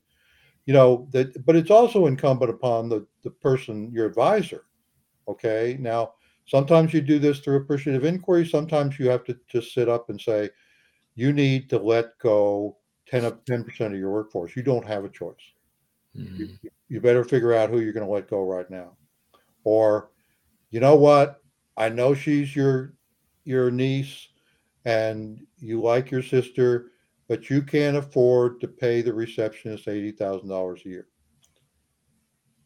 you 0.67 0.73
know 0.73 1.07
that 1.09 1.43
but 1.45 1.55
it's 1.55 1.71
also 1.71 2.05
incumbent 2.05 2.51
upon 2.51 2.87
the 2.87 3.03
the 3.23 3.31
person 3.31 3.89
your 3.91 4.05
advisor 4.05 4.65
okay 5.27 5.75
now 5.79 6.11
Sometimes 6.47 6.93
you 6.93 7.01
do 7.01 7.19
this 7.19 7.39
through 7.39 7.57
appreciative 7.57 8.05
inquiry. 8.05 8.47
Sometimes 8.47 8.97
you 8.97 9.09
have 9.09 9.25
to 9.25 9.37
just 9.49 9.73
sit 9.73 9.89
up 9.89 10.09
and 10.09 10.19
say, 10.19 10.49
you 11.15 11.33
need 11.33 11.69
to 11.69 11.77
let 11.77 12.17
go 12.19 12.77
10 13.07 13.25
of 13.25 13.43
10% 13.43 13.87
of 13.87 13.95
your 13.95 14.11
workforce. 14.11 14.55
You 14.55 14.63
don't 14.63 14.85
have 14.85 15.03
a 15.03 15.09
choice. 15.09 15.35
Mm-hmm. 16.15 16.45
You, 16.61 16.71
you 16.87 17.01
better 17.01 17.25
figure 17.25 17.53
out 17.53 17.69
who 17.69 17.81
you're 17.81 17.91
going 17.91 18.05
to 18.05 18.11
let 18.11 18.29
go 18.29 18.43
right 18.43 18.69
now. 18.69 18.95
Or, 19.65 20.11
you 20.71 20.79
know 20.79 20.95
what? 20.95 21.41
I 21.75 21.89
know 21.89 22.15
she's 22.15 22.55
your 22.55 22.93
your 23.43 23.69
niece 23.69 24.27
and 24.85 25.45
you 25.59 25.81
like 25.81 26.11
your 26.11 26.23
sister, 26.23 26.91
but 27.27 27.49
you 27.49 27.61
can't 27.61 27.97
afford 27.97 28.61
to 28.61 28.67
pay 28.67 29.01
the 29.01 29.13
receptionist 29.13 29.87
eighty 29.87 30.11
thousand 30.11 30.49
dollars 30.49 30.81
a 30.85 30.89
year. 30.89 31.07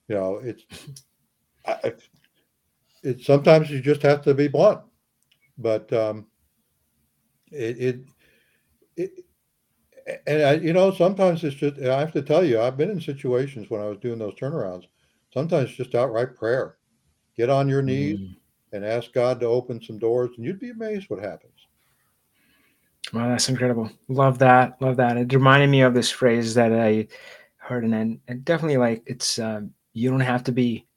You 0.07 0.15
know, 0.15 0.35
it's 0.43 0.65
I, 1.65 1.93
it 3.03 3.21
sometimes 3.21 3.69
you 3.69 3.81
just 3.81 4.01
have 4.03 4.21
to 4.23 4.33
be 4.33 4.47
blunt, 4.47 4.81
but 5.57 5.91
um, 5.93 6.27
it, 7.51 7.77
it, 7.77 7.99
it 8.97 9.11
and 10.27 10.43
I, 10.43 10.53
you 10.53 10.73
know, 10.73 10.91
sometimes 10.91 11.43
it's 11.43 11.55
just 11.55 11.79
I 11.79 11.99
have 11.99 12.11
to 12.13 12.21
tell 12.21 12.43
you, 12.43 12.59
I've 12.59 12.77
been 12.77 12.89
in 12.91 13.01
situations 13.01 13.69
when 13.69 13.81
I 13.81 13.85
was 13.85 13.97
doing 13.99 14.19
those 14.19 14.35
turnarounds. 14.35 14.85
Sometimes 15.33 15.71
just 15.71 15.95
outright 15.95 16.35
prayer, 16.35 16.77
get 17.37 17.49
on 17.49 17.69
your 17.69 17.81
knees 17.81 18.19
mm. 18.19 18.35
and 18.73 18.83
ask 18.83 19.13
God 19.13 19.39
to 19.39 19.45
open 19.45 19.81
some 19.81 19.97
doors, 19.97 20.31
and 20.35 20.45
you'd 20.45 20.59
be 20.59 20.71
amazed 20.71 21.09
what 21.09 21.23
happens. 21.23 21.50
Wow, 23.13 23.27
that's 23.29 23.49
incredible. 23.49 23.89
Love 24.07 24.39
that. 24.39 24.81
Love 24.81 24.97
that. 24.97 25.17
It 25.17 25.33
reminded 25.33 25.69
me 25.69 25.81
of 25.81 25.93
this 25.93 26.09
phrase 26.09 26.53
that 26.55 26.71
I 26.71 27.07
heard, 27.57 27.83
and 27.83 28.19
I, 28.29 28.33
definitely 28.33 28.77
like 28.77 29.03
it's 29.05 29.37
uh, 29.37 29.61
you 29.93 30.09
don't 30.09 30.21
have 30.21 30.43
to 30.45 30.51
be 30.51 30.87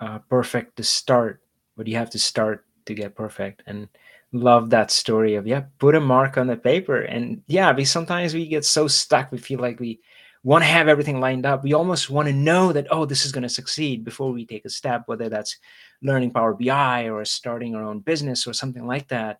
uh, 0.00 0.18
perfect 0.28 0.76
to 0.76 0.82
start 0.82 1.40
but 1.76 1.86
you 1.86 1.96
have 1.96 2.10
to 2.10 2.18
start 2.18 2.66
to 2.86 2.94
get 2.94 3.14
perfect 3.14 3.62
and 3.66 3.88
love 4.32 4.70
that 4.70 4.90
story 4.90 5.34
of 5.34 5.46
yeah 5.46 5.62
put 5.78 5.94
a 5.94 6.00
mark 6.00 6.36
on 6.36 6.46
the 6.46 6.56
paper 6.56 7.02
and 7.02 7.42
yeah 7.46 7.72
we 7.72 7.84
sometimes 7.84 8.34
we 8.34 8.46
get 8.46 8.64
so 8.64 8.88
stuck 8.88 9.30
we 9.30 9.38
feel 9.38 9.60
like 9.60 9.78
we 9.78 10.00
want 10.42 10.62
to 10.62 10.68
have 10.68 10.88
everything 10.88 11.20
lined 11.20 11.46
up 11.46 11.62
we 11.62 11.72
almost 11.72 12.10
want 12.10 12.26
to 12.26 12.34
know 12.34 12.72
that 12.72 12.86
oh 12.90 13.04
this 13.04 13.24
is 13.24 13.32
going 13.32 13.42
to 13.42 13.48
succeed 13.48 14.04
before 14.04 14.32
we 14.32 14.44
take 14.44 14.64
a 14.64 14.70
step 14.70 15.02
whether 15.06 15.28
that's 15.28 15.58
learning 16.02 16.30
power 16.30 16.54
bi 16.54 17.08
or 17.08 17.24
starting 17.24 17.74
our 17.74 17.84
own 17.84 18.00
business 18.00 18.46
or 18.46 18.52
something 18.52 18.86
like 18.86 19.06
that 19.08 19.38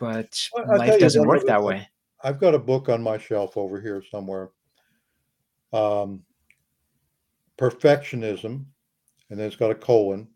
but 0.00 0.48
well, 0.52 0.78
life 0.78 0.98
doesn't 0.98 1.26
work 1.26 1.44
that 1.46 1.62
way 1.62 1.86
i've 2.24 2.40
got 2.40 2.54
a 2.54 2.58
book 2.58 2.88
on 2.88 3.02
my 3.02 3.16
shelf 3.16 3.56
over 3.56 3.80
here 3.80 4.02
somewhere 4.10 4.50
um 5.72 6.22
perfectionism 7.56 8.64
and 9.28 9.38
then 9.38 9.46
it's 9.46 9.56
got 9.56 9.70
a 9.70 9.74
colon 9.74 10.26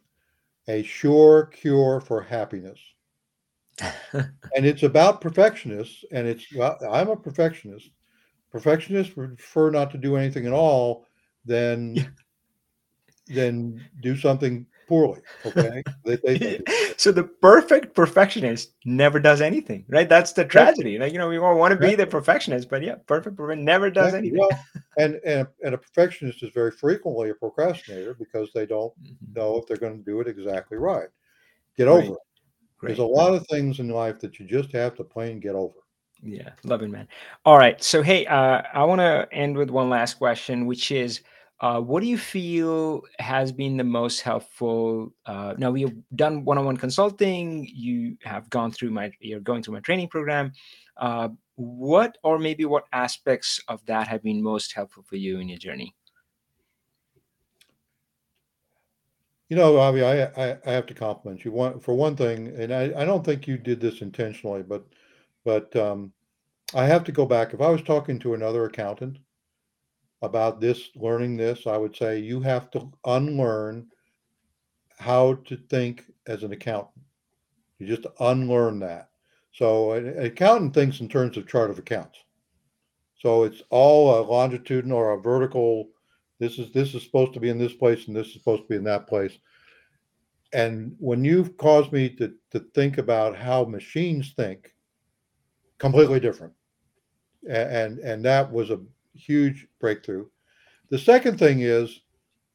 a 0.69 0.83
sure 0.83 1.47
cure 1.47 2.01
for 2.01 2.23
happiness. 2.23 2.79
and 4.13 4.65
it's 4.65 4.85
about 4.85 5.21
perfectionists, 5.21 6.05
and 6.13 6.27
it's 6.27 6.47
well, 6.55 6.79
I'm 6.91 7.09
a 7.09 7.17
perfectionist. 7.17 7.91
Perfectionists 8.53 9.13
prefer 9.13 9.71
not 9.71 9.91
to 9.91 9.99
do 9.99 10.17
anything 10.17 10.47
at 10.47 10.53
all 10.53 11.07
than 11.45 12.15
than 13.27 13.85
do 14.01 14.17
something 14.17 14.67
poorly. 14.87 15.21
Okay. 15.45 15.83
they, 16.05 16.17
they, 16.17 16.61
so 16.97 17.13
the 17.13 17.25
perfect 17.25 17.95
perfectionist 17.95 18.73
never 18.85 19.19
does 19.21 19.41
anything, 19.41 19.85
right? 19.89 20.09
That's 20.09 20.33
the 20.33 20.45
tragedy. 20.45 20.99
Like, 20.99 21.13
you 21.13 21.19
know, 21.19 21.29
we 21.29 21.39
all 21.39 21.57
want 21.57 21.73
to 21.73 21.87
be 21.87 21.95
the 21.95 22.07
perfectionist, 22.07 22.69
but 22.69 22.83
yeah, 22.83 22.97
perfect 23.07 23.39
never 23.39 23.91
does 23.91 24.15
anything. 24.15 24.39
Well, 24.39 24.65
and, 24.99 25.21
and, 25.25 25.47
and 25.65 25.75
a 25.75 25.79
perfectionist 25.79 26.43
is 26.43 26.51
very 26.51 26.71
frequently 26.71 27.31
a 27.31 27.35
procrastinator 27.35 28.15
because 28.15 28.51
they 28.55 28.67
don't 28.67 28.93
mm-hmm. 29.03 29.33
know 29.35 29.57
if 29.57 29.67
they're 29.67 29.77
going 29.77 29.99
to 29.99 30.05
do 30.05 30.21
it 30.21 30.29
exactly 30.29 30.79
right. 30.79 31.09
Get 31.77 31.89
over 31.89 32.03
it. 32.03 32.19
Great. 32.79 32.89
There's 32.89 32.99
a 32.99 33.05
lot 33.05 33.35
of 33.35 33.47
things 33.49 33.81
in 33.81 33.89
life 33.89 34.21
that 34.21 34.39
you 34.39 34.47
just 34.47 34.73
have 34.73 34.95
to 34.97 35.05
plain 35.05 35.41
get 35.41 35.55
over. 35.55 35.75
Yeah, 36.23 36.51
loving 36.65 36.91
man. 36.91 37.09
All 37.45 37.59
right. 37.59 37.83
So, 37.83 38.03
hey, 38.03 38.25
uh, 38.27 38.63
I 38.73 38.85
want 38.85 39.01
to 39.01 39.29
end 39.33 39.57
with 39.57 39.69
one 39.69 39.91
last 39.91 40.15
question, 40.15 40.65
which 40.65 40.91
is 40.91 41.21
uh, 41.61 41.81
what 41.81 42.01
do 42.01 42.07
you 42.09 42.19
feel 42.19 43.03
has 43.19 43.53
been 43.53 43.77
the 43.77 43.85
most 43.85 44.21
helpful? 44.21 45.13
Uh, 45.25 45.55
now 45.57 45.71
we've 45.71 45.97
done 46.17 46.45
one-on-one 46.45 46.77
consulting. 46.77 47.69
You 47.73 48.17
have 48.23 48.51
gone 48.51 48.73
through 48.73 48.91
my, 48.91 49.13
you're 49.21 49.41
going 49.41 49.63
through 49.63 49.75
my 49.75 49.81
training 49.81 50.09
program. 50.09 50.53
Uh, 50.97 51.29
what 51.57 52.19
or 52.25 52.39
maybe 52.39 52.65
what 52.65 52.85
aspects 52.93 53.61
of 53.69 53.85
that 53.87 54.09
have 54.09 54.23
been 54.23 54.43
most 54.43 54.73
helpful 54.73 55.05
for 55.05 55.17
you 55.17 55.39
in 55.39 55.49
your 55.49 55.59
journey? 55.59 55.95
You 59.49 59.57
know, 59.57 59.79
Avi, 59.79 60.03
I, 60.03 60.25
I, 60.25 60.59
I 60.67 60.73
have 60.73 60.87
to 60.87 60.95
compliment 60.95 61.45
you. 61.45 61.53
One 61.53 61.79
for 61.79 61.95
one 61.95 62.17
thing, 62.17 62.49
and 62.59 62.75
I, 62.75 62.93
I 62.97 63.05
don't 63.05 63.25
think 63.25 63.47
you 63.47 63.57
did 63.57 63.79
this 63.79 64.01
intentionally, 64.01 64.63
but 64.63 64.85
but 65.45 65.75
um, 65.77 66.13
I 66.75 66.87
have 66.87 67.05
to 67.05 67.13
go 67.13 67.27
back. 67.27 67.55
If 67.55 67.61
I 67.61 67.69
was 67.69 67.83
talking 67.83 68.19
to 68.21 68.35
another 68.35 68.65
accountant 68.65 69.19
about 70.23 70.61
this, 70.61 70.91
learning 70.97 71.37
this, 71.37 71.67
I 71.67 71.77
would 71.77 71.95
say 71.95 72.19
you 72.19 72.41
have 72.41 72.71
to 72.73 72.91
unlearn 73.05 73.89
how 74.99 75.35
to 75.47 75.57
think 75.57 76.05
as 76.27 76.43
an 76.43 76.53
accountant. 76.53 77.05
You 77.79 77.87
just 77.87 78.07
unlearn 78.21 78.79
that. 78.81 79.11
So 79.53 79.93
an 79.93 80.19
accountant 80.19 80.75
thinks 80.75 81.01
in 81.01 81.09
terms 81.09 81.37
of 81.37 81.47
chart 81.47 81.71
of 81.71 81.79
accounts. 81.79 82.19
So 83.19 83.45
it's 83.45 83.63
all 83.71 84.19
a 84.19 84.27
longitudinal 84.27 84.99
or 84.99 85.13
a 85.13 85.21
vertical 85.21 85.89
this 86.39 86.59
is 86.59 86.73
this 86.73 86.95
is 86.95 87.03
supposed 87.03 87.33
to 87.35 87.41
be 87.41 87.49
in 87.49 87.59
this 87.59 87.73
place 87.73 88.07
and 88.07 88.17
this 88.17 88.29
is 88.29 88.35
supposed 88.35 88.63
to 88.63 88.69
be 88.69 88.77
in 88.77 88.85
that 88.85 89.07
place. 89.07 89.39
And 90.53 90.95
when 90.99 91.25
you've 91.25 91.57
caused 91.57 91.93
me 91.93 92.09
to 92.17 92.35
to 92.51 92.61
think 92.75 92.99
about 92.99 93.37
how 93.37 93.65
machines 93.65 94.33
think, 94.37 94.75
completely 95.79 96.21
different. 96.21 96.53
And 97.49 97.99
and 98.01 98.25
that 98.25 98.51
was 98.51 98.71
a 98.71 98.81
huge 99.15 99.67
breakthrough. 99.81 100.27
The 100.91 100.99
second 100.99 101.39
thing 101.39 101.61
is, 101.61 102.01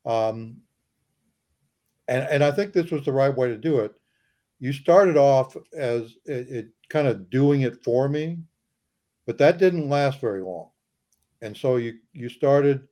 um, 0.05 0.57
and 2.07 2.27
and 2.29 2.43
I 2.43 2.51
think 2.51 2.73
this 2.73 2.91
was 2.91 3.05
the 3.05 3.11
right 3.11 3.35
way 3.35 3.47
to 3.47 3.57
do 3.57 3.79
it. 3.79 3.93
You 4.59 4.73
started 4.73 5.17
off 5.17 5.55
as 5.75 6.15
it, 6.25 6.49
it 6.49 6.67
kind 6.89 7.07
of 7.07 7.29
doing 7.29 7.61
it 7.61 7.83
for 7.83 8.09
me, 8.09 8.39
but 9.25 9.37
that 9.37 9.57
didn't 9.57 9.89
last 9.89 10.19
very 10.19 10.41
long. 10.41 10.69
And 11.41 11.55
so 11.55 11.77
you 11.77 11.99
you 12.13 12.29
started 12.29 12.87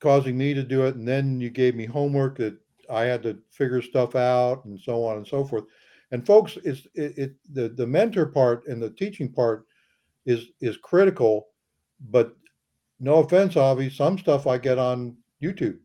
causing 0.00 0.36
me 0.36 0.54
to 0.54 0.62
do 0.62 0.84
it. 0.84 0.94
And 0.96 1.06
then 1.06 1.40
you 1.40 1.50
gave 1.50 1.74
me 1.74 1.86
homework 1.86 2.36
that 2.38 2.56
I 2.90 3.02
had 3.04 3.22
to 3.24 3.38
figure 3.50 3.82
stuff 3.82 4.14
out 4.14 4.64
and 4.64 4.78
so 4.78 5.04
on 5.04 5.16
and 5.16 5.26
so 5.26 5.44
forth. 5.44 5.64
And 6.12 6.24
folks, 6.24 6.56
it's 6.64 6.86
it, 6.94 7.18
it 7.18 7.34
the 7.52 7.68
the 7.68 7.86
mentor 7.86 8.26
part 8.26 8.66
and 8.68 8.80
the 8.80 8.90
teaching 8.90 9.32
part 9.32 9.66
is 10.24 10.46
is 10.60 10.76
critical, 10.76 11.48
but 12.00 12.36
no 13.00 13.16
offense, 13.16 13.56
Avi, 13.56 13.90
some 13.90 14.18
stuff 14.18 14.46
I 14.46 14.58
get 14.58 14.78
on 14.78 15.16
YouTube. 15.42 15.78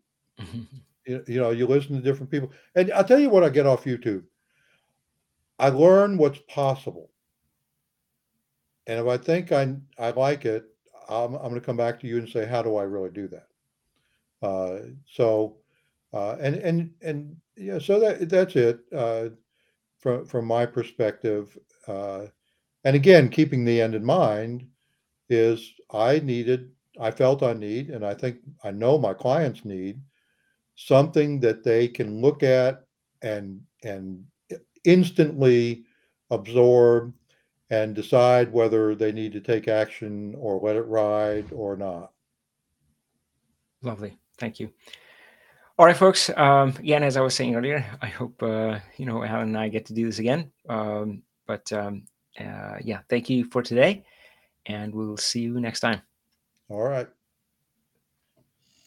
you, 1.06 1.24
you 1.28 1.40
know, 1.40 1.52
you 1.52 1.68
listen 1.68 1.96
to 1.96 2.02
different 2.02 2.32
people, 2.32 2.52
and 2.76 2.92
I'll 2.94 3.04
tell 3.04 3.20
you 3.20 3.30
what 3.30 3.44
I 3.44 3.50
get 3.50 3.66
off 3.66 3.86
YouTube. 3.86 4.24
I 5.60 5.70
learn 5.70 6.18
what's 6.18 6.40
possible, 6.48 7.12
and 8.88 9.00
if 9.00 9.08
I 9.08 9.18
think 9.18 9.52
I 9.52 9.76
I 10.00 10.12
like 10.12 10.46
it, 10.46 10.66
I'm, 11.10 11.36
I'm 11.36 11.50
going 11.50 11.56
to 11.56 11.62
come 11.62 11.78
back 11.78 12.00
to 12.00 12.08
you 12.08 12.18
and 12.18 12.30
say, 12.30 12.46
how 12.46 12.62
do 12.62 12.78
I 12.78 12.84
really 12.84 13.10
do 13.10 13.28
that? 13.28 13.48
Uh, 14.42 14.80
so, 15.06 15.58
uh, 16.14 16.38
and 16.40 16.56
and 16.56 16.92
and 17.02 17.36
yeah, 17.56 17.78
so 17.80 18.00
that 18.00 18.30
that's 18.30 18.56
it 18.56 18.80
uh, 18.96 19.30
from 20.00 20.26
from 20.26 20.46
my 20.46 20.66
perspective. 20.66 21.58
Uh, 21.88 22.26
and 22.84 22.96
again, 22.96 23.30
keeping 23.30 23.64
the 23.64 23.80
end 23.80 23.94
in 23.94 24.04
mind 24.04 24.66
is 25.32 25.74
I 25.92 26.20
needed, 26.20 26.72
I 27.00 27.12
felt 27.12 27.44
I 27.44 27.54
need, 27.54 27.90
and 27.90 28.06
I 28.06 28.14
think 28.14 28.38
I 28.64 28.72
know 28.72 28.98
my 28.98 29.14
clients 29.14 29.66
need 29.66 30.00
something 30.76 31.40
that 31.42 31.64
they 31.64 31.88
can 31.88 32.22
look 32.22 32.44
at 32.44 32.84
and 33.22 33.62
and 33.84 34.24
instantly 34.84 35.84
absorb 36.30 37.14
and 37.70 37.96
decide 37.96 38.52
whether 38.52 38.96
they 38.96 39.12
need 39.12 39.32
to 39.32 39.40
take 39.40 39.68
action 39.68 40.36
or 40.38 40.60
let 40.60 40.76
it 40.76 40.88
ride 40.88 41.46
or 41.52 41.78
not. 41.78 42.12
Lovely. 43.82 44.18
Thank 44.38 44.60
you. 44.60 44.72
All 45.78 45.86
right, 45.86 45.98
folks. 45.98 46.30
Um, 46.36 46.70
again, 46.80 47.04
as 47.04 47.18
I 47.18 47.22
was 47.22 47.34
saying 47.34 47.56
earlier, 47.56 47.86
I 48.02 48.08
hope 48.08 48.42
uh, 48.44 48.80
you 48.98 49.06
know 49.06 49.24
Alan 49.24 49.50
and 49.50 49.58
I 49.58 49.70
get 49.70 49.86
to 49.88 49.94
do 49.94 50.06
this 50.06 50.20
again. 50.20 50.52
Um, 50.70 51.24
but 51.48 51.72
um, 51.74 52.04
uh, 52.40 52.78
yeah, 52.82 53.00
thank 53.10 53.30
you 53.30 53.46
for 53.46 53.62
today, 53.62 54.04
and 54.66 54.94
we'll 54.94 55.18
see 55.18 55.42
you 55.42 55.60
next 55.60 55.82
time. 55.82 56.02
All 56.70 56.82
right. 56.82 57.08